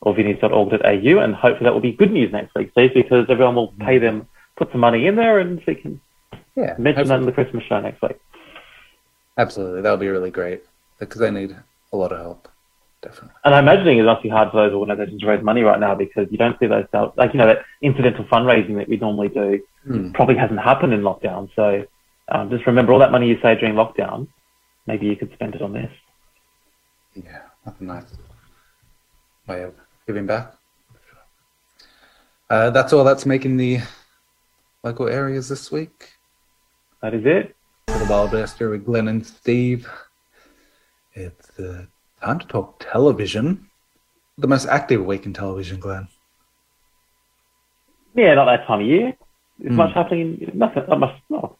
or 0.04 0.14
vinnies.org.au 0.14 1.18
and 1.18 1.34
hopefully 1.34 1.64
that 1.64 1.72
will 1.72 1.80
be 1.80 1.92
good 1.92 2.12
news 2.12 2.30
next 2.30 2.54
week, 2.54 2.70
Steve, 2.72 2.90
because 2.94 3.26
everyone 3.28 3.54
will 3.54 3.72
pay 3.80 3.98
them, 3.98 4.28
put 4.56 4.70
some 4.70 4.80
money 4.80 5.06
in 5.06 5.16
there 5.16 5.40
and 5.40 5.62
we 5.66 5.74
can 5.74 6.00
yeah, 6.54 6.74
mention 6.78 7.00
absolutely. 7.00 7.08
that 7.08 7.18
in 7.18 7.26
the 7.26 7.32
Christmas 7.32 7.64
show 7.64 7.80
next 7.80 8.02
week. 8.02 8.18
Absolutely. 9.38 9.80
That'll 9.80 9.98
be 9.98 10.08
really 10.08 10.30
great 10.30 10.62
because 10.98 11.20
they 11.20 11.30
need 11.30 11.56
a 11.92 11.96
lot 11.96 12.12
of 12.12 12.18
help. 12.18 12.48
Definitely. 13.02 13.30
And 13.44 13.54
I'm 13.54 13.64
imagining 13.64 13.98
it 13.98 14.04
must 14.04 14.22
be 14.22 14.28
hard 14.28 14.50
for 14.50 14.56
those 14.56 14.72
organisations 14.72 15.20
to 15.20 15.26
raise 15.26 15.42
money 15.42 15.62
right 15.62 15.80
now 15.80 15.94
because 15.94 16.26
you 16.30 16.38
don't 16.38 16.58
see 16.58 16.66
those 16.66 16.86
like 17.16 17.34
you 17.34 17.38
know 17.38 17.46
that 17.46 17.64
incidental 17.82 18.24
fundraising 18.24 18.76
that 18.76 18.88
we 18.88 18.96
normally 18.96 19.28
do 19.28 19.60
mm. 19.86 20.14
probably 20.14 20.36
hasn't 20.36 20.60
happened 20.60 20.94
in 20.94 21.00
lockdown. 21.00 21.50
So 21.54 21.84
um, 22.28 22.48
just 22.48 22.66
remember 22.66 22.92
all 22.92 22.98
that 23.00 23.12
money 23.12 23.28
you 23.28 23.38
saved 23.42 23.60
during 23.60 23.74
lockdown, 23.74 24.28
maybe 24.86 25.06
you 25.06 25.16
could 25.16 25.32
spend 25.34 25.54
it 25.54 25.60
on 25.60 25.74
this. 25.74 25.90
Yeah, 27.14 27.42
that's 27.64 27.80
a 27.80 27.84
nice 27.84 28.04
way 29.46 29.62
of 29.64 29.74
giving 30.06 30.26
back. 30.26 30.54
Uh, 32.50 32.70
that's 32.70 32.92
all 32.92 33.04
that's 33.04 33.26
making 33.26 33.56
the 33.56 33.80
local 34.82 35.08
areas 35.08 35.48
this 35.48 35.72
week. 35.72 36.10
That 37.02 37.14
is 37.14 37.24
it. 37.24 37.56
For 37.88 37.98
the 37.98 38.04
Wild 38.06 38.32
West 38.32 38.60
with 38.60 38.84
Glenn 38.84 39.08
and 39.08 39.26
Steve. 39.26 39.88
It's 41.14 41.58
uh, 41.58 41.86
time 42.22 42.38
to 42.38 42.46
talk 42.46 42.80
television. 42.80 43.68
The 44.38 44.48
most 44.48 44.66
active 44.66 45.04
week 45.04 45.26
in 45.26 45.32
television, 45.32 45.78
Glenn. 45.78 46.08
Yeah, 48.14 48.34
not 48.34 48.46
that 48.46 48.66
time 48.66 48.80
of 48.80 48.86
year. 48.86 49.16
Is 49.60 49.72
mm. 49.72 49.76
much 49.76 49.94
happening? 49.94 50.50
Nothing. 50.54 50.84
Not 50.88 51.00
much. 51.00 51.14
No, 51.30 51.56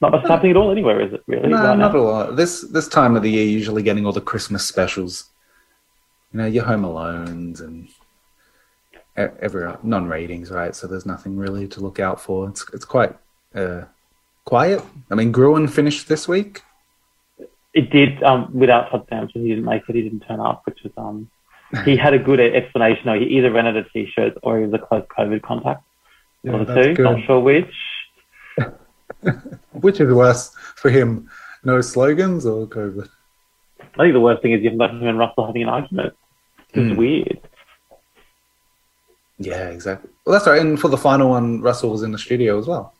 not 0.00 0.12
much 0.12 0.24
no. 0.24 0.30
happening 0.30 0.50
at 0.50 0.56
all 0.56 0.70
anywhere, 0.70 1.00
is 1.00 1.12
it? 1.12 1.22
Really? 1.26 1.48
No, 1.48 1.56
right 1.56 1.78
not 1.78 1.92
now? 1.94 1.98
a 1.98 2.02
lot. 2.02 2.36
This 2.36 2.62
this 2.62 2.88
time 2.88 3.16
of 3.16 3.22
the 3.22 3.30
year, 3.30 3.46
usually 3.46 3.82
getting 3.82 4.04
all 4.04 4.12
the 4.12 4.20
Christmas 4.20 4.66
specials. 4.66 5.30
You 6.36 6.42
know, 6.42 6.48
your 6.48 6.64
Home 6.64 6.82
Alones 6.82 7.62
and 7.62 7.88
every 9.16 9.72
non 9.82 10.06
ratings, 10.06 10.50
right? 10.50 10.76
So 10.76 10.86
there's 10.86 11.06
nothing 11.06 11.38
really 11.38 11.66
to 11.68 11.80
look 11.80 11.98
out 11.98 12.20
for. 12.20 12.46
It's 12.50 12.62
it's 12.74 12.84
quite 12.84 13.16
uh, 13.54 13.84
quiet. 14.44 14.82
I 15.10 15.14
mean, 15.14 15.32
Gruen 15.32 15.66
finished 15.66 16.08
this 16.08 16.28
week. 16.28 16.60
It 17.72 17.88
did 17.88 18.22
um, 18.22 18.50
without 18.52 18.90
Todd 18.90 19.06
Sampson. 19.08 19.44
He 19.44 19.48
didn't 19.48 19.64
make 19.64 19.88
it. 19.88 19.94
He 19.94 20.02
didn't 20.02 20.24
turn 20.28 20.40
up, 20.40 20.60
which 20.66 20.78
was 20.82 20.92
um, 20.98 21.30
he 21.86 21.96
had 21.96 22.12
a 22.12 22.18
good 22.18 22.38
explanation. 22.38 23.18
He 23.18 23.38
either 23.38 23.50
rented 23.50 23.78
a 23.78 23.84
t-shirt 23.84 24.36
or 24.42 24.58
he 24.58 24.66
was 24.66 24.74
a 24.74 24.78
close 24.78 25.06
COVID 25.18 25.40
contact. 25.40 25.84
Yeah, 26.42 26.64
the 26.64 26.74
two. 26.74 26.94
Good. 26.96 27.02
Not 27.02 27.24
sure 27.24 27.40
which. 27.40 27.74
which 29.72 30.00
is 30.00 30.12
worse 30.12 30.50
for 30.74 30.90
him, 30.90 31.30
no 31.64 31.80
slogans 31.80 32.44
or 32.44 32.66
COVID? 32.66 33.08
I 33.80 33.84
think 33.96 34.12
the 34.12 34.20
worst 34.20 34.42
thing 34.42 34.52
is 34.52 34.60
you 34.60 34.66
haven't 34.66 34.80
got 34.80 34.90
him 34.90 35.08
and 35.08 35.18
Russell 35.18 35.46
having 35.46 35.62
an 35.62 35.70
argument. 35.70 36.12
It's 36.76 36.92
Hmm. 36.92 36.96
weird. 36.96 37.40
Yeah, 39.38 39.68
exactly. 39.68 40.10
Well, 40.24 40.32
that's 40.32 40.46
right. 40.46 40.60
And 40.60 40.80
for 40.80 40.88
the 40.88 40.96
final 40.96 41.30
one, 41.30 41.60
Russell 41.60 41.90
was 41.90 42.02
in 42.02 42.12
the 42.12 42.18
studio 42.18 42.58
as 42.58 42.66
well. 42.66 42.94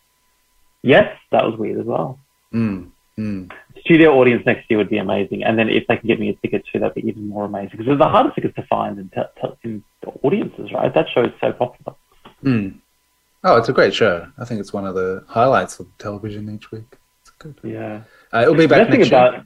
Yes, 0.83 1.17
that 1.33 1.45
was 1.45 1.57
weird 1.59 1.81
as 1.81 1.87
well. 1.87 2.19
Mm. 2.53 2.91
Mm. 3.19 3.51
Studio 3.81 4.15
audience 4.21 4.45
next 4.45 4.69
year 4.71 4.77
would 4.79 4.91
be 4.91 4.99
amazing, 4.99 5.43
and 5.45 5.59
then 5.59 5.69
if 5.71 5.87
they 5.87 5.97
can 5.97 6.07
get 6.07 6.21
me 6.21 6.29
a 6.29 6.35
ticket 6.35 6.65
too, 6.71 6.79
that'd 6.79 6.95
be 6.95 7.09
even 7.09 7.27
more 7.29 7.47
amazing. 7.47 7.79
Because 7.79 7.99
the 7.99 8.09
hardest 8.09 8.35
tickets 8.35 8.55
to 8.57 8.63
find 8.65 8.99
in, 8.99 9.09
te- 9.09 9.23
te- 9.41 9.55
in 9.65 9.83
audiences, 10.23 10.71
right? 10.73 10.93
That 10.93 11.07
show 11.15 11.23
is 11.25 11.33
so 11.41 11.53
popular. 11.53 11.95
Mm. 12.45 12.75
Oh, 13.45 13.57
it's 13.57 13.69
a 13.69 13.73
great 13.73 13.95
show. 13.95 14.27
I 14.39 14.45
think 14.45 14.61
it's 14.61 14.73
one 14.73 14.87
of 14.87 14.95
the 14.95 15.25
highlights 15.29 15.81
of 15.81 15.87
television 15.99 16.55
each 16.55 16.71
week. 16.71 16.85
It's 17.23 17.31
good. 17.39 17.55
Yeah. 17.63 18.03
Uh, 18.33 18.41
it'll 18.43 18.55
be 18.55 18.67
back 18.67 18.91
next 18.91 19.11
year. 19.11 19.19
about 19.19 19.45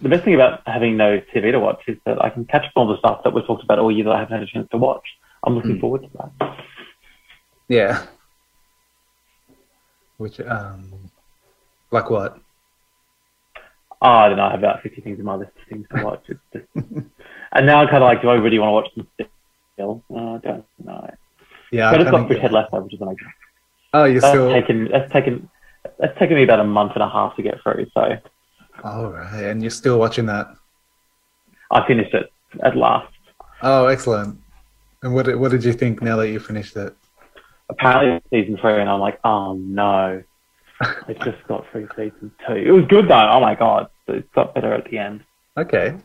the 0.00 0.08
best 0.08 0.24
thing 0.24 0.34
about 0.34 0.60
having 0.66 0.96
no 0.96 1.20
TV 1.34 1.52
to 1.52 1.60
watch 1.60 1.80
is 1.88 1.96
that 2.06 2.22
I 2.22 2.28
can 2.30 2.44
catch 2.44 2.64
up 2.64 2.72
on 2.76 2.86
all 2.86 2.92
the 2.92 2.98
stuff 2.98 3.22
that 3.24 3.32
we've 3.32 3.46
talked 3.46 3.64
about 3.64 3.78
all 3.78 3.90
year 3.90 4.04
that 4.04 4.12
I 4.12 4.18
haven't 4.20 4.38
had 4.40 4.42
a 4.42 4.50
chance 4.50 4.68
to 4.70 4.76
watch. 4.76 5.04
I'm 5.44 5.54
looking 5.54 5.74
Hmm. 5.74 5.80
forward 5.80 6.02
to 6.02 6.08
that. 6.38 6.56
Yeah. 7.68 8.06
Which, 10.18 10.40
um, 10.40 11.10
like 11.90 12.10
what? 12.10 12.38
Oh, 14.02 14.08
I 14.08 14.28
don't 14.28 14.36
know. 14.38 14.44
I 14.44 14.50
have 14.50 14.58
about 14.60 14.82
50 14.82 15.00
things 15.00 15.18
in 15.18 15.24
my 15.24 15.34
list 15.36 15.52
of 15.60 15.68
things 15.68 15.86
to 15.94 16.04
watch. 16.04 16.24
It's 16.28 16.40
just, 16.52 16.66
and 17.52 17.66
now 17.66 17.80
I'm 17.80 17.88
kind 17.88 18.02
of 18.02 18.08
like, 18.08 18.22
do 18.22 18.28
I 18.28 18.34
really 18.34 18.58
want 18.58 18.68
to 18.68 18.72
watch 18.72 19.08
them 19.18 19.28
still? 19.74 20.02
Oh, 20.10 20.34
I 20.36 20.38
don't 20.38 20.64
know. 20.84 21.10
Yeah. 21.72 21.90
But 21.90 22.00
I 22.00 22.02
it's 22.02 22.10
got 22.10 22.28
Bridgehead 22.28 22.52
Left, 22.52 22.72
which 22.72 22.94
is 22.94 23.00
amazing. 23.00 23.26
Oh, 23.94 24.04
you're 24.04 24.20
That's 24.20 24.32
still. 24.34 24.52
taken. 24.52 24.88
That's 24.90 25.10
taken. 25.12 25.48
That's 25.98 26.18
taken 26.18 26.36
me 26.36 26.42
about 26.44 26.60
a 26.60 26.64
month 26.64 26.92
and 26.94 27.02
a 27.02 27.08
half 27.08 27.36
to 27.36 27.42
get 27.42 27.62
through. 27.62 27.86
So 27.94 28.16
All 28.84 29.10
right, 29.10 29.44
and 29.44 29.62
you're 29.62 29.70
still 29.70 29.98
watching 29.98 30.26
that. 30.26 30.48
I 31.70 31.86
finished 31.86 32.14
it 32.14 32.30
at 32.62 32.76
last. 32.76 33.12
Oh, 33.62 33.86
excellent. 33.86 34.38
And 35.02 35.14
what 35.14 35.26
did, 35.26 35.36
what 35.36 35.50
did 35.50 35.64
you 35.64 35.72
think 35.72 36.02
now 36.02 36.16
that 36.16 36.28
you 36.30 36.38
finished 36.40 36.76
it? 36.76 36.94
Apparently, 37.68 38.20
season 38.30 38.56
three, 38.60 38.80
and 38.80 38.88
I'm 38.88 39.00
like, 39.00 39.18
oh 39.24 39.54
no, 39.54 40.22
it 41.08 41.18
just 41.24 41.38
got 41.48 41.64
through 41.72 41.88
season 41.96 42.30
two. 42.46 42.54
It 42.54 42.70
was 42.70 42.84
good 42.88 43.08
though. 43.08 43.28
Oh 43.30 43.40
my 43.40 43.54
god, 43.54 43.88
it 44.06 44.30
got 44.32 44.54
better 44.54 44.72
at 44.72 44.88
the 44.90 44.98
end. 44.98 45.22
Okay. 45.56 45.96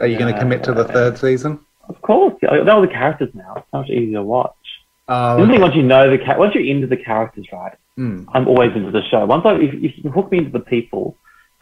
Are 0.00 0.06
you 0.06 0.18
going 0.18 0.32
to 0.34 0.38
commit 0.38 0.62
to 0.64 0.72
the 0.74 0.84
Yeah. 0.86 0.92
third 0.92 1.18
season? 1.18 1.60
Of 1.88 2.02
course, 2.02 2.34
I 2.50 2.58
know 2.62 2.80
the 2.80 2.88
characters 2.88 3.30
now. 3.34 3.54
It's 3.58 3.66
so 3.70 3.78
much 3.78 3.90
easier 3.90 4.18
to 4.18 4.22
watch. 4.24 4.52
Oh, 5.08 5.40
The 5.40 5.46
thing 5.52 5.60
once 5.60 5.76
you 5.76 5.84
know 5.84 6.10
the 6.10 6.18
cha- 6.18 6.36
once 6.36 6.54
you're 6.54 6.64
into 6.64 6.86
the 6.88 6.96
characters, 6.96 7.46
right? 7.52 7.74
Hmm. 7.94 8.24
I'm 8.34 8.48
always 8.48 8.72
into 8.74 8.90
the 8.90 9.02
show. 9.08 9.24
Once 9.24 9.44
I, 9.46 9.54
if, 9.54 9.72
if 9.74 9.92
you 10.04 10.10
hook 10.10 10.30
me 10.32 10.38
into 10.38 10.50
the 10.50 10.60
people, 10.60 11.16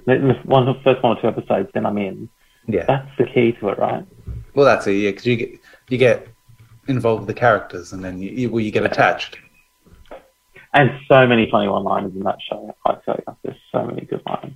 one 0.07 0.69
of 0.69 0.77
the 0.77 0.83
first 0.83 1.03
one 1.03 1.17
or 1.17 1.21
two 1.21 1.29
episodes, 1.29 1.71
then 1.75 1.87
I'm 1.87 1.99
in. 1.99 2.29
Yeah. 2.67 2.85
That's 2.87 3.11
the 3.19 3.27
key 3.27 3.53
to 3.53 3.69
it, 3.69 3.79
right? 3.79 4.07
Well, 4.55 4.65
that's 4.65 4.87
it. 4.87 4.93
Yeah, 4.93 5.11
because 5.11 5.27
you 5.27 5.37
get 5.37 5.61
you 5.89 5.99
get 5.99 6.29
involved 6.89 7.21
with 7.21 7.29
the 7.29 7.41
characters, 7.41 7.93
and 7.93 8.05
then 8.05 8.21
you 8.21 8.31
you, 8.31 8.51
well, 8.51 8.61
you 8.61 8.71
get 8.71 8.85
attached. 8.85 9.39
And 10.73 10.91
so 11.07 11.27
many 11.27 11.49
funny 11.51 11.69
one-liners 11.69 12.15
in 12.15 12.25
that 12.25 12.39
show. 12.43 12.75
I 12.85 12.95
tell 13.05 13.17
you, 13.17 13.37
there's 13.45 13.57
so 13.71 13.85
many 13.85 14.03
good 14.07 14.23
lines. 14.27 14.55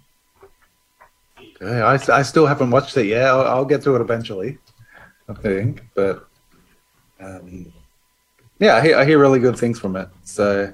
Yeah, 1.61 1.87
I, 1.87 2.19
I 2.19 2.23
still 2.23 2.47
haven't 2.47 2.71
watched 2.71 2.97
it 2.97 3.07
yet. 3.07 3.27
I'll, 3.27 3.47
I'll 3.47 3.65
get 3.65 3.83
to 3.83 3.95
it 3.95 4.01
eventually, 4.01 4.59
I 5.29 5.35
think. 5.35 5.83
But 5.95 6.29
um, 7.21 7.73
yeah, 8.59 8.77
I 8.77 8.81
hear, 8.81 8.97
I 8.97 9.05
hear 9.05 9.19
really 9.19 9.39
good 9.39 9.57
things 9.57 9.79
from 9.79 9.97
it. 9.97 10.09
So 10.25 10.73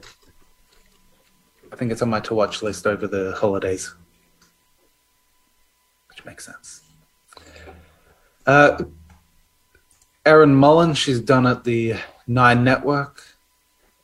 I 1.72 1.76
think 1.76 1.92
it's 1.92 2.02
on 2.02 2.10
my 2.10 2.20
to 2.20 2.34
watch 2.34 2.62
list 2.62 2.86
over 2.86 3.06
the 3.06 3.34
holidays, 3.38 3.94
makes 6.24 6.44
sense. 6.44 6.82
Uh, 8.46 8.84
Erin 10.26 10.54
Molan, 10.54 10.94
she's 10.94 11.20
done 11.20 11.46
at 11.46 11.64
the 11.64 11.94
Nine 12.26 12.64
Network, 12.64 13.22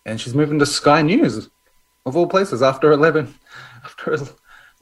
and 0.04 0.20
she's 0.20 0.34
moving 0.34 0.58
to 0.58 0.66
Sky 0.66 1.02
News, 1.02 1.48
of 2.06 2.16
all 2.16 2.26
places. 2.26 2.62
After 2.62 2.92
eleven, 2.92 3.34
after 3.84 4.18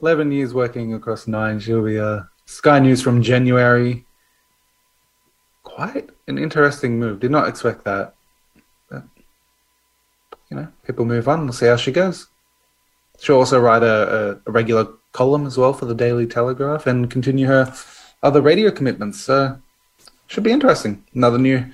eleven 0.00 0.32
years 0.32 0.54
working 0.54 0.94
across 0.94 1.26
Nine, 1.26 1.60
she'll 1.60 1.84
be 1.84 1.98
uh, 1.98 2.22
Sky 2.46 2.78
News 2.78 3.02
from 3.02 3.22
January. 3.22 4.04
Quite 5.62 6.10
an 6.26 6.38
interesting 6.38 6.98
move. 6.98 7.20
Did 7.20 7.30
not 7.30 7.48
expect 7.48 7.84
that. 7.84 8.14
But 8.90 9.04
you 10.50 10.56
know, 10.56 10.68
people 10.84 11.04
move 11.04 11.28
on. 11.28 11.44
We'll 11.44 11.52
see 11.52 11.66
how 11.66 11.76
she 11.76 11.92
goes. 11.92 12.28
She'll 13.20 13.36
also 13.36 13.60
write 13.60 13.82
a, 13.82 14.40
a, 14.46 14.50
a 14.50 14.52
regular 14.52 14.97
column 15.12 15.46
as 15.46 15.58
well 15.58 15.72
for 15.72 15.86
the 15.86 15.94
Daily 15.94 16.26
Telegraph 16.26 16.86
and 16.86 17.10
continue 17.10 17.46
her 17.46 17.72
other 18.22 18.42
radio 18.42 18.70
commitments. 18.70 19.20
So 19.20 19.60
should 20.26 20.44
be 20.44 20.52
interesting. 20.52 21.04
Another 21.14 21.38
new, 21.38 21.64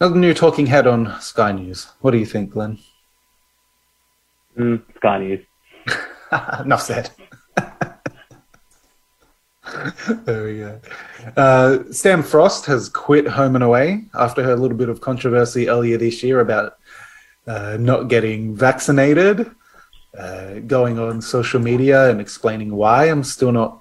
another 0.00 0.18
new 0.18 0.34
talking 0.34 0.66
head 0.66 0.86
on 0.86 1.20
Sky 1.20 1.52
News. 1.52 1.88
What 2.00 2.12
do 2.12 2.18
you 2.18 2.26
think, 2.26 2.50
Glenn? 2.50 2.78
Mm, 4.56 4.82
Sky 4.96 5.18
News. 5.18 5.44
Enough 6.60 6.82
said. 6.82 7.10
there 10.24 10.44
we 10.44 10.58
go. 10.58 10.80
Uh, 11.36 11.78
Sam 11.90 12.22
Frost 12.22 12.66
has 12.66 12.88
quit 12.88 13.28
Home 13.28 13.54
and 13.54 13.64
Away 13.64 14.04
after 14.14 14.42
her 14.42 14.56
little 14.56 14.76
bit 14.76 14.88
of 14.88 15.00
controversy 15.00 15.68
earlier 15.68 15.98
this 15.98 16.22
year 16.22 16.40
about 16.40 16.78
uh, 17.46 17.76
not 17.78 18.08
getting 18.08 18.56
vaccinated, 18.56 19.50
uh, 20.18 20.58
going 20.66 20.98
on 20.98 21.22
social 21.22 21.60
media 21.60 22.10
and 22.10 22.20
explaining 22.20 22.74
why. 22.74 23.06
I'm 23.06 23.22
still 23.22 23.52
not 23.52 23.80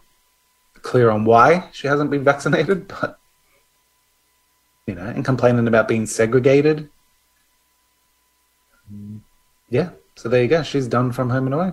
clear 0.81 1.09
on 1.09 1.25
why 1.25 1.69
she 1.73 1.87
hasn't 1.87 2.11
been 2.11 2.23
vaccinated, 2.23 2.87
but 3.01 3.19
you 4.85 4.95
know, 4.95 5.05
and 5.05 5.25
complaining 5.25 5.67
about 5.67 5.87
being 5.87 6.05
segregated. 6.05 6.89
Mm, 8.93 9.19
Yeah, 9.69 9.89
so 10.15 10.29
there 10.29 10.41
you 10.43 10.47
go. 10.47 10.63
She's 10.63 10.87
done 10.87 11.11
from 11.11 11.29
Home 11.29 11.47
and 11.47 11.55
Away. 11.55 11.71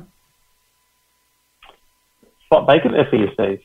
Spot 2.47 2.67
bacon 2.67 2.93
there 2.93 3.07
for 3.09 3.17
you, 3.17 3.29
Steve. 3.35 3.61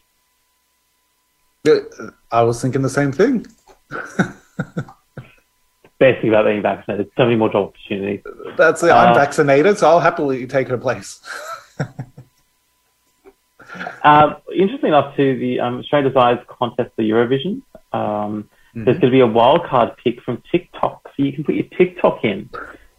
I 2.32 2.44
was 2.44 2.62
thinking 2.62 2.82
the 2.82 2.90
same 2.90 3.12
thing. 3.12 3.46
Thing 6.00 6.30
about 6.30 6.46
being 6.46 6.62
vaccinated, 6.62 7.12
so 7.18 7.26
many 7.26 7.36
more 7.36 7.50
job 7.52 7.68
opportunities. 7.70 8.22
That's 8.56 8.82
it. 8.84 8.90
I'm 8.90 9.12
Uh, 9.12 9.16
vaccinated, 9.16 9.78
so 9.78 9.90
I'll 9.90 10.00
happily 10.00 10.48
take 10.48 10.68
her 10.70 10.78
place. 10.78 11.22
Um, 14.04 14.38
interesting 14.54 14.88
enough, 14.88 15.16
to 15.18 15.38
the 15.38 15.60
um, 15.60 15.78
Australia 15.80 16.10
Decides 16.10 16.42
contest 16.48 16.92
for 16.96 17.04
Eurovision, 17.04 17.62
um, 17.94 18.50
Mm-hmm. 18.76 18.86
there's 18.86 19.00
going 19.00 19.12
to 19.12 19.18
be 19.18 19.22
a 19.22 19.28
wildcard 19.28 19.98
pick 19.98 20.22
from 20.22 20.44
TikTok, 20.52 21.12
so 21.18 21.24
you 21.24 21.34
can 21.34 21.44
put 21.44 21.56
your 21.56 21.64
TikTok 21.66 22.24
in 22.24 22.50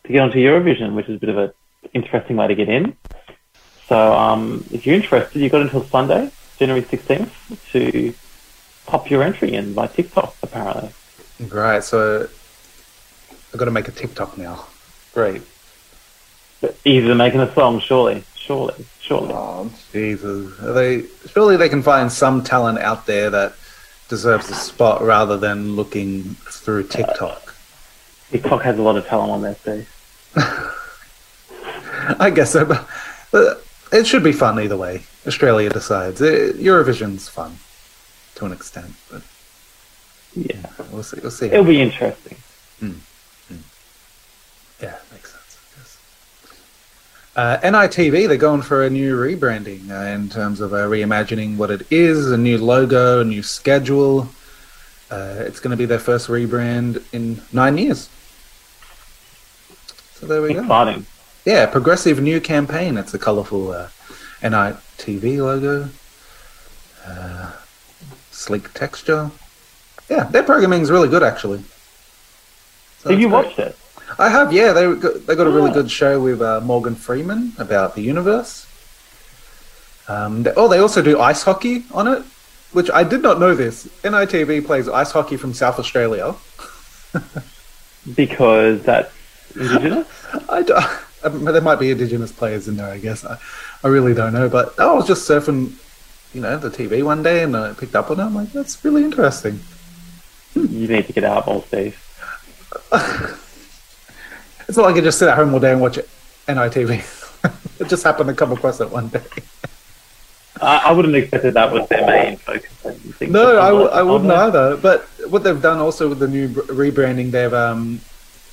to 0.05 0.09
get 0.13 0.21
onto 0.21 0.39
Eurovision, 0.39 0.95
which 0.95 1.09
is 1.09 1.15
a 1.17 1.19
bit 1.21 1.29
of 1.29 1.39
an 1.39 1.53
interesting 1.95 2.37
way 2.37 2.49
to 2.49 2.57
get 2.57 2.69
in. 2.69 2.97
So 3.87 4.13
um, 4.13 4.65
if 4.73 4.85
you're 4.85 4.97
interested, 4.97 5.41
you've 5.41 5.53
got 5.53 5.63
until 5.63 5.85
Sunday, 5.85 6.31
January 6.59 6.83
16th, 6.83 7.31
to 7.71 8.13
pop 8.87 9.09
your 9.11 9.23
entry 9.23 9.53
in 9.55 9.73
by 9.73 9.87
TikTok, 9.87 10.35
apparently. 10.43 10.91
Right, 11.49 11.85
so 11.85 12.29
I've 13.53 13.59
got 13.59 13.65
to 13.67 13.71
make 13.71 13.89
a 13.89 13.93
TikTok 13.93 14.39
now. 14.39 14.65
Great. 15.13 15.43
Easier 16.85 17.09
than 17.09 17.17
making 17.19 17.41
a 17.41 17.53
song, 17.55 17.81
surely, 17.81 18.23
surely, 18.35 18.85
surely. 19.01 19.33
Oh, 19.33 19.71
Jesus. 19.93 20.61
Are 20.61 20.73
they 20.73 21.05
surely 21.33 21.57
they 21.57 21.69
can 21.69 21.83
find 21.83 22.13
some 22.13 22.45
talent 22.45 22.79
out 22.79 23.07
there 23.07 23.31
that 23.31 23.55
deserves 24.09 24.51
a 24.51 24.55
spot 24.55 25.03
rather 25.03 25.37
than 25.39 25.75
looking 25.75 26.23
through 26.51 26.87
TikTok. 26.89 27.55
TikTok 28.31 28.63
has 28.63 28.79
a 28.79 28.83
lot 28.83 28.97
of 28.97 29.07
talent 29.07 29.31
on 29.33 29.43
there, 29.43 29.55
Steve. 29.57 29.89
I 32.21 32.31
guess 32.31 32.53
so, 32.53 32.65
but, 33.33 33.65
it 33.93 34.07
should 34.07 34.23
be 34.23 34.33
fun 34.33 34.61
either 34.61 34.77
way. 34.77 35.03
Australia 35.27 35.71
decides. 35.71 36.21
Uh, 36.21 36.53
Eurovision's 36.57 37.29
fun 37.29 37.57
to 38.37 38.45
an 38.47 38.53
extent, 38.53 38.93
but 39.11 39.23
Yeah, 40.35 40.61
we'll 40.93 41.03
see. 41.03 41.19
We'll 41.21 41.31
see. 41.31 41.47
it'll 41.47 41.65
be 41.65 41.81
interesting. 41.81 42.37
Yeah, 44.81 44.97
makes 45.13 45.31
sense. 45.33 45.59
Yes. 45.77 45.99
Uh, 47.41 47.59
NITV, 47.63 48.29
they're 48.29 48.37
going 48.37 48.61
for 48.61 48.85
a 48.85 48.91
new 48.91 49.17
rebranding 49.17 49.91
uh, 49.91 50.15
in 50.15 50.29
terms 50.29 50.61
of 50.61 50.75
uh, 50.75 50.85
reimagining 50.85 51.57
what 51.57 51.71
it 51.71 51.91
is, 51.91 52.31
a 52.31 52.37
new 52.37 52.59
logo, 52.59 53.23
a 53.23 53.25
new 53.25 53.43
schedule. 53.43 54.29
Uh, 55.11 55.37
it's 55.39 55.59
going 55.59 55.71
to 55.71 55.77
be 55.79 55.87
their 55.87 55.99
first 55.99 56.29
rebrand 56.29 57.03
in 57.15 57.41
nine 57.51 57.79
years. 57.79 58.11
So 60.17 60.27
there 60.27 60.43
we 60.43 60.53
go. 60.53 60.61
Exciting. 60.61 61.07
Yeah, 61.47 61.65
progressive 61.65 62.21
new 62.21 62.43
campaign. 62.43 62.99
It's 62.99 63.15
a 63.15 63.19
colourful 63.19 63.73
uh, 63.73 63.89
NITV 64.43 65.39
logo. 65.39 65.89
Uh, 67.07 67.53
sleek 68.31 68.71
texture. 68.75 69.31
Yeah, 70.11 70.25
their 70.25 70.43
programming 70.43 70.83
is 70.83 70.91
really 70.91 71.09
good, 71.09 71.23
actually. 71.23 71.65
So 72.99 73.09
Have 73.09 73.19
you 73.19 73.31
great. 73.31 73.47
watched 73.47 73.59
it? 73.59 73.79
I 74.19 74.29
have, 74.29 74.53
yeah. 74.53 74.73
They 74.73 74.93
got, 74.95 75.27
they 75.27 75.35
got 75.37 75.47
a 75.47 75.51
really 75.51 75.71
Oh. 75.71 75.75
good 75.75 75.91
show 75.91 76.21
with 76.21 76.43
uh, 76.43 76.61
Morgan 76.61 76.95
Freeman 76.95 77.53
about 77.59 77.95
the 77.95 78.03
universe. 78.03 78.67
Um, 80.09 80.43
they- 80.43 80.53
oh, 80.57 80.69
they 80.69 80.79
also 80.79 81.01
do 81.03 81.21
ice 81.21 81.43
hockey 81.43 81.85
on 81.93 82.09
it, 82.09 82.23
which 82.73 82.91
I 82.91 83.05
did 83.05 83.23
not 83.23 83.39
know 83.39 83.55
this. 83.55 83.87
NITV 84.03 84.67
plays 84.67 84.89
ice 84.89 85.13
hockey 85.13 85.37
from 85.37 85.55
South 85.55 85.79
Australia. 85.79 86.35
Because 88.17 88.83
that's 88.83 89.13
indigenous. 89.55 90.07
I 90.49 90.63
do, 90.63 90.75
um, 91.25 91.45
there 91.45 91.61
might 91.61 91.79
be 91.79 91.91
Indigenous 91.91 92.33
players 92.33 92.67
in 92.67 92.77
there, 92.77 92.91
I 92.91 92.97
guess. 92.97 93.27
I, 93.27 93.39
I 93.85 93.89
really 93.89 94.15
don't 94.15 94.33
know. 94.33 94.49
But 94.49 94.79
I 94.81 94.91
was 94.95 95.07
just 95.07 95.29
surfing, 95.29 95.75
you 96.33 96.41
know, 96.41 96.57
the 96.57 96.71
TV 96.71 97.03
one 97.05 97.23
day 97.23 97.43
and 97.43 97.55
I 97.55 97.75
picked 97.75 97.95
up 97.95 98.11
on 98.11 98.19
it. 98.19 98.23
I'm 98.25 98.35
like, 98.35 98.53
that's 98.53 98.83
really 98.85 99.05
interesting. 99.05 99.61
you 100.55 100.89
need 100.89 101.07
to 101.09 101.13
get 101.13 101.25
out 101.25 101.47
more, 101.47 101.63
Steve. 101.69 101.99
It's 104.71 104.77
not 104.77 104.87
like 104.87 104.95
I 104.95 105.01
just 105.01 105.19
sit 105.19 105.29
at 105.29 105.35
home 105.35 105.53
all 105.53 105.59
day 105.59 105.73
and 105.73 105.81
watch 105.81 105.99
NITV. 106.47 107.03
it 107.81 107.89
just 107.89 108.05
happened 108.05 108.29
to 108.29 108.35
come 108.37 108.53
across 108.53 108.81
it 108.81 108.89
one 108.89 109.09
day. 109.09 109.21
I, 110.63 110.93
wouldn't 110.93 111.17
expect 111.17 111.43
that 111.43 111.55
that 111.55 111.73
was 111.73 111.89
their 111.89 112.07
main 112.07 112.37
focus. 112.37 112.71
I 112.87 113.25
No, 113.25 113.55
that 113.55 113.59
I, 113.63 113.67
w- 113.71 113.87
was- 113.87 113.93
I 113.93 114.03
wouldn't 114.03 114.31
either. 114.31 114.77
But 114.77 115.07
what 115.29 115.43
they've 115.43 115.61
done 115.61 115.79
also 115.79 116.09
with 116.09 116.21
the 116.21 116.29
new 116.29 116.51
rebranding, 116.51 117.33
they've 117.33 117.53
um, 117.53 118.01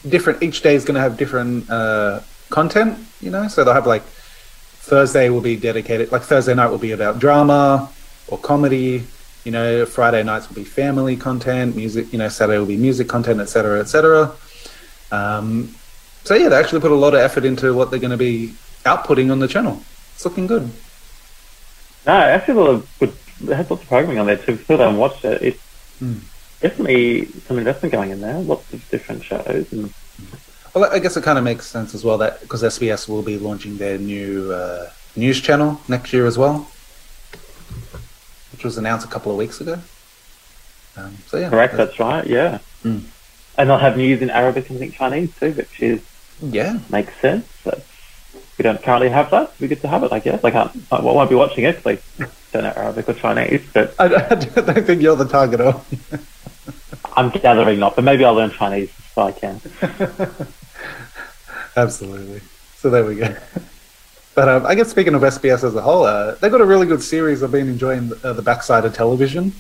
different. 0.10 0.42
Each 0.42 0.64
day 0.64 0.74
is 0.74 0.86
going 0.86 0.96
to 0.96 1.02
have 1.02 1.18
different 1.18 1.70
uh, 1.70 2.22
content. 2.50 2.98
You 3.22 3.30
know, 3.30 3.48
so 3.48 3.64
they'll 3.64 3.76
have 3.76 3.86
like 3.86 4.02
Thursday 4.02 5.30
will 5.30 5.42
be 5.42 5.56
dedicated. 5.56 6.12
Like 6.12 6.24
Thursday 6.24 6.56
night 6.56 6.72
will 6.72 6.80
be 6.80 6.94
about 6.94 7.20
drama 7.20 7.92
or 8.28 8.40
comedy. 8.40 9.04
You 9.44 9.52
know, 9.52 9.86
Friday 9.86 10.24
nights 10.24 10.50
will 10.50 10.56
be 10.56 10.64
family 10.64 11.16
content, 11.16 11.76
music. 11.76 12.12
You 12.12 12.18
know, 12.18 12.28
Saturday 12.28 12.58
will 12.58 12.66
be 12.66 12.78
music 12.78 13.08
content, 13.08 13.40
etc., 13.40 13.82
etc. 13.82 14.32
Um, 15.12 15.76
so 16.28 16.36
yeah, 16.36 16.50
they 16.50 16.56
actually 16.58 16.82
put 16.82 16.92
a 16.92 16.96
lot 16.96 17.14
of 17.14 17.20
effort 17.22 17.46
into 17.46 17.74
what 17.74 17.90
they're 17.90 18.00
going 18.00 18.12
to 18.12 18.18
be 18.18 18.54
outputting 18.86 19.32
on 19.32 19.40
the 19.40 19.48
channel. 19.48 19.82
It's 20.16 20.26
looking 20.26 20.48
good. 20.48 20.70
No, 22.06 22.14
actually, 22.14 22.54
a 22.54 22.58
lot 22.58 22.70
of 22.70 22.96
good. 23.00 23.14
They 23.42 23.56
had 23.56 23.70
lots 23.70 23.84
of 23.84 23.88
programming 23.88 24.20
on 24.20 24.26
there 24.26 24.38
too. 24.38 24.58
Still 24.58 24.78
haven't 24.80 24.98
watched 24.98 25.24
it. 25.26 25.42
It's 25.42 25.60
Hmm. 26.00 26.18
definitely 26.62 27.28
some 27.48 27.58
investment 27.58 27.92
going 27.92 28.12
in 28.12 28.22
there. 28.22 28.38
Lots 28.40 28.72
of 28.74 28.88
different 28.90 29.24
shows. 29.24 29.66
And 29.72 29.94
Well, 30.74 30.86
I 30.92 31.00
guess 31.00 31.18
it 31.18 31.24
kind 31.24 31.38
of 31.38 31.44
makes 31.44 31.66
sense 31.66 31.96
as 31.96 32.04
well 32.04 32.18
that 32.20 32.42
because 32.42 32.62
SBS 32.64 33.08
will 33.08 33.24
be 33.24 33.38
launching 33.40 33.78
their 33.78 33.98
new 33.98 34.52
uh, 34.52 34.90
news 35.16 35.40
channel 35.42 35.82
next 35.88 36.14
year 36.14 36.26
as 36.28 36.38
well, 36.38 36.68
which 38.52 38.64
was 38.64 38.78
announced 38.78 39.06
a 39.06 39.10
couple 39.10 39.32
of 39.32 39.38
weeks 39.38 39.60
ago. 39.62 39.80
Um, 40.96 41.18
so 41.28 41.38
yeah, 41.38 41.50
correct, 41.50 41.74
that's- 41.78 41.90
that's 41.98 42.00
right. 42.00 42.26
Yeah. 42.28 42.60
Hmm. 42.84 43.00
And 43.58 43.70
they'll 43.70 43.78
have 43.80 43.98
news 43.98 44.22
in 44.22 44.30
Arabic 44.30 44.70
and 44.70 44.78
I 44.78 44.80
think 44.80 44.94
Chinese 44.96 45.30
too, 45.40 45.52
which 45.54 45.82
is 45.82 46.00
yeah, 46.42 46.80
makes 46.90 47.14
sense. 47.22 47.48
That's, 47.64 47.86
we 48.58 48.64
don't 48.64 48.82
currently 48.82 49.10
have 49.10 49.30
that. 49.32 49.54
We 49.60 49.68
get 49.68 49.82
to 49.82 49.88
have 49.88 50.04
it, 50.04 50.12
I 50.12 50.20
guess. 50.20 50.44
I 50.44 50.52
can't. 50.52 50.72
I 50.92 51.00
won't 51.00 51.30
be 51.30 51.36
watching 51.36 51.64
it 51.64 51.84
because 51.84 52.00
I 52.20 52.28
don't 52.52 52.64
know 52.64 52.74
Arabic 52.76 53.08
or 53.10 53.14
Chinese, 53.14 53.64
but 53.72 53.94
I, 54.00 54.06
I 54.30 54.36
don't 54.36 54.86
think 54.86 55.02
you're 55.02 55.16
the 55.16 55.26
target 55.28 55.62
of. 55.62 56.34
I'm 57.16 57.30
gathering 57.30 57.80
not. 57.80 57.96
But 57.96 58.04
maybe 58.04 58.26
I'll 58.26 58.34
learn 58.34 58.52
Chinese 58.52 58.90
if 58.90 59.18
I 59.18 59.32
can. 59.32 59.62
Absolutely. 61.76 62.42
So 62.76 62.90
there 62.90 63.06
we 63.06 63.16
go. 63.16 63.36
But 64.36 64.50
um, 64.50 64.66
I 64.66 64.76
guess 64.76 64.90
speaking 64.90 65.16
of 65.16 65.22
SBS 65.22 65.64
as 65.64 65.76
a 65.76 65.82
whole, 65.82 66.04
uh, 66.04 66.36
they 66.36 66.50
got 66.50 66.62
a 66.62 66.66
really 66.66 66.86
good 66.86 67.02
series. 67.02 67.42
I've 67.42 67.52
been 67.52 67.68
enjoying 67.68 68.12
uh, 68.24 68.34
the 68.34 68.42
backside 68.42 68.86
of 68.86 68.94
television. 68.94 69.54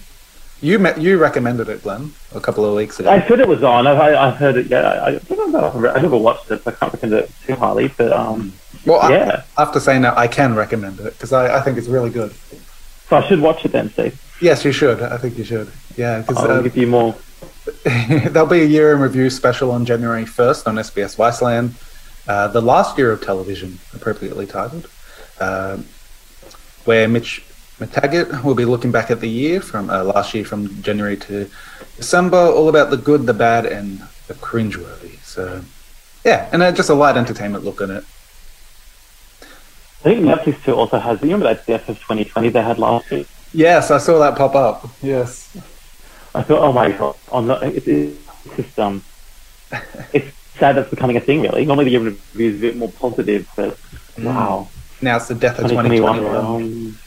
You 0.59 0.79
met, 0.79 0.99
you 0.99 1.19
recommended 1.19 1.69
it, 1.69 1.83
Glenn, 1.83 2.13
a 2.33 2.39
couple 2.39 2.65
of 2.65 2.73
weeks 2.75 2.99
ago. 2.99 3.11
I 3.11 3.19
heard 3.19 3.39
it 3.39 3.47
was 3.47 3.63
on. 3.63 3.85
I've, 3.85 3.97
I- 3.99 4.27
I've 4.27 4.37
heard 4.37 4.57
it. 4.57 4.67
Yeah, 4.67 4.79
I, 4.87 5.09
I 5.15 5.19
don't 5.19 5.51
know. 5.51 5.69
I 5.95 6.01
never 6.01 6.17
watched 6.17 6.49
it. 6.49 6.63
So 6.63 6.71
I 6.71 6.73
can't 6.73 6.93
recommend 6.93 7.23
it 7.25 7.31
too 7.45 7.55
highly. 7.55 7.89
But 7.89 8.11
um, 8.11 8.53
well, 8.85 8.99
I- 9.01 9.11
yeah. 9.11 9.43
after 9.57 9.79
saying 9.79 10.01
that, 10.01 10.17
I 10.17 10.27
can 10.27 10.55
recommend 10.55 10.99
it 10.99 11.13
because 11.13 11.31
I, 11.31 11.57
I 11.59 11.61
think 11.61 11.77
it's 11.77 11.87
really 11.87 12.09
good. 12.09 12.33
so 13.07 13.17
I 13.17 13.27
should 13.27 13.39
watch 13.39 13.65
it 13.65 13.71
then, 13.71 13.89
Steve. 13.91 14.19
Yes, 14.41 14.65
you 14.65 14.71
should. 14.71 15.01
I 15.01 15.17
think 15.17 15.37
you 15.37 15.43
should. 15.43 15.71
Yeah, 15.95 16.21
because 16.21 16.37
I'll 16.37 16.63
give 16.63 16.75
you 16.77 16.87
more. 16.87 17.15
there'll 17.83 18.47
be 18.47 18.61
a 18.61 18.65
year 18.65 18.93
in 18.93 18.99
review 19.01 19.29
special 19.29 19.71
on 19.71 19.85
January 19.85 20.23
1st 20.23 20.67
on 20.67 20.75
SBS 20.75 21.15
Viceland. 21.17 21.71
Uh, 22.27 22.47
the 22.47 22.61
last 22.61 22.97
year 22.97 23.11
of 23.11 23.21
television, 23.23 23.79
appropriately 23.93 24.45
titled, 24.45 24.89
uh, 25.39 25.77
where 26.85 27.07
Mitch 27.07 27.43
McTaggart 27.79 28.43
will 28.43 28.55
be 28.55 28.65
looking 28.65 28.91
back 28.91 29.11
at 29.11 29.21
the 29.21 29.29
year 29.29 29.61
from 29.61 29.89
uh, 29.89 30.03
last 30.03 30.33
year 30.33 30.43
from 30.43 30.81
January 30.81 31.15
to 31.17 31.49
December, 31.95 32.37
all 32.37 32.69
about 32.69 32.89
the 32.89 32.97
good, 32.97 33.25
the 33.27 33.33
bad, 33.33 33.65
and 33.65 34.01
the 34.27 34.33
cringeworthy. 34.33 35.19
So, 35.23 35.61
yeah, 36.25 36.49
and 36.51 36.63
uh, 36.63 36.71
just 36.71 36.89
a 36.89 36.95
light 36.95 37.17
entertainment 37.17 37.63
look 37.63 37.81
at 37.81 37.89
it. 37.89 38.03
I 40.01 40.03
think 40.03 40.25
Netflix 40.25 40.63
too 40.63 40.73
also 40.73 40.97
has. 40.97 41.21
You 41.21 41.27
remember 41.27 41.53
that 41.53 41.65
Death 41.65 41.89
of 41.89 41.97
2020 41.99 42.49
they 42.49 42.61
had 42.61 42.79
last 42.79 43.11
year? 43.11 43.25
Yes, 43.53 43.91
I 43.91 43.97
saw 43.97 44.19
that 44.19 44.37
pop 44.37 44.55
up. 44.55 44.89
Yes. 45.01 45.55
I 46.33 46.43
thought, 46.43 46.61
oh 46.61 46.71
my 46.71 46.91
god, 46.91 47.15
on 47.31 47.47
the, 47.47 47.55
it, 47.65 47.87
it, 47.87 48.17
it's 48.45 48.55
just 48.55 48.79
um, 48.79 49.03
it's 50.13 50.35
sad 50.57 50.75
that's 50.75 50.89
becoming 50.89 51.17
a 51.17 51.19
thing. 51.19 51.41
Really, 51.41 51.65
normally 51.65 51.89
the 51.89 51.97
review 51.97 52.49
is 52.49 52.57
a 52.57 52.59
bit 52.59 52.77
more 52.77 52.91
positive, 52.91 53.49
but 53.55 53.77
wow, 54.19 54.67
Now 55.01 55.17
it's 55.17 55.27
the 55.27 55.35
death 55.35 55.59
of 55.59 55.69
2021. 55.69 56.15
2021. 56.17 56.45
Um, 56.45 56.99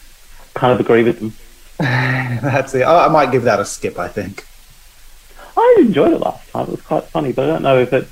kind 0.60 0.74
of 0.74 0.80
agree 0.80 1.02
with 1.02 1.18
them. 1.18 1.32
That's 1.78 2.74
it. 2.74 2.82
I, 2.82 3.06
I 3.06 3.08
might 3.08 3.32
give 3.32 3.44
that 3.44 3.58
a 3.58 3.64
skip, 3.64 3.98
I 3.98 4.08
think. 4.08 4.46
I 5.56 5.76
enjoyed 5.80 6.12
it 6.12 6.20
last 6.20 6.48
time. 6.50 6.66
It 6.66 6.72
was 6.72 6.82
quite 6.82 7.04
funny, 7.04 7.32
but 7.32 7.44
I 7.44 7.52
don't 7.52 7.62
know 7.62 7.78
if 7.78 7.92
it. 7.92 8.06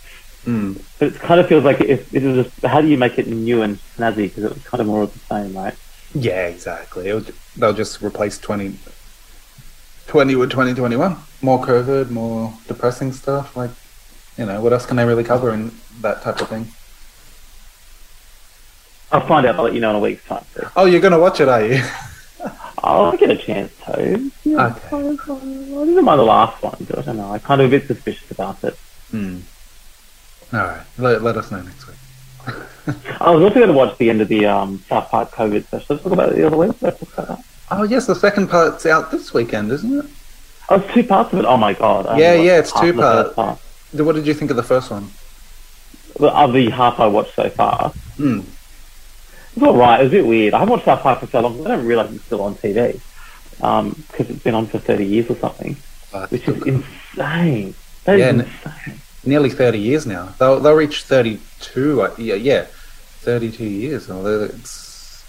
Mm. 0.44 0.82
But 0.98 1.08
it 1.08 1.14
kind 1.16 1.40
of 1.40 1.46
feels 1.46 1.64
like 1.64 1.80
if 1.82 2.12
it 2.14 2.22
was 2.22 2.46
just 2.46 2.64
how 2.64 2.80
do 2.80 2.88
you 2.88 2.96
make 2.96 3.18
it 3.18 3.26
new 3.26 3.60
and 3.62 3.76
snazzy 3.96 4.28
because 4.28 4.44
it 4.44 4.54
was 4.54 4.64
kind 4.64 4.80
of 4.80 4.86
more 4.86 5.02
of 5.02 5.12
the 5.12 5.18
same, 5.18 5.54
right? 5.54 5.74
Yeah, 6.14 6.46
exactly. 6.46 7.12
Would, 7.12 7.34
they'll 7.56 7.74
just 7.74 8.02
replace 8.02 8.38
20, 8.38 8.78
20 10.06 10.34
with 10.36 10.50
2021. 10.50 11.16
More 11.42 11.64
COVID, 11.64 12.10
more 12.10 12.54
depressing 12.66 13.12
stuff. 13.12 13.54
Like, 13.56 13.70
you 14.38 14.46
know, 14.46 14.62
what 14.62 14.72
else 14.72 14.86
can 14.86 14.96
they 14.96 15.04
really 15.04 15.24
cover 15.24 15.52
in 15.52 15.72
that 16.00 16.22
type 16.22 16.40
of 16.40 16.48
thing? 16.48 16.68
I'll 19.12 19.26
find 19.26 19.46
out. 19.46 19.56
I'll 19.56 19.64
let 19.64 19.74
you 19.74 19.80
know 19.80 19.90
in 19.90 19.96
a 19.96 20.00
week's 20.00 20.24
time. 20.24 20.44
So. 20.54 20.70
Oh, 20.76 20.86
you're 20.86 21.00
going 21.00 21.12
to 21.12 21.18
watch 21.18 21.40
it, 21.40 21.48
are 21.48 21.64
you? 21.64 21.82
I'll 22.82 23.16
get 23.16 23.30
a 23.30 23.36
chance 23.36 23.72
to. 23.86 24.30
Yeah, 24.44 24.66
Okay. 24.66 24.96
I, 24.96 24.98
I 24.98 25.84
didn't 25.84 26.04
mind 26.04 26.20
the 26.20 26.24
last 26.24 26.62
one, 26.62 26.76
but 26.88 26.98
I 26.98 27.02
don't 27.02 27.16
know. 27.16 27.32
I'm 27.32 27.40
kind 27.40 27.60
of 27.60 27.66
a 27.68 27.70
bit 27.78 27.86
suspicious 27.86 28.30
about 28.30 28.62
it. 28.64 28.74
Hmm. 29.10 29.38
All 30.52 30.60
right. 30.60 30.82
Let, 30.98 31.22
let 31.22 31.36
us 31.36 31.50
know 31.50 31.60
next 31.62 31.86
week. 31.86 31.96
I 33.20 33.30
was 33.30 33.42
also 33.42 33.54
going 33.56 33.68
to 33.68 33.72
watch 33.74 33.98
the 33.98 34.08
end 34.10 34.20
of 34.20 34.28
the 34.28 34.46
um, 34.46 34.82
South 34.88 35.08
Park 35.10 35.30
COVID 35.32 35.64
special. 35.66 35.86
Let's 35.96 36.02
talk 36.04 36.12
about 36.12 36.30
it 36.32 36.36
the 36.36 36.46
other 36.46 36.56
week. 36.56 36.72
Oh, 37.70 37.82
yes, 37.82 38.06
the 38.06 38.14
second 38.14 38.48
part's 38.48 38.86
out 38.86 39.10
this 39.10 39.34
weekend, 39.34 39.70
isn't 39.72 39.98
it? 39.98 40.06
Oh, 40.70 40.76
it's 40.76 40.94
two 40.94 41.04
parts 41.04 41.32
of 41.32 41.38
it. 41.40 41.44
Oh 41.44 41.56
my 41.58 41.74
god. 41.74 42.06
I 42.06 42.18
Yeah, 42.18 42.34
yeah, 42.34 42.58
it's 42.58 42.72
two 42.72 42.92
parts. 42.94 43.34
part. 43.34 43.58
What 43.92 44.14
did 44.14 44.26
you 44.26 44.34
think 44.34 44.50
of 44.50 44.56
the 44.56 44.62
first 44.62 44.90
one? 44.90 45.10
Of 46.20 46.52
the 46.52 46.70
half 46.70 46.98
I 46.98 47.06
watched 47.06 47.34
so 47.34 47.48
far, 47.50 47.92
It's 49.58 49.66
all 49.66 49.76
right. 49.76 49.98
It 49.98 50.04
was 50.04 50.12
a 50.12 50.16
bit 50.18 50.26
weird. 50.28 50.54
I 50.54 50.60
haven't 50.60 50.70
watched 50.70 50.84
South 50.84 51.00
Park 51.02 51.18
for 51.18 51.26
so 51.26 51.40
long. 51.40 51.66
I 51.66 51.70
don't 51.70 51.84
realize 51.84 52.14
it's 52.14 52.22
still 52.24 52.42
on 52.42 52.54
TV 52.54 52.92
because 53.56 54.30
it's 54.30 54.42
been 54.44 54.54
on 54.54 54.68
for 54.68 54.78
30 54.78 55.04
years 55.04 55.28
or 55.28 55.34
something, 55.36 55.76
Uh, 56.14 56.28
which 56.28 56.46
is 56.46 56.62
insane. 56.62 57.74
That 58.04 58.14
is 58.14 58.20
Yeah, 58.20 58.28
and- 58.28 58.40
insane. 58.42 59.00
Nearly 59.24 59.50
30 59.50 59.80
years 59.80 60.06
now. 60.06 60.32
They'll, 60.38 60.60
they'll 60.60 60.74
reach 60.74 61.02
32. 61.02 62.02
uh, 62.02 62.14
Yeah, 62.18 62.36
yeah. 62.36 62.66
32 63.22 63.64
years. 63.64 64.08
Oh, 64.08 64.22
they're- 64.22 64.44
it's, 64.46 65.24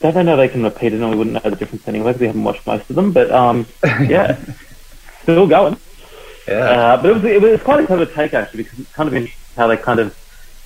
Don't 0.00 0.14
they 0.14 0.22
know 0.22 0.36
they 0.36 0.46
can 0.46 0.62
repeat 0.62 0.92
it 0.92 1.00
and 1.00 1.10
we 1.10 1.16
wouldn't 1.16 1.42
know 1.42 1.50
the 1.50 1.56
difference 1.56 1.88
anyway 1.88 2.10
because 2.12 2.20
we 2.20 2.26
haven't 2.28 2.44
watched 2.44 2.64
most 2.68 2.88
of 2.88 2.94
them. 2.94 3.10
But 3.10 3.32
um, 3.32 3.66
yeah, 4.06 4.36
still 5.24 5.48
going. 5.48 5.76
yeah. 6.46 6.54
Uh, 6.54 7.02
but 7.02 7.10
it 7.10 7.14
was, 7.14 7.24
it 7.24 7.42
was 7.42 7.60
quite 7.62 7.82
a 7.82 7.86
clever 7.88 8.06
take 8.06 8.32
actually 8.32 8.62
because 8.62 8.78
it's 8.78 8.92
kind 8.92 9.08
of 9.08 9.14
interesting 9.14 9.40
how 9.56 9.66
they 9.66 9.76
kind 9.76 9.98
of 9.98 10.16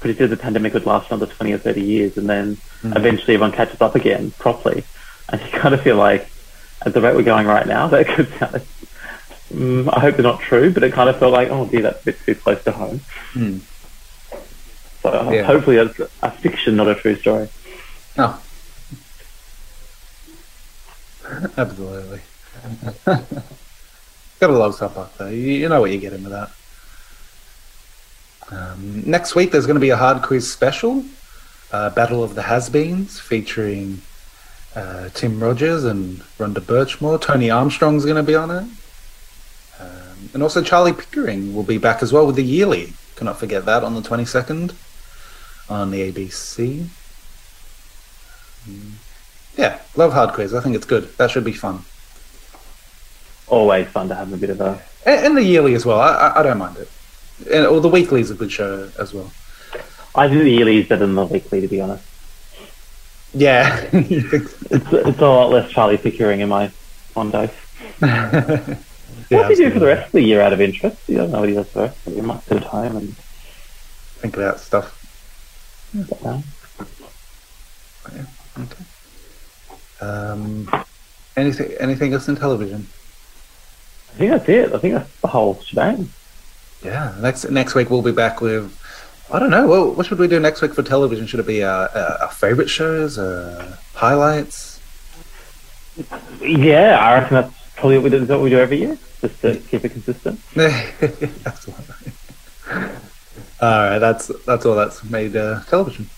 predicted 0.01 0.31
the 0.31 0.37
pandemic 0.37 0.75
would 0.75 0.87
last 0.87 1.11
another 1.11 1.27
20 1.33 1.53
or 1.53 1.59
30 1.59 1.81
years 1.83 2.17
and 2.17 2.29
then 2.29 2.57
Mm. 2.83 2.97
eventually 2.97 3.35
everyone 3.35 3.51
catches 3.57 3.81
up 3.81 3.97
again 3.97 4.31
properly. 4.39 4.85
And 5.31 5.41
you 5.41 5.49
kind 5.59 5.75
of 5.75 5.83
feel 5.83 5.97
like 5.97 6.31
at 6.87 6.95
the 6.95 7.01
rate 7.01 7.17
we're 7.17 7.23
going 7.23 7.47
right 7.47 7.67
now, 7.67 7.89
that 7.95 8.07
could 8.07 8.29
sound, 8.39 8.63
mm, 9.53 9.89
I 9.93 9.99
hope 10.01 10.15
they're 10.17 10.23
not 10.23 10.41
true, 10.41 10.71
but 10.73 10.85
it 10.85 10.93
kind 10.93 11.09
of 11.11 11.19
felt 11.19 11.33
like, 11.33 11.49
oh 11.51 11.67
dear, 11.67 11.83
that's 11.83 12.01
a 12.03 12.05
bit 12.05 12.19
too 12.25 12.35
close 12.37 12.63
to 12.65 12.71
home. 12.73 13.01
Hmm. 13.33 13.59
So 15.03 15.33
Yeah. 15.33 15.43
hopefully 15.43 15.77
that's 15.77 15.99
a 16.23 16.31
fiction, 16.31 16.77
not 16.77 16.87
a 16.89 16.95
true 16.95 17.17
story. 17.17 17.49
Oh. 18.17 18.41
Absolutely. 21.57 22.21
Gotta 24.41 24.53
love 24.53 24.75
South 24.77 24.95
Park 24.95 25.11
though. 25.19 25.27
You, 25.29 25.37
you 25.39 25.69
know 25.69 25.81
what 25.81 25.91
you're 25.91 26.01
getting 26.01 26.23
with 26.23 26.33
that. 26.33 26.51
Um, 28.51 29.03
next 29.05 29.35
week 29.35 29.51
there's 29.51 29.67
going 29.67 29.77
to 29.77 29.81
be 29.81 29.91
a 29.91 29.97
hard 29.97 30.23
quiz 30.23 30.51
special, 30.51 31.05
uh, 31.73 31.91
Battle 31.91 32.25
of 32.25 32.35
the 32.35 32.43
Has-Beens, 32.43 33.21
featuring 33.21 34.01
uh, 34.75 35.11
Tim 35.11 35.41
Rogers 35.41 35.85
and 35.85 36.21
Rhonda 36.39 36.61
Birchmore. 36.61 37.21
Tony 37.21 37.51
Armstrong's 37.51 38.05
going 38.05 38.17
to 38.17 38.23
be 38.23 38.35
on 38.35 38.51
it. 38.51 38.65
Um, 39.81 40.31
and 40.35 40.43
also 40.43 40.63
Charlie 40.63 40.93
Pickering 40.93 41.55
will 41.55 41.63
be 41.63 41.79
back 41.79 42.03
as 42.03 42.13
well 42.13 42.27
with 42.27 42.37
the 42.37 42.45
yearly. 42.45 42.93
Cannot 43.17 43.39
forget 43.39 43.65
that 43.67 43.85
on 43.85 43.95
the 43.95 44.01
22nd 44.01 44.75
on 45.69 45.91
the 45.91 46.11
ABC. 46.11 46.87
Yeah, 49.57 49.81
love 49.97 50.13
hard 50.13 50.35
quiz. 50.35 50.55
I 50.55 50.61
think 50.61 50.77
it's 50.77 50.87
good. 50.87 51.17
That 51.17 51.31
should 51.31 51.45
be 51.45 51.53
fun. 51.53 51.85
Always 53.49 53.89
fun 53.89 54.09
to 54.09 54.15
have 54.15 54.33
a 54.33 54.37
bit 54.37 54.51
of 54.51 54.61
a. 54.61 54.81
And, 55.05 55.27
and 55.27 55.37
the 55.37 55.43
yearly 55.43 55.75
as 55.75 55.85
well. 55.85 56.01
I, 56.01 56.13
I, 56.13 56.41
I 56.41 56.43
don't 56.43 56.59
mind 56.59 56.77
it. 56.77 56.91
And, 57.53 57.67
or 57.67 57.81
the 57.81 57.89
weekly 57.89 58.21
is 58.21 58.31
a 58.31 58.35
good 58.35 58.51
show 58.53 58.91
as 58.99 59.15
well. 59.15 59.31
I 60.15 60.29
think 60.29 60.43
the 60.43 60.51
yearly 60.51 60.79
is 60.79 60.89
better 60.89 61.07
than 61.07 61.15
the 61.15 61.27
weekly, 61.27 61.61
to 61.61 61.69
be 61.69 61.81
honest. 61.81 62.05
Yeah. 63.35 63.89
It's 63.93 64.55
it's 64.93 65.19
a 65.21 65.27
lot 65.27 65.51
less 65.51 65.71
Charlie 65.71 65.99
Pickering 65.99 66.41
in 66.41 66.49
my 66.49 66.71
dose. 67.15 67.51
yeah, 68.03 68.77
What 69.31 69.49
do 69.49 69.55
you 69.55 69.57
do 69.57 69.71
for 69.71 69.79
the 69.81 69.87
rest 69.87 70.07
of 70.07 70.13
the 70.13 70.23
year 70.23 70.41
out 70.41 70.53
of 70.53 70.61
interest? 70.61 70.97
You 71.09 71.17
don't 71.19 71.31
know 71.31 71.41
what 71.41 71.49
he 71.49 71.55
does 71.55 71.69
for 71.69 71.79
the 71.81 71.85
rest. 71.87 72.07
You 72.07 72.23
might 72.23 72.43
sit 72.45 72.57
at 72.59 72.65
home 72.65 72.97
and. 72.97 73.17
Think 74.21 74.37
about 74.37 74.59
stuff. 74.61 74.95
uh, 76.25 76.41
Um, 80.01 80.69
anything, 81.37 81.73
anything 81.81 82.13
else 82.13 82.29
in 82.29 82.37
television? 82.37 82.87
I 84.15 84.19
think 84.19 84.31
that's 84.31 84.49
it. 84.49 84.73
I 84.73 84.79
think 84.79 84.95
that's 84.95 85.21
the 85.21 85.29
whole 85.29 85.61
shebang. 85.63 86.11
Yeah. 86.83 87.15
Next 87.21 87.49
next 87.51 87.75
week 87.75 87.91
we'll 87.91 88.03
be 88.03 88.13
back 88.13 88.41
with. 88.41 88.75
I 89.31 89.39
don't 89.39 89.51
know. 89.51 89.67
Well, 89.67 89.93
what 89.93 90.07
should 90.07 90.19
we 90.19 90.29
do 90.29 90.41
next 90.41 90.63
week 90.63 90.75
for 90.75 90.83
television? 90.83 91.27
Should 91.27 91.41
it 91.41 91.47
be 91.47 91.63
our, 91.63 91.89
our, 91.91 92.23
our 92.23 92.31
favorite 92.31 92.71
shows, 92.71 93.19
uh, 93.19 93.77
highlights? 93.95 94.81
Yeah, 96.41 96.99
I 96.99 97.15
reckon 97.15 97.35
that's 97.35 97.55
probably 97.77 97.99
what 97.99 98.05
we 98.05 98.11
do, 98.11 98.25
what 98.25 98.41
we 98.41 98.51
do 98.51 98.59
every 98.59 98.79
year, 98.79 98.99
just 99.21 99.41
to 99.43 99.57
keep 99.57 99.85
it 99.85 99.91
consistent. 99.91 100.41
Absolutely. 100.57 102.13
All 103.61 103.69
right, 103.91 103.99
that's 103.99 104.29
that's 104.47 104.65
all 104.65 104.77
that's 104.77 105.03
made 105.05 105.37
uh, 105.37 105.63
television. 105.65 106.09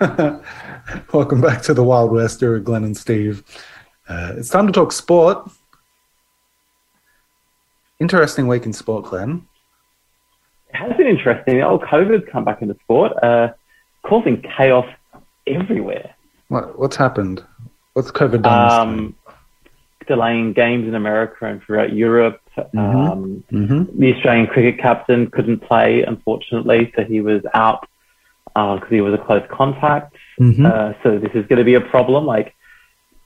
Welcome 1.12 1.40
back 1.40 1.62
to 1.62 1.74
the 1.74 1.82
Wild 1.82 2.12
West. 2.12 2.42
You're 2.42 2.60
Glenn 2.60 2.84
and 2.84 2.96
Steve. 2.96 3.42
Uh, 4.08 4.34
it's 4.36 4.50
time 4.50 4.66
to 4.66 4.72
talk 4.72 4.92
sport. 4.92 5.48
Interesting 7.98 8.46
week 8.46 8.66
in 8.66 8.72
sport, 8.72 9.06
Glenn. 9.06 9.46
It 10.68 10.76
has 10.76 10.92
been 10.96 11.06
interesting. 11.06 11.62
Old 11.62 11.82
COVID's 11.82 12.28
come 12.30 12.44
back 12.44 12.60
into 12.60 12.74
sport, 12.82 13.12
uh, 13.22 13.52
causing 14.02 14.42
chaos 14.56 14.86
everywhere. 15.46 16.14
What, 16.48 16.78
what's 16.78 16.96
happened? 16.96 17.42
What's 17.94 18.10
COVID 18.10 18.42
done? 18.42 18.88
Um, 18.88 19.16
delaying 20.06 20.52
games 20.52 20.86
in 20.86 20.94
America 20.94 21.46
and 21.46 21.62
throughout 21.62 21.92
Europe. 21.94 22.40
Um, 22.76 23.42
Mhm. 23.50 23.98
The 23.98 24.14
Australian 24.14 24.46
cricket 24.46 24.78
captain 24.78 25.30
couldn't 25.30 25.60
play, 25.60 26.02
unfortunately, 26.02 26.92
so 26.94 27.04
he 27.04 27.20
was 27.22 27.42
out 27.54 27.88
because 28.56 28.88
he 28.90 29.00
was 29.00 29.14
a 29.14 29.18
close 29.18 29.42
contact. 29.50 30.14
Mhm. 30.40 30.64
Uh, 30.64 30.94
so 31.02 31.18
this 31.18 31.30
is 31.34 31.46
going 31.46 31.58
to 31.58 31.64
be 31.64 31.74
a 31.74 31.80
problem. 31.80 32.24
Like, 32.26 32.54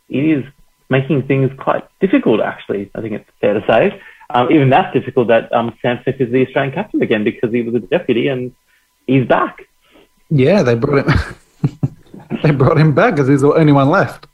it 0.09 0.24
is 0.24 0.45
making 0.89 1.22
things 1.22 1.51
quite 1.59 1.85
difficult, 2.01 2.41
actually. 2.41 2.91
I 2.95 3.01
think 3.01 3.14
it's 3.14 3.31
fair 3.41 3.55
to 3.55 3.64
say. 3.66 4.01
Um, 4.31 4.51
even 4.51 4.70
that's 4.70 4.93
difficult 4.93 5.28
that 5.28 5.53
um, 5.53 5.74
Steve 5.78 5.99
Smith 6.03 6.20
is 6.20 6.31
the 6.31 6.47
Australian 6.47 6.74
captain 6.74 7.03
again 7.03 7.24
because 7.24 7.53
he 7.53 7.62
was 7.62 7.74
a 7.74 7.81
deputy 7.81 8.28
and 8.28 8.53
he's 9.07 9.26
back. 9.26 9.62
Yeah, 10.31 10.62
they 10.62 10.74
brought 10.74 11.07
him. 11.09 11.37
they 12.43 12.51
brought 12.53 12.78
him 12.78 12.95
back 12.95 13.14
because 13.14 13.28
he's 13.28 13.41
the 13.41 13.53
only 13.55 13.72
one 13.72 13.89
left. 13.91 14.26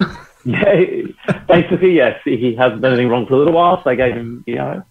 Yeah, 0.44 1.02
basically, 1.46 1.92
yes. 1.94 2.18
He 2.24 2.54
hasn't 2.54 2.80
done 2.80 2.92
anything 2.92 3.10
wrong 3.10 3.26
for 3.26 3.34
a 3.34 3.36
little 3.38 3.52
while, 3.52 3.82
so 3.82 3.90
they 3.90 3.96
gave 3.96 4.14
him, 4.14 4.44
you 4.46 4.54
know. 4.54 4.82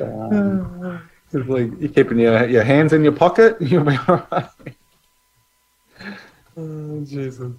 Um, 0.00 1.02
It's 1.32 1.48
like 1.48 1.70
you're 1.78 1.90
keeping 1.90 2.18
your 2.18 2.48
your 2.48 2.64
hands 2.64 2.92
in 2.92 3.04
your 3.04 3.12
pocket. 3.12 3.56
You'll 3.60 3.84
be 3.84 3.96
all 4.08 4.26
right. 4.32 4.48
Oh, 6.60 7.04
Jesus. 7.04 7.52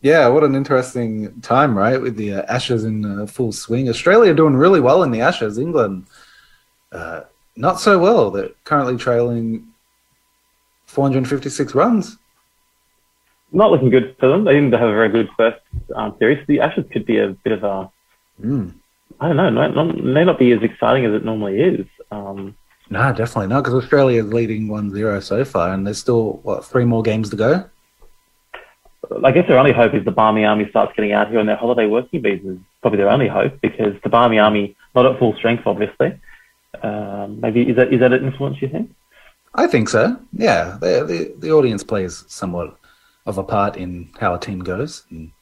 Yeah, 0.00 0.28
what 0.28 0.44
an 0.44 0.54
interesting 0.54 1.40
time, 1.42 1.76
right? 1.76 2.00
With 2.00 2.16
the 2.16 2.34
uh, 2.34 2.42
Ashes 2.48 2.84
in 2.84 3.04
uh, 3.04 3.26
full 3.26 3.52
swing. 3.52 3.88
Australia 3.88 4.32
doing 4.32 4.56
really 4.56 4.80
well 4.80 5.02
in 5.02 5.10
the 5.10 5.20
Ashes. 5.20 5.58
England, 5.58 6.06
uh, 6.92 7.22
not 7.56 7.80
so 7.80 7.98
well. 7.98 8.30
They're 8.30 8.48
currently 8.64 8.96
trailing 8.96 9.66
456 10.86 11.74
runs. 11.74 12.16
not 13.52 13.70
looking 13.70 13.90
good 13.90 14.16
for 14.18 14.28
them. 14.28 14.44
They 14.44 14.54
didn't 14.54 14.72
have 14.72 14.88
a 14.88 14.92
very 14.92 15.10
good 15.10 15.28
first 15.36 15.60
um, 15.94 16.16
series. 16.18 16.46
The 16.46 16.60
Ashes 16.60 16.86
could 16.92 17.04
be 17.04 17.18
a 17.18 17.28
bit 17.44 17.52
of 17.52 17.64
a, 17.64 17.90
Mm. 18.40 18.72
I 19.20 19.26
don't 19.28 19.36
know, 19.36 19.50
not, 19.50 19.74
not, 19.74 20.02
may 20.02 20.24
not 20.24 20.38
be 20.38 20.52
as 20.52 20.62
exciting 20.62 21.04
as 21.04 21.12
it 21.12 21.26
normally 21.26 21.60
is. 21.60 21.84
Um, 22.10 22.56
No, 22.88 23.12
definitely 23.12 23.48
not, 23.48 23.64
because 23.64 23.74
Australia 23.74 24.24
is 24.24 24.32
leading 24.32 24.66
1-0 24.68 25.22
so 25.22 25.44
far, 25.44 25.74
and 25.74 25.86
there's 25.86 25.98
still, 25.98 26.40
what, 26.42 26.64
three 26.64 26.86
more 26.86 27.02
games 27.02 27.28
to 27.30 27.36
go? 27.36 27.64
I 29.24 29.32
guess 29.32 29.48
their 29.48 29.58
only 29.58 29.72
hope 29.72 29.94
is 29.94 30.04
the 30.04 30.10
Barmy 30.10 30.44
Army 30.44 30.68
starts 30.70 30.92
getting 30.94 31.12
out 31.12 31.28
here 31.30 31.40
on 31.40 31.46
their 31.46 31.56
holiday 31.56 31.86
working 31.86 32.22
visas. 32.22 32.58
Probably 32.80 32.98
their 32.98 33.10
only 33.10 33.28
hope 33.28 33.60
because 33.60 34.00
the 34.02 34.08
Barmy 34.08 34.38
Army 34.38 34.76
not 34.94 35.06
at 35.06 35.18
full 35.18 35.34
strength, 35.36 35.66
obviously. 35.66 36.18
Um, 36.82 37.40
maybe 37.40 37.68
is 37.68 37.76
that 37.76 37.92
is 37.92 38.00
that 38.00 38.12
an 38.12 38.24
influence 38.24 38.62
you 38.62 38.68
think? 38.68 38.94
I 39.54 39.66
think 39.66 39.88
so. 39.88 40.18
Yeah, 40.32 40.78
the, 40.80 41.04
the 41.04 41.34
the 41.38 41.52
audience 41.52 41.82
plays 41.82 42.24
somewhat 42.28 42.76
of 43.26 43.38
a 43.38 43.42
part 43.42 43.76
in 43.76 44.10
how 44.18 44.34
a 44.34 44.40
team 44.40 44.60
goes. 44.60 45.04
And 45.10 45.32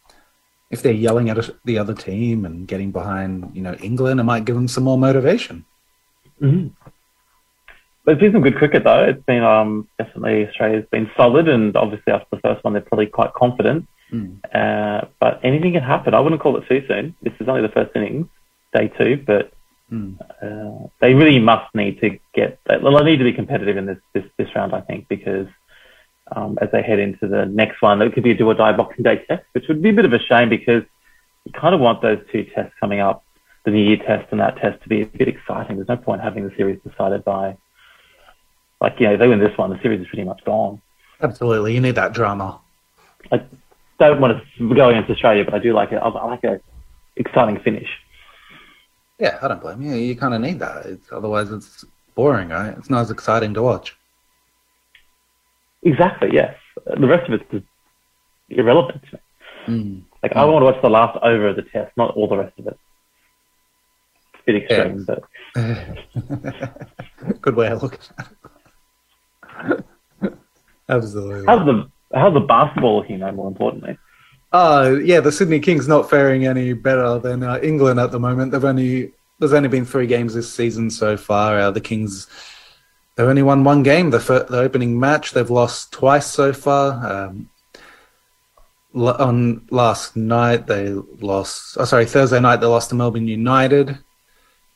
if 0.71 0.83
they're 0.83 0.93
yelling 0.93 1.31
at 1.31 1.51
the 1.65 1.79
other 1.79 1.95
team 1.95 2.45
and 2.45 2.67
getting 2.67 2.91
behind, 2.91 3.51
you 3.55 3.63
know, 3.63 3.75
England, 3.75 4.21
it 4.21 4.25
might 4.25 4.45
give 4.45 4.57
them 4.57 4.69
some 4.69 4.85
more 4.85 4.99
motivation. 4.99 5.65
Mm-hmm. 6.41 6.69
But 8.09 8.13
it's 8.13 8.23
been 8.23 8.33
some 8.33 8.41
good 8.41 8.57
cricket 8.57 8.85
though. 8.85 9.05
It's 9.05 9.23
been 9.27 9.43
um, 9.43 9.87
definitely 9.99 10.49
Australia's 10.49 10.87
been 10.91 11.11
solid, 11.15 11.47
and 11.47 11.77
obviously 11.77 12.11
after 12.11 12.27
the 12.31 12.41
first 12.41 12.65
one, 12.65 12.73
they're 12.73 12.81
probably 12.81 13.05
quite 13.05 13.35
confident. 13.35 13.87
Mm. 14.11 14.39
Uh, 14.51 15.09
but 15.21 15.41
anything 15.45 15.75
can 15.75 15.83
happen. 15.83 16.15
I 16.15 16.21
wouldn't 16.21 16.41
call 16.41 16.57
it 16.57 16.67
too 16.67 16.83
soon. 16.89 17.15
This 17.21 17.35
is 17.39 17.51
only 17.51 17.61
the 17.61 17.69
first 17.69 17.95
innings, 17.95 18.27
day 18.73 18.89
two, 18.89 19.23
but 19.27 19.53
Mm. 19.93 20.19
uh, 20.43 20.89
they 21.03 21.13
really 21.13 21.39
must 21.39 21.75
need 21.75 22.01
to 22.01 22.19
get. 22.35 22.59
Well, 22.81 22.97
they 22.97 23.05
need 23.11 23.19
to 23.19 23.25
be 23.25 23.35
competitive 23.35 23.77
in 23.77 23.85
this 23.85 23.99
this, 24.15 24.25
this 24.39 24.49
round, 24.55 24.75
I 24.75 24.81
think, 24.81 25.07
because 25.09 25.49
um, 26.35 26.57
as 26.63 26.71
they 26.73 26.81
head 26.81 26.99
into 26.99 27.29
the 27.29 27.45
next 27.45 27.83
one, 27.83 28.01
it 28.01 28.15
could 28.15 28.25
be 28.25 28.31
a 28.31 28.35
do 28.35 28.47
or 28.47 28.55
die 28.55 28.73
Boxing 28.73 29.05
Day 29.05 29.23
test, 29.29 29.45
which 29.53 29.69
would 29.69 29.83
be 29.83 29.91
a 29.91 29.93
bit 29.93 30.07
of 30.07 30.15
a 30.15 30.19
shame 30.19 30.49
because 30.49 30.83
you 31.45 31.53
kind 31.53 31.75
of 31.75 31.83
want 31.83 32.01
those 32.01 32.21
two 32.33 32.45
tests 32.55 32.73
coming 32.81 33.01
up, 33.01 33.23
the 33.67 33.71
New 33.71 33.85
Year 33.85 33.99
test 33.99 34.29
and 34.31 34.41
that 34.41 34.57
test, 34.57 34.83
to 34.83 34.89
be 34.89 35.03
a 35.03 35.07
bit 35.07 35.29
exciting. 35.29 35.77
There's 35.77 35.89
no 35.89 35.99
point 35.99 36.23
having 36.23 36.49
the 36.49 36.57
series 36.57 36.81
decided 36.89 37.23
by, 37.23 37.55
like, 38.81 38.99
you 38.99 39.07
know, 39.07 39.15
if 39.15 39.21
they 39.21 39.29
win 39.29 39.41
this 39.41 39.57
one, 39.57 39.71
the 39.71 39.81
series 39.83 40.01
is 40.01 40.07
pretty 40.09 40.25
much 40.25 40.45
gone. 40.45 40.81
Absolutely, 41.21 41.75
you 41.75 41.81
need 41.81 41.97
that 41.97 42.13
drama. 42.13 42.61
I 43.33 43.43
don't 43.99 44.21
want 44.21 44.41
to 44.59 44.75
go 44.75 44.89
against 44.89 45.11
Australia, 45.11 45.45
but 45.45 45.55
I 45.55 45.59
do 45.59 45.73
like 45.73 45.93
it. 45.93 45.97
I 45.97 46.09
like 46.09 46.45
a 46.45 46.61
exciting 47.17 47.59
finish. 47.61 47.89
Yeah, 49.19 49.39
I 49.43 49.49
don't 49.49 49.61
blame 49.61 49.83
you. 49.83 49.95
You 49.95 50.15
kind 50.15 50.35
of 50.35 50.41
need 50.41 50.61
that. 50.61 50.87
It's, 50.87 51.11
otherwise, 51.11 51.51
it's 51.51 51.85
boring, 52.15 52.51
right? 52.51 52.77
It's 52.79 52.89
not 52.89 53.01
as 53.01 53.11
exciting 53.11 53.53
to 53.55 53.63
watch. 53.63 53.97
Exactly, 55.83 56.31
yes. 56.33 56.55
The 56.87 57.07
rest 57.07 57.29
of 57.29 57.41
it's 57.41 57.67
irrelevant. 58.49 59.03
to 59.11 59.17
me. 59.17 59.23
Mm. 59.67 60.03
Like, 60.23 60.33
I 60.35 60.45
want 60.45 60.63
to 60.63 60.67
watch 60.67 60.83
the 60.83 60.89
last 60.89 61.19
over 61.23 61.49
of 61.49 61.57
the 61.57 61.63
test, 61.63 61.97
not 61.97 62.15
all 62.17 62.29
the 62.29 62.37
rest 62.37 62.59
of 62.59 62.69
it. 62.69 62.79
It's 64.35 64.43
a 64.43 64.45
bit 64.47 64.63
extreme, 64.63 65.05
but 65.05 65.25
Good 67.41 67.57
way 67.57 67.69
of 67.69 67.83
looking 67.83 68.01
at 68.19 68.27
it. 68.31 68.38
Absolutely. 70.89 71.45
how's 71.47 71.67
the 71.67 71.91
how's 72.15 72.35
the 72.35 72.41
basketball 72.41 72.97
looking, 72.99 73.21
though, 73.21 73.33
more 73.33 73.49
importantly? 73.49 73.99
Uh, 74.53 74.97
yeah, 75.03 75.21
the 75.21 75.33
Sydney 75.33 75.61
Kings 75.61 75.87
not 75.87 76.09
faring 76.09 76.47
any 76.47 76.73
better 76.73 77.19
than 77.19 77.43
uh, 77.43 77.59
England 77.63 78.01
at 78.01 78.11
the 78.11 78.21
moment. 78.21 78.53
They've 78.53 78.65
only 78.65 79.13
there's 79.39 79.53
only 79.53 79.69
been 79.69 79.85
three 79.85 80.07
games 80.07 80.35
this 80.35 80.53
season 80.53 80.91
so 80.91 81.17
far. 81.17 81.59
Uh, 81.59 81.71
the 81.71 81.81
Kings 81.81 82.27
they've 83.17 83.29
only 83.29 83.43
won 83.43 83.65
one 83.65 83.83
game, 83.83 84.11
the 84.11 84.21
fir- 84.21 84.47
the 84.49 84.59
opening 84.59 84.99
match. 84.99 85.33
They've 85.33 85.51
lost 85.51 85.93
twice 85.93 86.27
so 86.27 86.53
far. 86.53 87.29
Um, 87.29 87.51
on 88.95 89.67
last 89.71 90.17
night 90.17 90.67
they 90.67 90.91
lost. 91.21 91.77
Oh, 91.79 91.85
sorry, 91.85 92.07
Thursday 92.07 92.41
night 92.41 92.57
they 92.57 92.67
lost 92.67 92.89
to 92.91 92.95
Melbourne 92.95 93.29
United. 93.29 93.99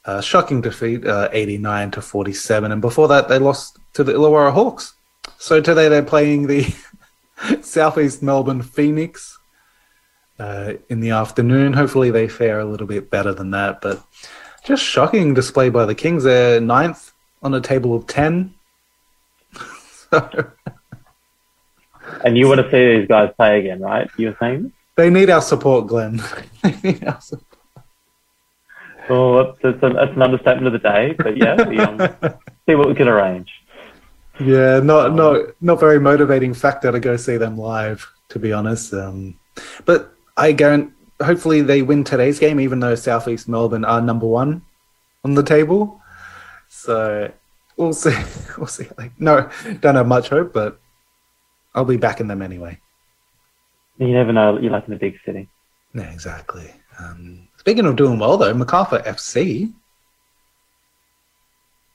Uh, 0.05 0.21
shocking 0.21 0.61
defeat, 0.61 1.07
uh, 1.07 1.29
89 1.33 1.93
to 1.93 2.03
47. 2.03 2.73
And 2.73 2.81
before 2.81 3.07
that, 3.09 3.29
they 3.29 3.39
lost 3.39 3.79
to 3.95 4.03
the 4.03 4.13
Illawarra 4.13 4.53
Hawks. 4.53 4.95
So 5.39 5.61
today 5.61 5.89
they're 5.89 6.03
playing 6.03 6.49
the 6.49 6.75
Southeast 7.61 8.23
Melbourne 8.23 8.63
Phoenix 8.63 9.39
uh, 10.41 10.75
in 10.89 11.01
the 11.01 11.11
afternoon. 11.11 11.73
Hopefully 11.73 12.11
they 12.11 12.27
fare 12.27 12.59
a 12.59 12.65
little 12.65 12.87
bit 12.87 13.11
better 13.11 13.33
than 13.33 13.53
that. 13.53 13.81
But 13.81 14.03
just 14.65 14.83
shocking 14.83 15.35
display 15.35 15.69
by 15.69 15.85
the 15.85 15.95
Kings. 15.95 16.25
They're 16.25 16.61
ninth 16.61 17.13
on 17.43 17.55
a 17.55 17.61
table 17.61 17.95
of 17.95 18.07
10. 18.07 18.55
so 20.11 20.51
And 22.25 22.37
you 22.37 22.49
want 22.49 22.61
to 22.61 22.71
see 22.71 22.99
these 22.99 23.09
guys 23.09 23.33
play 23.37 23.61
again, 23.61 23.81
right? 23.81 24.11
You 24.17 24.29
were 24.29 24.37
saying? 24.41 24.73
they 24.97 25.11
need 25.11 25.31
our 25.31 25.41
support, 25.41 25.87
Glenn. 25.87 26.23
they 26.63 26.77
need 26.83 27.05
our 27.05 27.21
support. 27.21 27.52
Well, 29.09 29.45
that's, 29.45 29.59
that's, 29.63 29.83
an, 29.83 29.95
that's 29.95 30.13
an 30.15 30.23
understatement 30.23 30.67
of 30.67 30.73
the 30.73 30.79
day, 30.79 31.15
but 31.19 31.37
yeah, 31.37 31.69
we, 31.69 31.79
um, 31.79 31.99
see 32.69 32.75
what 32.75 32.89
we 32.89 32.95
can 32.95 33.09
arrange. 33.09 33.51
Yeah, 34.41 34.81
not 34.81 35.15
not 35.15 35.41
not 35.61 35.79
very 35.79 36.01
motivating 36.01 36.55
factor 36.55 36.91
to 36.91 36.99
go 36.99 37.17
see 37.17 37.37
them 37.37 37.57
live, 37.57 38.11
to 38.31 38.39
be 38.39 38.53
honest. 38.53 38.93
Um, 38.95 39.39
but 39.85 40.15
I 40.37 40.53
guarantee, 40.53 40.93
hopefully 41.23 41.63
they 41.63 41.83
win 41.83 42.03
today's 42.03 42.39
game, 42.39 42.59
even 42.59 42.81
though 42.81 42.95
Southeast 42.95 43.49
Melbourne 43.49 43.85
are 43.85 44.01
number 44.01 44.27
one 44.27 44.63
on 45.25 45.35
the 45.35 45.43
table. 45.43 46.01
So 46.69 47.31
we'll 47.77 47.93
see. 47.93 48.17
We'll 48.59 48.67
see. 48.67 48.87
Like, 48.99 49.13
no, 49.19 49.49
don't 49.81 49.95
have 49.95 50.07
much 50.07 50.29
hope, 50.29 50.53
but 50.53 50.79
I'll 51.75 51.87
be 51.87 51.97
backing 51.97 52.29
them 52.29 52.43
anyway. 52.43 52.79
You 53.99 54.13
never 54.13 54.33
know. 54.33 54.59
You're 54.59 54.73
like 54.73 54.87
in 54.87 54.93
a 54.93 54.99
big 54.99 55.17
city. 55.25 55.49
Yeah, 55.95 56.11
exactly. 56.13 56.71
Um, 56.99 57.49
speaking 57.63 57.87
of 57.87 57.95
doing 57.95 58.19
well, 58.19 58.37
though, 58.37 58.53
Macarthur 58.53 58.99
FC. 59.07 59.73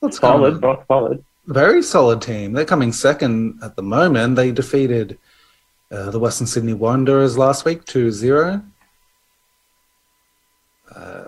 What's 0.00 0.16
Solid, 0.16 0.62
rock 0.62 0.86
solid. 0.88 1.22
Very 1.44 1.82
solid 1.82 2.22
team. 2.22 2.54
They're 2.54 2.64
coming 2.64 2.90
second 2.90 3.60
at 3.62 3.76
the 3.76 3.82
moment. 3.82 4.36
They 4.36 4.50
defeated 4.50 5.18
uh, 5.92 6.10
the 6.10 6.18
Western 6.18 6.46
Sydney 6.46 6.72
Wanderers 6.72 7.36
last 7.36 7.66
week 7.66 7.84
2 7.84 8.10
0. 8.10 8.62
Uh, 10.96 11.24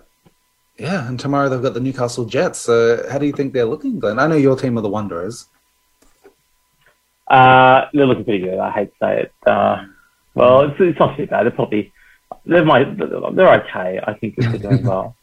yeah, 0.78 1.06
and 1.06 1.20
tomorrow 1.20 1.50
they've 1.50 1.60
got 1.60 1.74
the 1.74 1.80
Newcastle 1.80 2.24
Jets. 2.24 2.60
So, 2.60 3.06
how 3.10 3.18
do 3.18 3.26
you 3.26 3.32
think 3.32 3.52
they're 3.52 3.66
looking, 3.66 4.00
Glenn? 4.00 4.18
I 4.18 4.26
know 4.26 4.36
your 4.36 4.56
team 4.56 4.78
are 4.78 4.80
the 4.80 4.88
Wanderers. 4.88 5.48
Uh, 7.28 7.88
they're 7.92 8.06
looking 8.06 8.24
pretty 8.24 8.42
good. 8.46 8.58
I 8.58 8.70
hate 8.70 8.90
to 8.92 8.96
say 9.02 9.20
it. 9.20 9.32
Uh, 9.46 9.84
well, 10.34 10.62
it's, 10.62 10.76
it's 10.80 10.98
not 10.98 11.14
too 11.18 11.26
bad. 11.26 11.42
They're 11.42 11.50
probably 11.50 11.92
they're 12.50 12.64
my, 12.64 12.84
they're 12.84 13.54
okay. 13.62 14.00
I 14.06 14.12
think 14.14 14.34
if 14.38 14.50
they're 14.52 14.70
doing 14.70 14.84
well. 14.92 15.16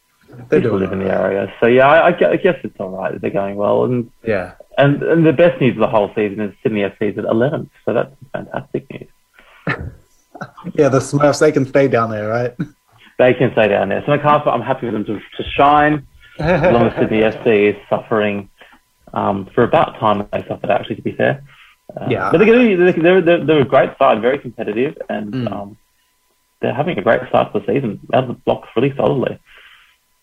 People 0.50 0.60
doing 0.72 0.80
live 0.82 0.92
in 0.92 1.00
the 1.00 1.10
area, 1.10 1.54
so 1.62 1.68
yeah, 1.68 1.88
I, 1.88 2.08
I 2.10 2.36
guess 2.36 2.58
it's 2.64 2.78
all 2.82 2.90
right 2.90 3.14
that 3.14 3.22
they're 3.22 3.32
going 3.32 3.56
well. 3.56 3.86
And 3.86 4.12
Yeah. 4.26 4.56
and 4.78 5.02
and 5.02 5.26
the 5.26 5.32
best 5.32 5.62
news 5.62 5.72
of 5.76 5.80
the 5.80 5.88
whole 5.88 6.10
season 6.16 6.42
is 6.42 6.54
Sydney 6.62 6.82
FC's 6.82 7.18
at 7.18 7.24
11th, 7.24 7.70
so 7.86 7.94
that's 7.94 8.14
fantastic 8.34 8.86
news. 8.92 9.10
Yeah, 10.76 10.90
the 10.90 11.00
Smurfs, 11.00 11.40
they 11.40 11.52
can 11.52 11.66
stay 11.66 11.88
down 11.88 12.12
there, 12.12 12.28
right? 12.30 12.54
They 13.18 13.34
can 13.34 13.52
stay 13.54 13.68
down 13.70 13.90
there. 13.90 14.04
So 14.06 14.12
Macarthur, 14.12 14.50
I'm 14.52 14.62
happy 14.62 14.82
for 14.88 14.92
them 14.92 15.06
to, 15.06 15.20
to 15.20 15.44
shine. 15.56 16.06
As 16.40 16.74
long 16.74 16.86
as 16.88 16.94
Sydney 17.00 17.22
FC 17.22 17.74
is 17.74 17.76
suffering 17.90 18.48
um, 19.14 19.48
for 19.56 19.64
about 19.64 19.98
time 20.00 20.28
they 20.32 20.46
suffered, 20.48 20.70
actually, 20.70 20.98
to 20.98 21.02
be 21.02 21.14
fair. 21.14 21.42
Uh, 22.00 22.06
Yeah. 22.10 22.30
But 22.32 22.40
they're, 22.40 22.78
they're, 22.78 22.92
they're, 22.94 23.22
they're, 23.22 23.46
they're 23.46 23.62
a 23.62 23.66
great 23.66 23.98
side, 23.98 24.22
very 24.22 24.38
competitive, 24.38 24.96
and 25.10 25.34
Mm. 25.34 25.52
um, 25.52 25.78
they're 26.62 26.74
having 26.74 26.98
a 26.98 27.02
great 27.02 27.22
start 27.30 27.54
to 27.54 27.60
the 27.60 27.66
season. 27.66 28.00
Out 28.14 28.24
of 28.24 28.30
the 28.30 28.34
blocks 28.34 28.70
really 28.76 28.94
solidly, 28.96 29.40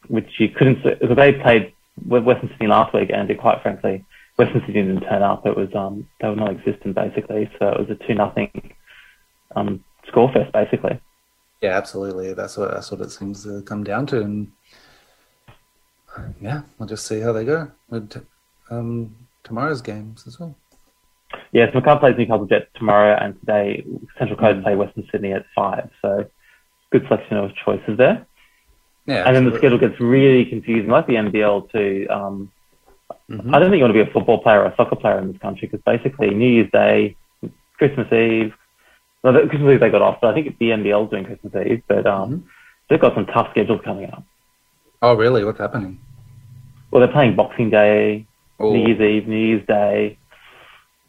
which 0.09 0.29
you 0.39 0.49
couldn't. 0.49 0.83
Because 0.83 1.17
they 1.17 1.33
played 1.33 1.73
Western 2.07 2.49
Sydney 2.51 2.67
last 2.67 2.95
week, 2.95 3.11
and 3.13 3.31
quite 3.39 3.63
frankly, 3.63 4.05
Western 4.37 4.61
Sydney 4.67 4.83
didn't 4.83 5.03
turn 5.03 5.23
up. 5.23 5.47
It 5.47 5.57
was 5.57 5.75
um, 5.75 6.09
they 6.21 6.29
were 6.29 6.37
non-existent 6.37 6.95
basically, 6.95 7.51
so 7.59 7.69
it 7.69 7.79
was 7.79 7.91
a 7.91 8.07
two 8.07 8.15
nothing 8.15 8.75
um, 9.55 9.85
score 10.09 10.33
fest 10.33 10.53
basically. 10.53 11.01
Yeah, 11.61 11.77
absolutely. 11.77 12.35
That's 12.35 12.57
what 12.57 12.73
that's 12.73 12.91
what 12.91 13.01
it 13.01 13.11
seems 13.11 13.45
to 13.45 13.63
come 13.63 13.85
down 13.85 14.07
to, 14.07 14.21
and 14.21 14.53
yeah, 16.41 16.63
we'll 16.79 16.89
just 16.89 17.07
see 17.07 17.21
how 17.21 17.33
they 17.33 17.45
go 17.45 17.71
with 17.89 18.27
um, 18.71 19.15
tomorrow's 19.45 19.83
games 19.83 20.25
as 20.27 20.39
well. 20.39 20.57
Yes, 21.55 21.73
McCann 21.73 22.01
plays 22.01 22.17
Newcastle 22.19 22.47
Jets 22.47 22.67
tomorrow, 22.75 23.17
and 23.17 23.39
today 23.39 23.85
Central 24.19 24.37
Coast 24.37 24.63
play 24.65 24.75
Western 24.75 25.07
Sydney 25.13 25.33
at 25.33 25.47
five. 25.55 25.89
So 26.03 26.27
good 26.91 27.05
selection 27.07 27.37
of 27.37 27.53
choices 27.65 27.97
there. 27.97 28.27
Yeah, 29.07 29.23
And 29.25 29.37
then 29.37 29.45
the 29.49 29.57
schedule 29.59 29.79
gets 29.79 30.01
really 30.01 30.45
confusing, 30.47 30.91
like 30.91 31.07
the 31.07 31.15
NBL 31.15 31.71
too. 31.71 32.09
Um, 32.11 32.51
Mhm. 33.31 33.55
I 33.55 33.59
don't 33.61 33.71
think 33.71 33.79
you 33.79 33.85
want 33.85 33.95
to 33.95 34.05
be 34.05 34.09
a 34.11 34.13
football 34.13 34.39
player 34.43 34.63
or 34.63 34.67
a 34.67 34.75
soccer 34.77 34.97
player 34.97 35.19
in 35.19 35.29
this 35.31 35.41
country 35.41 35.69
because 35.69 35.81
basically 35.85 36.31
New 36.31 36.49
Year's 36.49 36.71
Day, 36.73 37.15
Christmas 37.79 38.13
Eve, 38.13 38.53
well, 39.23 39.35
Christmas 39.49 39.75
Eve 39.75 39.81
they 39.81 39.91
got 39.91 40.03
off, 40.03 40.21
but 40.21 40.31
I 40.31 40.35
think 40.35 40.59
the 40.59 40.71
NBL 40.73 41.07
doing 41.07 41.25
Christmas 41.25 41.55
Eve. 41.67 41.83
But 41.87 42.05
um, 42.07 42.31
Mhm. 42.33 42.43
they've 42.89 43.01
got 43.01 43.15
some 43.15 43.27
tough 43.27 43.51
schedules 43.53 43.81
coming 43.85 44.11
up. 44.11 44.25
Oh, 45.03 45.15
really? 45.15 45.45
What's 45.45 45.59
happening? 45.61 45.99
Well, 46.91 47.01
they're 47.01 47.13
playing 47.13 47.37
Boxing 47.37 47.71
Day, 47.71 48.27
Oh, 48.59 48.73
New 48.73 48.87
Year's 48.89 49.01
Eve, 49.01 49.29
New 49.29 49.37
Year's 49.37 49.67
Day. 49.67 50.17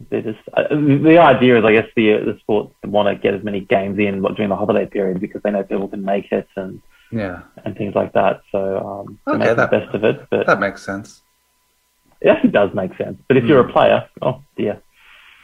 They're 0.10 0.22
just 0.22 0.40
uh, 0.54 0.64
the 0.70 1.18
idea 1.18 1.58
is, 1.60 1.66
I 1.66 1.74
guess, 1.74 1.88
the 1.96 2.18
the 2.30 2.38
sports 2.42 2.74
want 2.84 3.08
to 3.10 3.16
get 3.22 3.34
as 3.34 3.44
many 3.44 3.62
games 3.62 3.98
in 4.00 4.22
during 4.22 4.50
the 4.50 4.56
holiday 4.56 4.86
period 4.86 5.20
because 5.20 5.42
they 5.44 5.52
know 5.52 5.64
people 5.64 5.88
can 5.88 6.04
make 6.04 6.32
it 6.32 6.48
and, 6.56 6.82
yeah, 7.12 7.42
and 7.64 7.76
things 7.78 7.96
like 7.96 8.14
that. 8.14 8.42
So 8.52 8.78
um, 9.08 9.20
Okay, 9.28 9.38
make 9.40 9.56
that- 9.58 9.72
the 9.72 9.80
best 9.80 9.96
of 9.96 10.04
it. 10.04 10.28
But 10.30 10.46
that 10.48 10.60
makes 10.60 10.84
sense. 10.84 11.22
it 12.22 12.30
actually 12.30 12.52
does 12.52 12.74
make 12.74 12.96
sense. 12.98 13.18
But 13.28 13.38
if 13.38 13.46
you're 13.46 13.62
a 13.68 13.72
player, 13.72 14.08
oh 14.22 14.42
dear, 14.58 14.82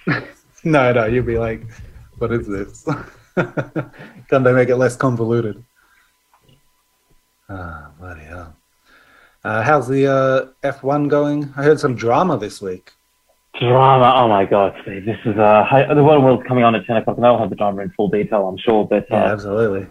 No, 0.64 0.92
no, 0.94 1.06
you'd 1.06 1.26
be 1.26 1.40
like, 1.40 1.64
what 2.20 2.32
is 2.32 2.48
this? 2.48 2.86
Can't 3.36 4.44
they 4.44 4.54
make 4.54 4.70
it 4.70 4.76
less 4.76 4.96
convoluted? 4.96 5.64
Ah, 7.50 7.90
bloody 8.00 8.22
hell. 8.22 8.56
Uh, 9.44 9.64
how's 9.64 9.88
the 9.88 10.06
uh, 10.08 10.46
F1 10.68 11.10
going? 11.10 11.52
I 11.58 11.64
heard 11.64 11.80
some 11.80 11.96
drama 11.96 12.38
this 12.38 12.62
week. 12.62 12.92
Drama! 13.60 14.14
Oh 14.16 14.28
my 14.28 14.46
God, 14.46 14.74
Steve, 14.84 15.06
this 15.06 15.18
is 15.26 15.38
uh, 15.38 15.94
the 15.94 16.04
World 16.04 16.24
World's 16.24 16.48
coming 16.48 16.64
on 16.64 16.76
at 16.76 16.86
ten 16.86 16.98
o'clock, 16.98 17.18
and 17.18 17.26
I'll 17.26 17.38
have 17.40 17.50
the 17.50 17.56
drama 17.56 17.82
in 17.82 17.90
full 17.92 18.10
detail, 18.10 18.48
I'm 18.48 18.58
sure. 18.58 18.86
But 18.86 19.04
uh, 19.12 19.16
Yeah, 19.18 19.34
absolutely. 19.34 19.88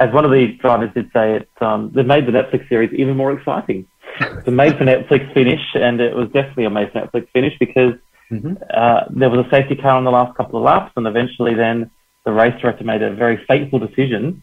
as 0.00 0.12
one 0.12 0.24
of 0.24 0.30
the 0.30 0.52
drivers 0.60 0.90
did 0.94 1.10
say, 1.12 1.36
it 1.36 1.48
um, 1.60 1.90
they've 1.94 2.06
made 2.06 2.26
the 2.26 2.32
Netflix 2.32 2.68
series 2.68 2.92
even 2.92 3.16
more 3.16 3.32
exciting. 3.32 3.86
It's 4.20 4.46
a 4.46 4.50
made 4.50 4.78
for 4.78 4.84
Netflix 4.84 5.32
finish, 5.34 5.60
and 5.74 6.00
it 6.00 6.14
was 6.14 6.26
definitely 6.26 6.66
a 6.66 6.70
made 6.70 6.92
for 6.92 7.00
Netflix 7.00 7.28
finish 7.32 7.54
because 7.58 7.94
Mhm. 8.32 8.56
uh, 8.72 9.04
there 9.10 9.28
was 9.28 9.44
a 9.44 9.50
safety 9.50 9.76
car 9.76 9.96
on 9.96 10.04
the 10.04 10.10
last 10.10 10.34
couple 10.36 10.58
of 10.58 10.64
laps, 10.64 10.92
and 10.96 11.06
eventually 11.06 11.54
then 11.54 11.90
the 12.24 12.32
race 12.32 12.58
director 12.60 12.82
made 12.84 13.02
a 13.02 13.10
very 13.12 13.36
fateful 13.46 13.78
decision 13.78 14.42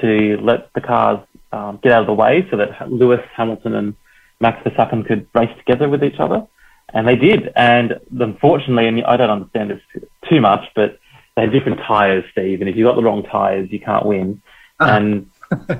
to 0.00 0.38
let 0.40 0.72
the 0.74 0.80
cars 0.80 1.18
um, 1.52 1.78
get 1.82 1.92
out 1.92 2.00
of 2.00 2.06
the 2.06 2.14
way 2.14 2.46
so 2.50 2.56
that 2.56 2.90
Lewis 2.90 3.20
Hamilton 3.36 3.74
and 3.74 3.94
Max 4.40 4.62
Verstappen 4.64 5.04
could 5.06 5.26
race 5.34 5.50
together 5.58 5.88
with 5.88 6.02
each 6.02 6.18
other. 6.18 6.46
And 6.92 7.06
they 7.06 7.16
did. 7.16 7.52
And 7.56 8.00
unfortunately, 8.18 8.88
and 8.88 9.04
I 9.04 9.16
don't 9.16 9.30
understand 9.30 9.70
this 9.70 10.02
too 10.28 10.40
much, 10.40 10.64
but 10.74 10.98
they 11.36 11.42
had 11.42 11.52
different 11.52 11.80
tyres, 11.80 12.24
Steve. 12.32 12.60
And 12.60 12.68
if 12.68 12.76
you've 12.76 12.86
got 12.86 12.96
the 12.96 13.02
wrong 13.02 13.22
tyres, 13.22 13.70
you 13.70 13.80
can't 13.80 14.06
win. 14.06 14.42
Ah. 14.80 14.96
And 14.96 15.30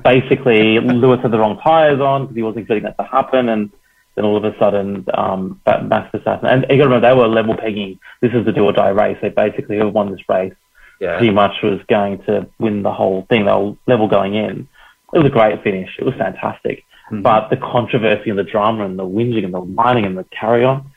basically, 0.03 0.79
Lewis 0.79 1.21
had 1.23 1.31
the 1.31 1.39
wrong 1.39 1.59
tyres 1.63 2.01
on 2.01 2.23
because 2.23 2.37
he 2.37 2.43
wasn't 2.43 2.63
expecting 2.63 2.85
that 2.85 2.99
to 2.99 3.09
happen. 3.09 3.49
And 3.49 3.71
then 4.15 4.25
all 4.25 4.37
of 4.37 4.45
a 4.45 4.57
sudden, 4.59 5.07
um, 5.15 5.61
Max 5.67 6.13
Verstappen, 6.13 6.45
and 6.45 6.67
you 6.69 6.77
got 6.77 6.85
to 6.85 6.91
remember, 6.91 7.09
they 7.09 7.15
were 7.15 7.29
level 7.29 7.57
pegging. 7.57 7.99
This 8.21 8.33
is 8.33 8.45
the 8.45 8.53
do 8.53 8.65
or 8.65 8.73
die 8.73 8.89
race. 8.89 9.19
They 9.23 9.29
basically 9.29 9.79
who 9.79 9.89
won 9.89 10.11
this 10.11 10.29
race 10.29 10.55
pretty 10.99 11.31
much 11.31 11.63
was 11.63 11.81
going 11.89 12.23
to 12.25 12.47
win 12.59 12.83
the 12.83 12.93
whole 12.93 13.27
thing. 13.31 13.47
They 13.47 13.53
were 13.53 13.75
level 13.87 14.07
going 14.07 14.35
in. 14.35 14.69
It 15.15 15.19
was 15.19 15.27
a 15.27 15.31
great 15.31 15.63
finish. 15.63 15.91
It 15.99 16.05
was 16.05 16.15
fantastic. 16.15 16.85
Mhm. 17.11 17.23
But 17.23 17.49
the 17.51 17.57
controversy 17.57 18.31
and 18.31 18.39
the 18.39 18.45
drama 18.45 18.85
and 18.85 18.99
the 18.99 19.07
whinging 19.07 19.45
and 19.45 19.55
the 19.55 19.61
whining 19.61 20.05
and 20.05 20.17
the 20.17 20.25
carry 20.25 20.65
on, 20.65 20.91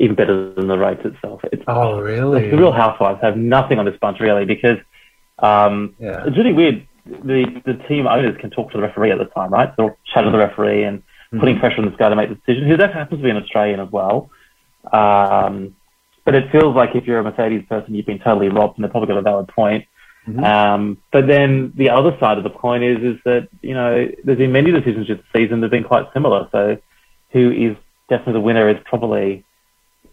even 0.00 0.16
better 0.16 0.52
than 0.54 0.66
the 0.66 0.78
race 0.78 0.98
itself. 1.04 1.40
It's, 1.52 1.62
Oh, 1.68 2.00
really? 2.00 2.50
the 2.50 2.56
Real 2.56 2.72
Housewives 2.72 3.20
have 3.22 3.36
nothing 3.36 3.78
on 3.78 3.84
this 3.84 3.96
bunch 4.00 4.18
really 4.18 4.44
because 4.46 4.78
um, 5.38 5.94
Yeah. 6.00 6.24
it's 6.26 6.36
really 6.36 6.52
weird. 6.52 6.86
The 7.06 7.44
the 7.64 7.74
team 7.88 8.06
owners 8.06 8.36
can 8.40 8.50
talk 8.50 8.70
to 8.72 8.76
the 8.78 8.82
referee 8.82 9.10
at 9.10 9.18
the 9.18 9.24
time, 9.26 9.50
right? 9.50 9.74
They'll 9.76 9.96
chat 10.12 10.24
to 10.24 10.30
the 10.30 10.38
referee 10.38 10.84
and 10.84 11.02
putting 11.38 11.54
Mm-hmm. 11.54 11.60
pressure 11.60 11.78
on 11.82 11.86
this 11.86 11.96
guy 11.96 12.08
to 12.08 12.16
make 12.16 12.28
the 12.28 12.34
decision. 12.36 12.66
Who 12.68 12.76
that 12.78 12.92
happens 12.92 13.20
to 13.20 13.24
be 13.24 13.30
an 13.30 13.36
Australian 13.36 13.80
as 13.80 13.90
well. 13.90 14.30
Um, 14.92 15.74
but 16.24 16.34
it 16.34 16.50
feels 16.52 16.74
like 16.76 16.90
if 16.94 17.06
you're 17.06 17.18
a 17.18 17.22
Mercedes 17.24 17.64
person, 17.68 17.94
you've 17.94 18.06
been 18.06 18.18
totally 18.18 18.48
robbed, 18.48 18.76
and 18.78 18.84
they've 18.84 18.90
probably 18.90 19.08
got 19.08 19.18
a 19.18 19.22
valid 19.22 19.48
point. 19.48 19.84
Mhm. 20.28 20.44
Um, 20.44 20.98
but 21.12 21.26
then 21.26 21.72
the 21.76 21.88
other 21.90 22.16
side 22.20 22.36
of 22.38 22.44
the 22.44 22.50
coin 22.50 22.82
is 22.82 22.98
is 23.02 23.18
that 23.24 23.48
you 23.62 23.74
know 23.74 24.08
there's 24.24 24.38
been 24.38 24.52
many 24.52 24.70
decisions 24.70 25.08
this 25.08 25.18
season 25.34 25.60
that 25.60 25.66
have 25.66 25.70
been 25.70 25.84
quite 25.84 26.06
similar. 26.12 26.48
So 26.52 26.76
who 27.30 27.50
is 27.50 27.76
definitely 28.08 28.34
the 28.34 28.40
winner 28.40 28.68
is 28.68 28.76
probably 28.84 29.44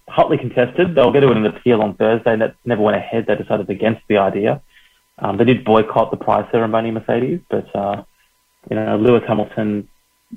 hotly 0.07 0.37
contested. 0.37 0.95
They'll 0.95 1.11
get 1.11 1.21
to 1.21 1.31
an 1.31 1.45
appeal 1.45 1.81
on 1.81 1.95
Thursday, 1.95 2.33
and 2.33 2.41
that 2.41 2.55
never 2.65 2.81
went 2.81 2.97
ahead. 2.97 3.25
They 3.27 3.35
decided 3.35 3.69
against 3.69 4.01
the 4.07 4.17
idea. 4.17 4.61
Um, 5.19 5.37
they 5.37 5.45
did 5.45 5.65
boycott 5.65 6.11
the 6.11 6.17
prize 6.17 6.45
ceremony, 6.51 6.91
Mercedes, 6.91 7.39
but 7.49 7.73
uh, 7.75 8.03
you 8.69 8.75
know 8.75 8.97
Lewis 8.97 9.23
Hamilton. 9.27 9.87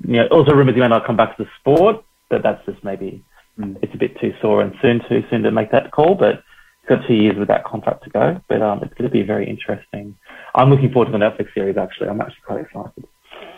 You 0.07 0.17
know, 0.17 0.27
also 0.27 0.53
rumours 0.53 0.75
he 0.75 0.81
may 0.81 0.87
not 0.87 1.05
come 1.05 1.17
back 1.17 1.35
to 1.37 1.43
the 1.43 1.49
sport, 1.59 2.03
but 2.29 2.43
that's 2.43 2.65
just 2.65 2.83
maybe 2.83 3.23
Mm. 3.59 3.75
it's 3.81 3.93
a 3.93 3.97
bit 3.97 4.17
too 4.21 4.33
sore 4.41 4.61
and 4.61 4.73
soon 4.81 5.01
too 5.09 5.25
soon 5.29 5.43
to 5.43 5.51
make 5.51 5.71
that 5.71 5.91
call. 5.91 6.15
But 6.15 6.35
he's 6.81 6.87
got 6.87 7.05
two 7.05 7.15
years 7.15 7.35
with 7.37 7.49
that 7.49 7.65
contract 7.65 8.05
to 8.05 8.09
go. 8.09 8.39
But 8.47 8.61
um, 8.61 8.79
it's 8.81 8.93
going 8.93 9.09
to 9.09 9.13
be 9.13 9.23
very 9.23 9.49
interesting. 9.49 10.15
I'm 10.55 10.69
looking 10.69 10.89
forward 10.89 11.11
to 11.11 11.17
the 11.17 11.17
Netflix 11.17 11.53
series. 11.53 11.75
Actually, 11.75 12.07
I'm 12.07 12.21
actually 12.21 12.41
quite 12.45 12.61
excited. 12.61 13.05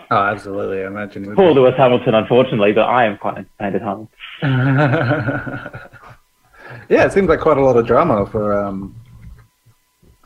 Oh, 0.09 0.17
absolutely. 0.17 0.81
I 0.83 0.87
imagine 0.87 1.35
Poor. 1.35 1.51
Lewis 1.51 1.75
Hamilton, 1.77 2.15
unfortunately, 2.15 2.71
but 2.73 2.85
I 2.89 3.05
am 3.05 3.19
quite 3.19 3.37
entertained 3.37 3.75
at 3.75 3.81
home. 3.83 4.09
yeah, 6.89 7.05
it 7.05 7.11
seems 7.13 7.27
like 7.27 7.39
quite 7.39 7.57
a 7.57 7.61
lot 7.63 7.77
of 7.77 7.85
drama 7.85 8.25
for 8.25 8.57
um, 8.57 8.95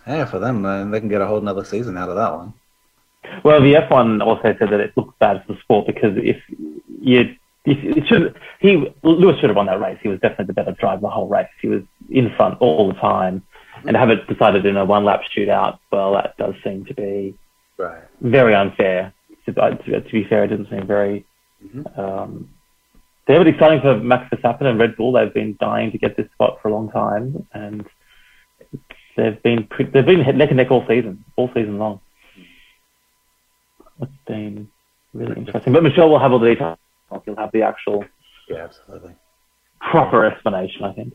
yeah, 0.06 0.26
for 0.26 0.40
them. 0.40 0.66
And 0.66 0.94
they 0.94 1.00
can 1.00 1.10
get 1.10 1.22
a 1.22 1.26
whole 1.28 1.38
another 1.38 1.64
season 1.66 1.98
out 1.98 2.10
of 2.10 2.16
that 2.16 2.34
one. 2.36 2.54
Well, 3.44 3.62
the 3.62 3.74
F1 3.74 4.22
also 4.24 4.56
said 4.58 4.70
that 4.70 4.80
it 4.80 4.94
looks 4.96 5.14
bad 5.20 5.44
for 5.46 5.54
the 5.54 5.60
sport 5.60 5.86
because 5.88 6.16
if 6.18 6.38
you, 7.02 7.36
it 7.66 8.08
should, 8.08 8.34
he 8.62 8.90
Lewis 9.04 9.38
should 9.40 9.50
have 9.50 9.58
won 9.58 9.66
that 9.66 9.82
race. 9.82 9.98
He 10.02 10.08
was 10.08 10.20
definitely 10.22 10.46
the 10.46 10.54
better 10.54 10.72
driver 10.72 11.02
the 11.02 11.10
whole 11.10 11.28
race. 11.28 11.50
He 11.62 11.68
was 11.68 11.84
in 12.10 12.34
front 12.36 12.58
all 12.62 12.88
the 12.88 12.94
time, 12.94 13.44
and 13.84 13.94
to 13.94 14.00
have 14.00 14.10
it 14.10 14.26
decided 14.28 14.66
in 14.66 14.78
a 14.78 14.86
one 14.86 15.04
lap 15.04 15.22
shootout, 15.36 15.80
well, 15.92 16.14
that 16.14 16.38
does 16.38 16.56
seem 16.64 16.86
to 16.86 16.94
be 16.94 17.36
Right. 17.78 18.02
very 18.22 18.56
unfair. 18.56 19.14
To, 19.46 19.52
to, 19.54 20.02
to 20.02 20.12
be 20.12 20.24
fair, 20.24 20.46
it 20.46 20.48
doesn't 20.48 20.70
seem 20.70 20.88
very. 20.88 21.26
Um, 21.98 22.50
they 23.28 23.38
were 23.38 23.48
exciting 23.48 23.82
for 23.82 23.98
Max 23.98 24.30
Verstappen 24.34 24.64
and 24.64 24.80
Red 24.80 24.96
Bull. 24.96 25.12
They've 25.12 25.34
been 25.34 25.58
dying 25.60 25.92
to 25.92 25.98
get 25.98 26.16
this 26.18 26.28
spot 26.34 26.60
for 26.62 26.70
a 26.70 26.72
long 26.74 26.90
time, 26.92 27.46
and 27.54 27.86
they've 29.16 29.42
been 29.44 29.68
pre- 29.68 29.86
they've 29.86 30.06
been 30.06 30.20
neck 30.38 30.50
and 30.50 30.58
neck 30.58 30.72
all 30.72 30.86
season, 30.88 31.24
all 31.36 31.50
season 31.54 31.78
long. 31.78 32.00
It's 34.02 34.12
been 34.28 34.70
really 35.14 35.36
interesting. 35.38 35.74
But 35.74 35.84
Michelle 35.84 36.10
will 36.10 36.20
have 36.20 36.32
all 36.32 36.40
the 36.40 36.50
details. 36.54 36.78
He'll 37.26 37.36
have 37.36 37.52
the 37.52 37.64
actual 37.64 38.06
Yeah, 38.50 38.66
absolutely. 38.66 39.16
proper 39.82 40.26
explanation, 40.26 40.84
I 40.84 40.94
think. 40.94 41.14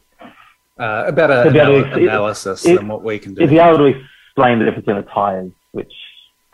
Uh, 0.78 1.04
a 1.08 1.12
better 1.12 1.44
To 1.44 1.48
able 1.48 1.52
to 1.52 1.60
anal- 1.62 1.84
ex- 1.86 1.96
analysis 1.96 2.66
it- 2.66 2.76
than 2.78 2.88
what 2.88 3.02
we 3.02 3.18
can 3.18 3.34
do. 3.34 3.42
If 3.42 3.52
you 3.52 3.60
able 3.60 3.78
to 3.78 3.84
explain 3.84 4.58
the 4.58 4.64
difference 4.64 4.88
in 4.88 4.96
the 4.96 5.02
tyres, 5.02 5.52
which 5.72 5.92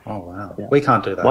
oh 0.07 0.19
wow, 0.21 0.55
Yeah. 0.59 0.67
we 0.71 0.81
can't 0.81 1.05
do 1.05 1.15
that. 1.15 1.25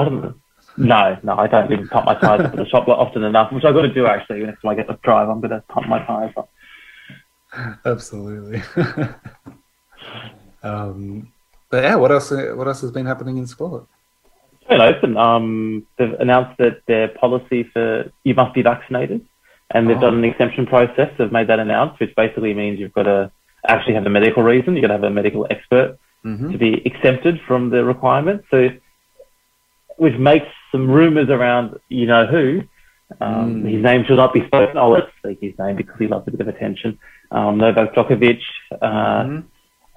No, 0.78 1.18
no, 1.22 1.36
I 1.36 1.46
don't 1.48 1.70
even 1.72 1.88
pump 1.88 2.06
my 2.06 2.14
tyres 2.14 2.40
up 2.42 2.52
at 2.52 2.56
the 2.56 2.66
shop 2.66 2.86
often 2.88 3.24
enough, 3.24 3.52
which 3.52 3.64
I've 3.64 3.74
got 3.74 3.82
to 3.82 3.92
do 3.92 4.06
actually. 4.06 4.40
Next 4.44 4.62
time 4.62 4.70
I 4.70 4.74
get 4.74 4.86
to 4.88 4.98
drive, 5.02 5.28
I'm 5.28 5.40
going 5.40 5.50
to 5.50 5.62
pump 5.68 5.88
my 5.88 5.98
tyres 6.04 6.32
up. 6.36 6.48
Absolutely. 7.84 8.62
um, 10.62 11.32
but 11.70 11.82
yeah, 11.84 11.96
what 11.96 12.10
else? 12.12 12.30
What 12.30 12.66
else 12.66 12.80
has 12.82 12.90
been 12.90 13.06
happening 13.06 13.38
in 13.38 13.46
sport? 13.46 13.86
Open, 14.70 15.16
um, 15.16 15.86
they've 15.96 16.12
announced 16.20 16.58
that 16.58 16.82
their 16.86 17.08
policy 17.08 17.62
for 17.72 18.12
you 18.24 18.34
must 18.34 18.54
be 18.54 18.60
vaccinated, 18.62 19.26
and 19.70 19.88
they've 19.88 19.96
Oh. 19.96 20.00
done 20.02 20.14
an 20.18 20.24
exemption 20.24 20.66
process. 20.66 21.10
They've 21.16 21.32
made 21.32 21.46
that 21.48 21.58
announced, 21.58 21.98
which 22.00 22.14
basically 22.14 22.52
means 22.52 22.78
you've 22.78 22.92
got 22.92 23.04
to 23.04 23.30
actually 23.66 23.94
have 23.94 24.04
a 24.06 24.10
medical 24.10 24.42
reason. 24.42 24.74
You've 24.76 24.82
got 24.82 24.88
to 24.88 24.94
have 24.94 25.04
a 25.04 25.10
medical 25.10 25.46
expert 25.50 25.98
Mm-hmm. 26.24 26.50
to 26.50 26.58
be 26.58 26.84
exempted 26.84 27.40
from 27.46 27.70
the 27.70 27.84
requirement. 27.84 28.42
So, 28.50 28.70
which 29.98 30.18
makes 30.18 30.48
some 30.72 30.90
rumours 30.90 31.28
around 31.30 31.78
you 31.88 32.06
know 32.06 32.26
who. 32.26 32.62
Um, 33.20 33.62
Mm. 33.62 33.70
His 33.70 33.82
name 33.82 34.04
should 34.04 34.16
not 34.16 34.34
be 34.34 34.44
spoken. 34.46 34.76
I'll 34.76 34.90
let 34.90 35.08
speak 35.18 35.38
his 35.40 35.58
name 35.58 35.76
because 35.76 35.98
he 35.98 36.06
loves 36.06 36.28
a 36.28 36.30
bit 36.30 36.40
of 36.40 36.48
attention. 36.48 36.98
Um, 37.30 37.56
Novak 37.58 37.94
Djokovic. 37.94 38.40
Uh, 38.82 39.22
Mhm. 39.24 39.44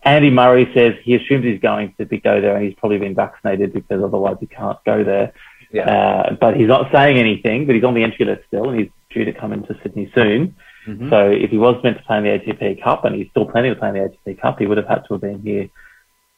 Andy 0.03 0.29
Murray 0.31 0.71
says 0.73 0.95
he 1.03 1.15
assumes 1.15 1.43
he's 1.43 1.59
going 1.59 1.93
to 1.99 2.05
be, 2.05 2.19
go 2.19 2.41
there 2.41 2.55
and 2.55 2.65
he's 2.65 2.73
probably 2.75 2.97
been 2.97 3.13
vaccinated 3.13 3.73
because 3.73 4.01
otherwise 4.03 4.37
he 4.39 4.47
can't 4.47 4.77
go 4.85 5.03
there. 5.03 5.31
Yeah. 5.71 5.83
Uh, 5.89 6.35
but 6.39 6.55
he's 6.57 6.67
not 6.67 6.91
saying 6.91 7.17
anything, 7.17 7.65
but 7.65 7.75
he's 7.75 7.83
on 7.83 7.93
the 7.93 8.03
entry 8.03 8.25
list 8.25 8.43
still 8.47 8.69
and 8.69 8.79
he's 8.79 8.89
due 9.13 9.25
to 9.25 9.33
come 9.33 9.53
into 9.53 9.77
Sydney 9.83 10.09
soon. 10.15 10.55
Mhm. 10.87 11.09
So 11.09 11.29
if 11.29 11.51
he 11.51 11.57
was 11.57 11.81
meant 11.83 11.97
to 11.97 12.03
play 12.03 12.17
in 12.17 12.23
the 12.23 12.31
ATP 12.31 12.75
Cup 12.81 13.05
and 13.05 13.15
he's 13.15 13.29
still 13.29 13.45
planning 13.45 13.73
to 13.73 13.79
play 13.79 13.89
in 13.89 13.95
the 13.95 14.01
ATP 14.05 14.33
Cup, 14.41 14.57
he 14.59 14.65
would 14.65 14.77
have 14.77 14.87
had 14.87 15.05
to 15.07 15.13
have 15.15 15.21
been 15.21 15.41
here 15.41 15.65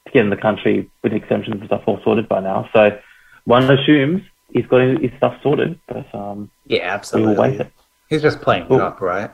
to 0.06 0.12
get 0.12 0.24
in 0.24 0.30
the 0.30 0.36
country 0.36 0.90
with 1.02 1.12
exemptions 1.14 1.56
and 1.58 1.66
stuff 1.66 1.82
all 1.86 2.00
sorted 2.04 2.28
by 2.28 2.40
now. 2.40 2.68
So 2.74 2.96
one 3.44 3.70
assumes 3.70 4.22
he's 4.52 4.66
got 4.66 4.80
his 4.80 4.98
his 5.00 5.10
stuff 5.18 5.34
sorted, 5.42 5.78
but 5.88 6.12
um, 6.14 6.50
Yeah, 6.66 6.78
we 6.78 6.84
will 6.84 6.90
absolutely. 6.94 7.36
wait. 7.58 7.66
He's 8.08 8.22
just 8.22 8.40
playing 8.40 8.64
it 8.64 8.70
Well- 8.70 8.80
up, 8.82 9.00
right? 9.00 9.30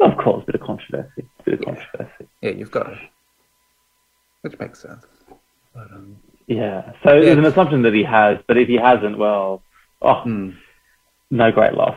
Of 0.00 0.16
course, 0.18 0.42
a 0.42 0.46
bit 0.46 0.54
of 0.60 0.66
controversy. 0.66 1.24
bit 1.44 1.54
of 1.60 1.64
controversy. 1.64 2.26
Yeah, 2.42 2.50
you've 2.50 2.70
got 2.70 2.92
it. 2.92 2.98
Which 4.42 4.58
makes 4.58 4.80
sense. 4.82 5.06
But, 5.74 5.90
um, 5.92 6.16
Yeah. 6.46 6.92
So 7.02 7.14
Yeah. 7.14 7.20
there's 7.20 7.38
an 7.38 7.44
assumption 7.46 7.82
that 7.82 7.94
he 7.94 8.02
has, 8.02 8.38
but 8.46 8.58
if 8.58 8.68
he 8.68 8.76
hasn't, 8.76 9.16
well, 9.16 9.62
oh, 10.02 10.14
hmm. 10.22 10.50
no 11.30 11.50
great 11.52 11.72
loss. 11.74 11.96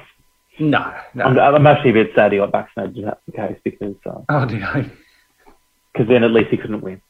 No, 0.59 0.93
no. 1.13 1.25
I'm, 1.25 1.37
I'm 1.55 1.67
actually 1.67 1.89
a 1.91 1.93
bit 2.05 2.11
sad 2.15 2.31
he 2.31 2.37
got 2.37 2.51
vaccinated 2.51 2.97
if 2.99 3.05
that's 3.05 3.21
the 3.25 3.31
case 3.33 3.57
because 3.63 3.95
uh, 4.05 4.21
oh, 4.29 4.45
dear. 4.45 4.89
cause 5.95 6.07
then 6.07 6.23
at 6.23 6.31
least 6.31 6.49
he 6.49 6.57
couldn't 6.57 6.81
win. 6.81 7.01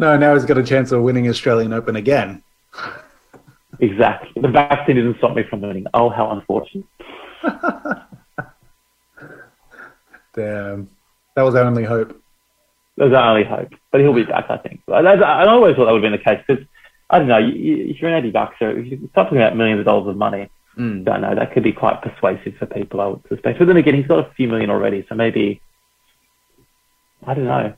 No, 0.00 0.16
now 0.16 0.34
he's 0.34 0.44
got 0.46 0.58
a 0.58 0.64
chance 0.64 0.90
of 0.90 1.02
winning 1.02 1.28
Australian 1.28 1.72
Open 1.72 1.96
again. 1.96 2.42
Exactly. 3.78 4.40
The 4.40 4.48
vaccine 4.48 4.96
didn't 4.96 5.18
stop 5.18 5.36
me 5.36 5.42
from 5.50 5.60
winning. 5.60 5.84
Oh, 5.92 6.08
how 6.08 6.30
unfortunate. 6.30 6.86
Damn. 10.34 10.88
That 11.34 11.42
was 11.42 11.54
our 11.54 11.64
only 11.64 11.84
hope. 11.84 12.08
That 12.96 13.04
was 13.06 13.12
our 13.14 13.30
only 13.36 13.44
hope. 13.44 13.68
But 13.92 14.00
he'll 14.00 14.14
be 14.14 14.22
back, 14.24 14.46
I 14.48 14.56
think. 14.58 14.80
I, 14.88 15.00
I 15.00 15.14
I 15.14 15.46
always 15.46 15.76
thought 15.76 15.84
that 15.86 15.92
would 15.92 16.02
have 16.02 16.10
been 16.10 16.18
the 16.18 16.24
case 16.24 16.42
because, 16.46 16.64
I 17.10 17.18
don't 17.18 17.28
know, 17.28 17.36
you, 17.38 17.88
if 17.90 18.00
you're 18.00 18.10
an 18.10 18.16
80 18.24 18.30
bucks 18.30 18.56
or 18.62 18.70
if 18.70 18.86
you 18.90 18.96
start 19.12 19.26
talking 19.26 19.38
about 19.38 19.56
millions 19.56 19.80
of 19.80 19.84
dollars 19.86 20.08
of 20.08 20.16
money, 20.16 20.48
Mm. 20.78 21.04
don't 21.06 21.22
know, 21.22 21.34
that 21.34 21.52
could 21.54 21.62
be 21.62 21.72
quite 21.72 22.02
persuasive 22.02 22.54
for 22.58 22.66
people, 22.66 23.00
I 23.00 23.06
would 23.06 23.22
suspect. 23.30 23.58
But 23.58 23.66
then 23.66 23.78
again, 23.78 23.94
he's 23.94 24.06
got 24.06 24.18
a 24.18 24.30
few 24.34 24.46
million 24.46 24.68
already, 24.68 25.06
so 25.08 25.14
maybe, 25.14 25.62
I 27.26 27.32
don't 27.32 27.46
know. 27.46 27.72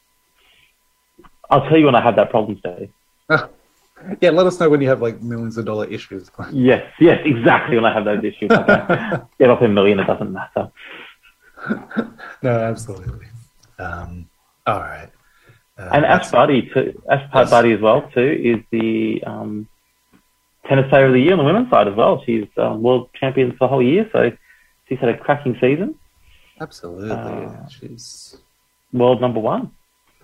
I'll 1.49 1.63
tell 1.69 1.77
you 1.79 1.87
when 1.87 1.95
I 1.95 2.03
have 2.03 2.17
that 2.17 2.31
problem, 2.31 2.59
Steve. 2.59 2.91
Yeah, 4.21 4.31
let 4.31 4.47
us 4.47 4.59
know 4.61 4.69
when 4.71 4.81
you 4.81 4.89
have 4.89 5.03
like 5.03 5.21
millions 5.23 5.57
of 5.59 5.65
dollar 5.67 5.87
issues. 5.87 6.31
Yes, 6.53 6.85
yes, 7.01 7.21
exactly 7.25 7.77
when 7.77 7.85
I 7.85 7.93
have 7.93 8.05
those 8.05 8.23
issues. 8.25 8.49
Get 8.49 9.51
off 9.51 9.61
a 9.63 9.69
million, 9.69 9.99
it 10.01 10.07
doesn't 10.07 10.33
matter. 10.33 10.71
no, 12.43 12.51
absolutely. 12.61 13.27
Um, 13.79 14.29
all 14.67 14.81
right. 14.81 15.09
Uh, 15.79 15.91
And 15.93 16.05
Ash 16.05 16.31
Barty, 16.31 16.63
too, 16.73 17.01
Ash 17.11 17.29
Yes. 17.35 17.51
Barty 17.51 17.73
as 17.73 17.81
well, 17.81 18.03
too, 18.15 18.41
is 18.43 18.59
the 18.71 19.23
um, 19.27 19.69
tennis 20.67 20.89
player 20.91 21.07
of 21.07 21.13
the 21.13 21.21
year 21.21 21.33
on 21.33 21.39
the 21.39 21.45
women's 21.45 21.71
side 21.71 21.89
as 21.89 21.95
well. 21.95 22.23
She's 22.25 22.47
um, 22.57 22.83
world 22.83 23.11
champion 23.15 23.53
for 23.53 23.59
the 23.61 23.69
whole 23.69 23.83
year, 23.83 24.09
so 24.13 24.31
she's 24.89 24.99
had 24.99 25.09
a 25.11 25.19
cracking 25.19 25.57
season. 25.61 25.95
absolutely. 26.61 27.11
uh, 27.11 27.69
She's 27.69 28.37
World 28.93 29.21
number 29.21 29.39
one. 29.41 29.71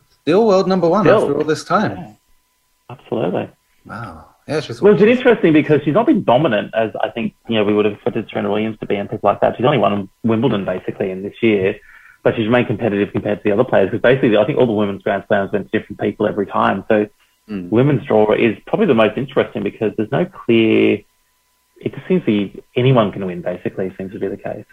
still 0.09 0.47
world 0.47 0.67
number 0.69 0.89
one 0.89 1.05
Still. 1.05 1.21
after 1.23 1.37
all 1.39 1.45
this 1.45 1.65
time. 1.65 1.97
Yeah, 1.97 2.13
absolutely. 2.91 3.51
Wow. 3.87 4.31
Yeah, 4.49 4.61
she's. 4.61 4.81
Well, 4.83 4.93
it's 4.95 5.03
interesting 5.03 5.53
because 5.53 5.81
she's 5.85 5.95
not 5.95 6.07
been 6.07 6.23
dominant 6.25 6.75
as 6.75 6.91
I 7.03 7.11
think 7.11 7.35
you 7.49 7.57
know 7.57 7.65
we 7.65 7.73
would 7.75 7.85
have 7.87 7.95
expected 7.95 8.29
Serena 8.31 8.51
Williams 8.51 8.79
to 8.81 8.87
be 8.87 8.95
and 8.97 9.09
people 9.11 9.29
like 9.31 9.41
that. 9.41 9.57
She's 9.57 9.65
only 9.65 9.79
won 9.79 10.09
Wimbledon 10.23 10.65
basically 10.65 11.11
in 11.11 11.23
this 11.23 11.35
year, 11.43 11.77
but 12.23 12.35
she's 12.37 12.45
remained 12.47 12.67
competitive 12.67 13.11
compared 13.13 13.39
to 13.39 13.45
the 13.45 13.53
other 13.53 13.65
players 13.65 13.91
because 13.91 14.03
basically 14.03 14.37
I 14.37 14.45
think 14.45 14.59
all 14.59 14.67
the 14.67 14.73
women's 14.73 15.03
Grand 15.03 15.25
Slams 15.29 15.53
went 15.53 15.71
to 15.71 15.79
different 15.79 16.01
people 16.01 16.27
every 16.27 16.47
time. 16.47 16.85
So 16.89 17.07
Mm. 17.47 17.69
women's 17.69 18.07
draw 18.07 18.33
is 18.33 18.57
probably 18.67 18.87
the 18.87 18.95
most 18.95 19.19
interesting 19.19 19.63
because 19.63 19.93
there's 19.99 20.11
no 20.11 20.25
clear. 20.25 21.01
It 21.79 21.95
just 21.95 22.09
seems 22.09 22.23
to 22.23 22.27
be 22.27 22.63
anyone 22.75 23.13
can 23.13 23.27
win. 23.27 23.43
Basically, 23.43 23.95
seems 23.99 24.13
to 24.13 24.19
be 24.19 24.29
the 24.29 24.39
case. 24.39 24.65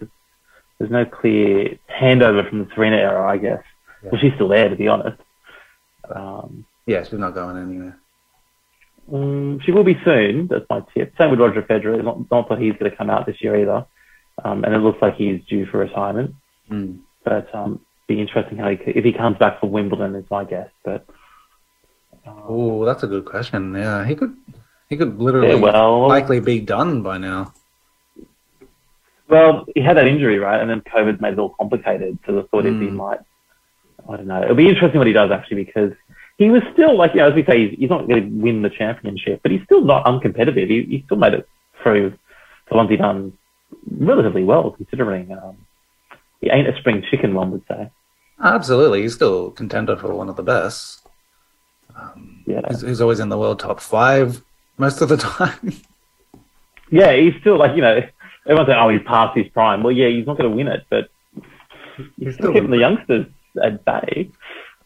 There's 0.77 0.89
no 0.89 1.03
clear 1.03 1.77
handover 1.93 2.47
from 2.47 2.59
the 2.59 2.67
Serena 2.73 2.95
era, 2.95 3.29
I 3.29 3.35
guess. 3.35 3.61
Well, 4.03 4.21
she's 4.21 4.33
still 4.35 4.47
there 4.47 4.69
to 4.69 4.75
be 4.77 4.87
honest. 4.87 5.21
Um, 6.15 6.65
Yeah, 6.85 7.03
she's 7.03 7.19
not 7.19 7.33
going 7.33 7.57
anywhere. 7.57 7.97
Um, 9.13 9.59
she 9.63 9.71
will 9.71 9.83
be 9.83 9.97
soon. 10.05 10.47
That's 10.47 10.65
my 10.69 10.81
tip. 10.93 11.13
Same 11.19 11.31
with 11.31 11.39
Roger 11.39 11.61
Federer. 11.61 11.95
It's 11.95 12.05
Not, 12.05 12.29
not 12.31 12.49
that 12.49 12.59
he's 12.59 12.73
going 12.73 12.89
to 12.91 12.97
come 12.97 13.09
out 13.09 13.25
this 13.25 13.41
year 13.41 13.55
either. 13.61 13.85
Um, 14.43 14.63
and 14.63 14.73
it 14.73 14.79
looks 14.79 15.01
like 15.01 15.15
he's 15.15 15.41
due 15.49 15.65
for 15.65 15.79
retirement. 15.79 16.35
Mm. 16.69 16.99
But 17.23 17.53
um, 17.53 17.81
be 18.07 18.19
interesting 18.19 18.57
how 18.57 18.69
he 18.69 18.77
if 18.87 19.03
he 19.03 19.13
comes 19.13 19.37
back 19.37 19.59
for 19.59 19.69
Wimbledon 19.69 20.15
is 20.15 20.25
my 20.31 20.43
guess. 20.43 20.69
But 20.83 21.05
um, 22.25 22.41
Oh, 22.47 22.85
that's 22.85 23.03
a 23.03 23.07
good 23.07 23.25
question. 23.25 23.73
Yeah, 23.75 24.05
he 24.05 24.15
could. 24.15 24.35
He 24.89 24.97
could 24.97 25.19
literally 25.19 25.49
yeah, 25.49 25.55
well, 25.55 26.07
likely 26.07 26.39
be 26.41 26.59
done 26.59 27.01
by 27.01 27.17
now. 27.17 27.53
well, 29.29 29.65
he 29.73 29.81
had 29.81 29.95
that 29.97 30.07
injury 30.07 30.37
right, 30.39 30.59
and 30.59 30.69
then 30.69 30.81
COVID 30.81 31.21
made 31.21 31.33
it 31.33 31.39
all 31.39 31.49
complicated. 31.57 32.17
So 32.25 32.33
the 32.35 32.43
thought 32.43 32.65
is 32.65 32.73
he 32.79 32.87
Mm. 32.87 32.93
might. 32.95 33.19
I 34.09 34.17
don't 34.17 34.27
know. 34.27 34.41
It'll 34.43 34.55
be 34.55 34.67
interesting 34.67 34.97
what 34.97 35.07
he 35.07 35.13
does 35.13 35.31
actually 35.31 35.63
because 35.63 35.93
he 36.45 36.49
was 36.49 36.63
still 36.73 36.97
like 36.97 37.11
you 37.13 37.17
know 37.21 37.29
as 37.29 37.35
we 37.35 37.43
say 37.45 37.67
he's, 37.69 37.79
he's 37.79 37.89
not 37.89 38.07
going 38.07 38.21
to 38.23 38.43
win 38.43 38.61
the 38.61 38.69
championship, 38.69 39.41
but 39.43 39.51
he's 39.51 39.63
still 39.63 39.83
not 39.83 40.05
uncompetitive. 40.05 40.67
He, 40.69 40.83
he 40.83 41.03
still 41.05 41.17
made 41.17 41.33
it 41.33 41.47
through 41.83 42.13
the 42.69 42.75
ones 42.75 42.89
he 42.89 42.97
done 42.97 43.33
relatively 43.97 44.43
well 44.43 44.71
considering. 44.71 45.31
Um, 45.31 45.57
he 46.41 46.49
ain't 46.49 46.67
a 46.67 46.75
spring 46.77 47.03
chicken, 47.09 47.33
one 47.35 47.51
would 47.51 47.63
say. 47.67 47.89
Absolutely, 48.43 49.03
he's 49.03 49.13
still 49.13 49.51
contender 49.51 49.95
for 49.95 50.13
one 50.15 50.29
of 50.29 50.35
the 50.35 50.43
best. 50.43 51.07
Um, 51.95 52.43
Yeah. 52.47 52.61
he's, 52.69 52.81
he's 52.81 53.01
always 53.01 53.19
in 53.19 53.29
the 53.29 53.37
world 53.37 53.59
top 53.59 53.79
five 53.79 54.41
most 54.77 55.01
of 55.01 55.09
the 55.09 55.17
time. 55.37 55.73
Yeah, 56.89 57.13
he's 57.15 57.33
still 57.41 57.57
like 57.57 57.75
you 57.75 57.81
know 57.81 58.01
everyone's 58.45 58.67
saying, 58.67 58.79
oh, 58.81 58.89
he's 58.89 59.03
past 59.05 59.37
his 59.37 59.47
prime. 59.49 59.83
Well, 59.83 59.91
yeah, 59.93 60.07
he's 60.09 60.25
not 60.25 60.37
going 60.37 60.49
to 60.49 60.55
win 60.55 60.67
it, 60.67 60.85
but 60.89 61.09
he's 62.17 62.33
still 62.33 62.33
still- 62.33 62.53
keeping 62.53 62.71
the 62.71 62.77
youngsters 62.87 63.27
at 63.63 63.85
bay. 63.85 64.29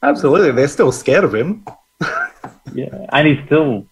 Absolutely, 0.10 0.52
they're 0.52 0.68
still 0.68 0.92
scared 0.92 1.24
of 1.24 1.34
him. 1.34 1.66
Yeah, 2.74 3.06
and 3.14 3.26
he's 3.28 3.38
still 3.46 3.86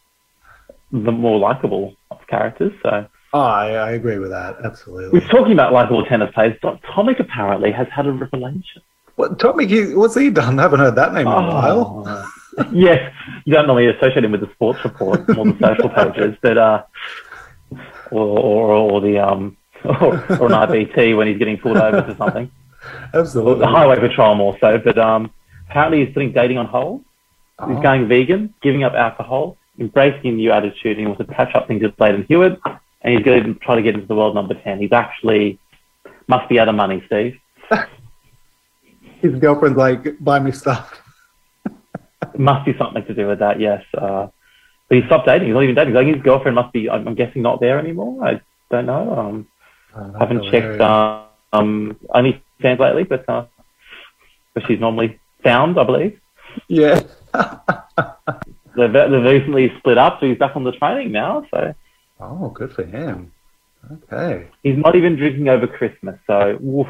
the 0.91 1.11
more 1.11 1.39
likable 1.39 1.95
of 2.11 2.25
characters. 2.27 2.73
So 2.83 3.07
Oh, 3.33 3.39
I, 3.39 3.69
I 3.71 3.91
agree 3.91 4.19
with 4.19 4.29
that. 4.29 4.57
Absolutely. 4.63 5.19
we're 5.19 5.27
talking 5.27 5.53
about 5.53 5.73
likable 5.73 6.05
tennis 6.05 6.31
players. 6.35 6.55
Tomic 6.61 7.19
apparently 7.19 7.71
has 7.71 7.87
had 7.89 8.05
a 8.05 8.11
revelation. 8.11 8.81
What 9.15 9.39
Tommy? 9.39 9.65
He, 9.65 9.95
what's 9.95 10.15
he 10.15 10.29
done? 10.29 10.59
I 10.59 10.63
haven't 10.63 10.81
heard 10.81 10.95
that 10.95 11.13
name 11.13 11.27
in 11.27 11.33
a 11.33 11.47
while. 11.47 12.03
Oh, 12.57 12.69
yes, 12.73 13.11
you 13.45 13.53
don't 13.53 13.65
normally 13.65 13.87
associate 13.87 14.23
him 14.23 14.31
with 14.31 14.41
the 14.41 14.51
sports 14.53 14.83
report, 14.83 15.21
or 15.29 15.45
the 15.45 15.57
social 15.59 15.89
pages, 15.89 16.35
but 16.41 16.57
uh, 16.57 16.83
or, 18.11 18.21
or, 18.39 18.71
or 18.73 19.01
the 19.01 19.17
um, 19.17 19.57
or, 19.83 20.13
or 20.13 20.45
an 20.47 20.51
RBT 20.51 21.17
when 21.17 21.27
he's 21.27 21.37
getting 21.39 21.57
pulled 21.57 21.77
over 21.77 22.03
for 22.03 22.15
something. 22.15 22.51
Absolutely. 23.13 23.61
The 23.61 23.67
highway 23.67 23.99
patrol 23.99 24.35
more 24.35 24.57
so, 24.59 24.77
but 24.77 24.97
um, 24.99 25.31
apparently 25.69 26.05
he's 26.05 26.13
putting 26.13 26.31
dating 26.31 26.57
on 26.57 26.65
hold. 26.67 27.01
He's 27.67 27.77
Oh. 27.77 27.81
going 27.81 28.07
vegan, 28.07 28.53
giving 28.61 28.83
up 28.83 28.93
alcohol, 28.93 29.57
embracing 29.79 30.29
a 30.31 30.33
new 30.33 30.51
attitude, 30.51 30.97
and 30.97 30.99
he 30.99 31.05
wants 31.05 31.19
to 31.19 31.25
patch 31.25 31.53
up 31.55 31.67
things 31.67 31.81
with 31.83 31.93
Lleyton 31.99 32.25
Hewitt, 32.27 32.59
and 33.01 33.13
he's 33.15 33.23
going 33.23 33.43
to 33.43 33.53
try 33.59 33.75
to 33.75 33.81
get 33.81 33.93
into 33.95 34.07
the 34.07 34.15
world 34.15 34.33
number 34.35 34.53
10. 34.55 34.79
He's 34.79 34.91
actually, 34.91 35.59
must 36.27 36.49
be 36.49 36.59
out 36.59 36.67
of 36.69 36.75
money, 36.75 37.01
Steve. 37.07 37.37
His 39.21 39.35
girlfriend's 39.35 39.77
like, 39.77 40.05
buy 40.19 40.39
me 40.39 40.51
stuff. 40.51 40.99
Must 42.37 42.65
be 42.65 42.75
something 42.77 43.05
to 43.05 43.13
do 43.13 43.27
with 43.27 43.39
that, 43.39 43.59
yes. 43.59 43.83
Uh, 43.97 44.27
but 44.89 44.97
he 44.97 45.05
stopped 45.05 45.25
dating. 45.27 45.47
He's 45.47 45.53
not 45.53 45.63
even 45.63 45.75
dating. 45.75 45.93
Like 45.93 46.07
his 46.07 46.21
girlfriend 46.21 46.55
must 46.55 46.73
be, 46.73 46.89
I'm, 46.89 47.07
I'm 47.07 47.15
guessing, 47.15 47.41
not 47.41 47.61
there 47.61 47.79
anymore. 47.79 48.25
I 48.25 48.41
don't 48.69 48.85
know. 48.85 49.13
Um, 49.17 49.47
Oh, 49.95 50.11
haven't 50.17 50.41
checked 50.45 50.53
hilarious. 50.81 50.81
uh, 50.81 51.23
um, 51.53 51.95
only 52.09 52.41
fans 52.59 52.79
lately, 52.79 53.03
but 53.03 53.29
uh, 53.29 53.45
but 54.55 54.63
she's 54.65 54.79
normally 54.79 55.19
found, 55.43 55.79
I 55.79 55.83
believe. 55.83 56.19
Yeah. 56.67 57.01
They've, 58.75 58.91
they've 58.91 59.11
recently 59.23 59.71
split 59.77 59.99
up, 59.99 60.19
so 60.19 60.25
he's 60.27 60.37
back 60.39 60.55
on 60.55 60.63
the 60.63 60.71
training 60.71 61.11
now. 61.11 61.45
So 61.51 61.75
Oh, 62.19 62.49
good 62.49 62.73
for 62.73 62.83
him. 62.83 63.31
Okay. 64.11 64.47
he's 64.63 64.77
not 64.77 64.95
even 64.95 65.15
drinking 65.15 65.47
over 65.49 65.67
Christmas. 65.67 66.17
So 66.25 66.57
woof, 66.59 66.87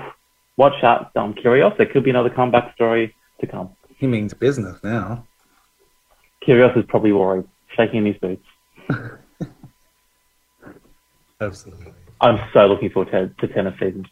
watch 0.56 0.82
out, 0.84 1.12
I'm 1.16 1.34
curious. 1.34 1.74
There 1.78 1.86
could 1.88 2.04
be 2.04 2.10
another 2.12 2.30
comeback 2.30 2.74
story 2.76 3.14
to 3.42 3.48
come. 3.48 3.72
He 3.98 4.08
means 4.08 4.34
business 4.34 4.82
now. 4.84 5.26
Kyrgios 6.48 6.78
is 6.78 6.86
probably 6.88 7.12
worried, 7.12 7.46
shaking 7.76 8.06
in 8.06 8.14
his 8.14 8.18
boots. 8.18 8.46
Absolutely. 11.42 11.92
I'm 12.22 12.40
so 12.54 12.66
looking 12.68 12.90
forward 12.92 13.12
to, 13.12 13.48
to 13.48 13.54
tennis 13.54 13.74
season. 13.80 14.06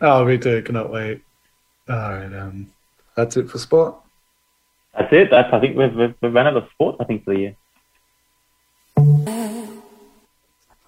Oh, 0.00 0.24
me 0.24 0.36
too. 0.36 0.62
Cannot 0.62 0.90
wait. 0.92 1.22
All 1.88 1.96
right. 1.96 2.32
Um, 2.34 2.70
that's 3.16 3.36
it 3.36 3.50
for 3.50 3.58
sport. 3.58 3.94
That's 4.96 5.12
it. 5.12 5.30
That's 5.30 5.52
I 5.52 5.60
think 5.60 5.76
we've, 5.76 5.94
we've, 5.94 6.14
we've 6.20 6.32
run 6.34 6.46
out 6.46 6.56
of 6.56 6.68
sport. 6.70 6.96
I 7.00 7.04
think 7.04 7.24
for 7.24 7.34
the 7.34 7.40
year. 7.40 7.56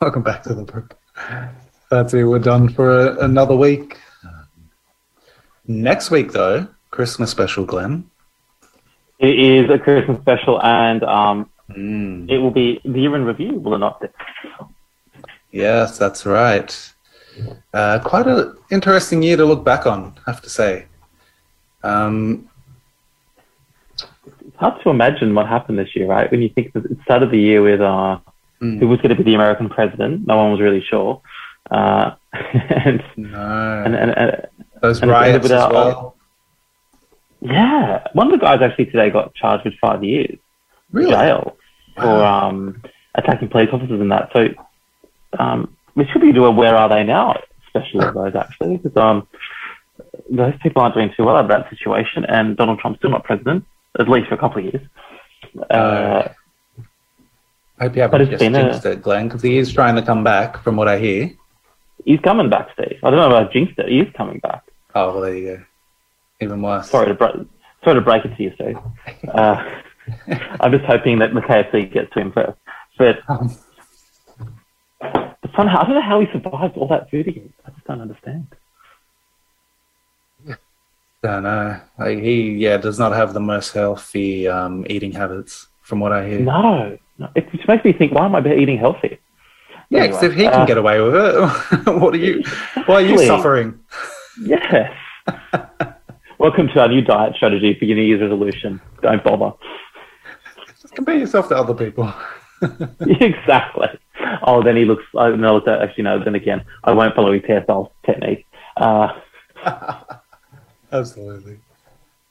Welcome 0.01 0.23
back 0.23 0.43
to 0.45 0.55
the 0.55 0.65
book. 0.65 0.97
That's 1.91 2.15
it. 2.15 2.25
We're 2.25 2.39
done 2.39 2.69
for 2.69 3.09
a, 3.09 3.25
another 3.25 3.57
week. 3.57 3.99
Next 5.67 6.11
week, 6.11 6.33
though, 6.33 6.69
Christmas 6.91 7.31
special, 7.31 7.65
Glenn. 7.65 8.11
It 9.19 9.39
is 9.39 9.69
a 9.71 9.79
Christmas 9.79 10.21
special, 10.21 10.63
and 10.63 11.03
um, 11.05 11.51
Mm. 11.71 12.31
it 12.31 12.39
will 12.39 12.51
be 12.51 12.81
the 12.83 12.99
year 12.99 13.15
in 13.15 13.27
review. 13.27 13.53
Will 13.61 13.75
it 13.75 13.79
not? 13.79 14.03
Yes, 15.53 15.99
that's 15.99 16.25
right. 16.25 16.93
Uh, 17.75 17.99
quite 17.99 18.27
an 18.27 18.57
interesting 18.71 19.23
year 19.23 19.37
to 19.37 19.45
look 19.45 19.65
back 19.65 19.87
on, 19.87 20.15
I 20.27 20.31
have 20.31 20.41
to 20.41 20.49
say. 20.49 20.87
Um, 21.83 22.49
It's 24.47 24.57
hard 24.57 24.83
to 24.83 24.91
imagine 24.91 25.35
what 25.35 25.47
happened 25.47 25.79
this 25.79 25.95
year, 25.95 26.07
right? 26.07 26.31
When 26.31 26.43
you 26.43 26.49
think 26.49 26.73
that 26.73 26.85
it 26.87 26.99
started 27.05 27.31
the 27.31 27.39
year 27.39 27.63
with 27.63 27.81
uh, 27.81 28.19
Mm. 28.61 28.81
who 28.81 28.89
was 28.89 28.99
going 29.01 29.11
to 29.11 29.15
be 29.15 29.23
the 29.23 29.35
American 29.37 29.69
president. 29.69 30.27
No 30.27 30.37
one 30.37 30.51
was 30.51 30.61
really 30.61 30.83
sure. 30.83 31.21
Uh, 31.71 32.11
and, 32.33 33.01
no. 33.17 33.83
and, 33.87 33.95
and, 33.95 34.11
and 34.11 34.47
Those 34.83 35.01
and 35.01 35.09
riots 35.13 35.45
as 35.45 35.53
our- 35.53 35.73
well. 35.73 36.17
yeah, 37.41 38.03
one 38.15 38.27
of 38.27 38.33
the 38.33 38.45
guys 38.45 38.61
actually 38.61 38.87
today 38.87 39.11
got 39.11 39.33
charged 39.35 39.65
with 39.65 39.75
five 39.81 40.03
years 40.03 40.39
Really? 40.91 41.11
jail 41.11 41.57
for 41.95 42.07
Wow. 42.07 42.49
um, 42.49 42.83
attacking 43.15 43.49
police 43.49 43.69
officers 43.73 44.01
and 44.01 44.11
that. 44.11 44.31
So 44.33 44.49
um, 45.39 45.77
we 45.95 46.05
should 46.07 46.21
be 46.23 46.33
doing 46.33 46.57
where 46.57 46.75
are 46.75 46.89
they 46.89 47.05
now, 47.05 47.41
especially 47.67 48.11
those 48.13 48.35
actually, 48.35 48.79
because 48.79 48.97
um, 48.97 49.29
those 50.31 50.55
people 50.63 50.83
aren't 50.83 50.95
doing 50.95 51.11
too 51.17 51.25
well 51.25 51.37
out 51.37 51.45
of 51.45 51.49
that 51.51 51.69
situation, 51.71 52.25
and 52.25 52.57
Donald 52.57 52.79
Trump's 52.79 52.99
still 53.01 53.11
not 53.11 53.25
president, 53.25 53.65
at 53.99 54.09
least 54.09 54.29
for 54.29 54.35
a 54.35 54.39
couple 54.39 54.59
of 54.59 54.65
years. 54.73 54.87
Uh, 55.71 56.29
I 57.81 57.85
hope 57.85 57.97
you 57.97 58.03
haven't 58.03 58.29
just 58.31 58.41
been 58.41 58.55
a- 58.57 58.63
jinxed 58.71 58.87
it, 58.87 59.03
Glenn, 59.03 59.29
because 59.29 59.43
he 59.43 59.57
is 59.59 59.73
trying 59.73 59.95
to 59.97 60.03
come 60.03 60.25
back, 60.25 60.63
from 60.63 60.77
what 60.77 60.89
I 60.89 60.99
hear. 60.99 61.31
he's 62.05 62.21
coming 62.21 62.51
back, 62.51 62.69
Steve. 62.75 62.99
I 63.03 63.11
don't 63.11 63.19
know 63.19 63.27
about 63.37 63.53
jinxed 63.53 63.79
it. 63.79 63.89
He 63.89 64.01
is 64.01 64.13
coming 64.17 64.39
back. 64.41 64.63
Oh, 64.95 65.13
well, 65.13 65.21
there 65.23 65.37
you 65.37 65.57
go. 65.57 65.63
Even 66.41 66.63
worse. 66.63 66.91
Sorry 66.91 67.07
to 67.09 67.15
bre- 67.15 67.43
sorry 67.85 67.95
to 67.97 68.01
break 68.01 68.25
it 68.25 68.37
to 68.37 68.43
you, 68.43 68.53
Steve. 68.55 68.79
Uh, 69.29 69.81
I'm 70.61 70.73
just 70.73 70.85
hoping 70.85 71.19
that 71.21 71.35
the 71.35 71.41
KFC 71.41 71.93
gets 71.93 72.13
to 72.15 72.21
him 72.21 72.33
first. 72.33 72.59
But, 72.99 73.19
Um, 73.29 73.57
but 75.01 75.51
somehow 75.57 75.81
I 75.81 75.85
don't 75.85 75.95
know 75.95 76.01
how 76.03 76.21
he 76.21 76.27
survived 76.33 76.77
all 76.77 76.89
that 76.89 77.11
food 77.11 77.29
again. 77.29 77.53
I 77.67 77.71
just 77.71 77.85
don't 77.87 78.01
understand. 78.01 78.47
Don't 81.23 81.43
know. 81.43 81.81
Like, 81.99 82.19
he, 82.19 82.53
yeah, 82.53 82.77
does 82.77 82.99
not 82.99 83.13
have 83.13 83.35
the 83.35 83.41
most 83.41 83.73
healthy 83.73 84.47
um, 84.49 84.87
eating 84.89 85.13
habits, 85.13 85.67
from 85.83 86.01
what 86.01 86.13
I 86.13 86.29
hear. 86.29 86.41
No, 86.41 86.99
no, 87.19 87.29
it 87.35 87.51
just 87.51 87.67
makes 87.67 87.85
me 87.85 87.93
think. 87.93 88.13
Why 88.13 88.27
am 88.27 88.35
I 88.35 88.55
eating 88.55 88.79
healthy? 88.79 89.19
Yeah, 89.91 90.07
because 90.07 90.23
if 90.23 90.35
he 90.35 90.41
Anyway, 90.41 90.53
can 90.53 90.61
uh, 90.61 90.67
get 90.67 90.79
away 90.79 91.01
with 91.01 91.15
it, 91.15 91.87
what 91.99 92.15
are 92.15 92.19
you? 92.19 92.43
Why 92.87 92.97
are 92.97 93.01
you 93.01 93.19
suffering? 93.25 93.79
Yes. 94.43 94.93
Welcome 96.39 96.69
to 96.69 96.81
our 96.81 96.89
new 96.89 97.01
diet 97.01 97.35
strategy 97.35 97.75
for 97.79 97.87
your 97.87 97.97
New 97.97 98.05
Year's 98.05 98.21
resolution. 98.21 98.81
Don't 99.03 99.25
bother. 99.25 99.57
Just 100.81 100.95
compare 100.95 101.17
yourself 101.19 101.49
to 101.49 101.57
other 101.57 101.75
people. 101.75 102.13
exactly. 103.01 103.89
Oh, 104.43 104.63
then 104.63 104.77
he 104.77 104.85
looks. 104.85 105.05
Oh, 105.15 105.35
no, 105.35 105.61
actually, 105.67 106.05
no. 106.05 106.23
Then 106.23 106.35
again, 106.35 106.65
I 106.85 106.93
won't 106.93 107.15
follow 107.17 107.33
his 107.33 107.43
hairstyle 107.43 107.91
technique. 108.05 108.47
Uh, 108.77 109.09
Absolutely. 110.93 111.59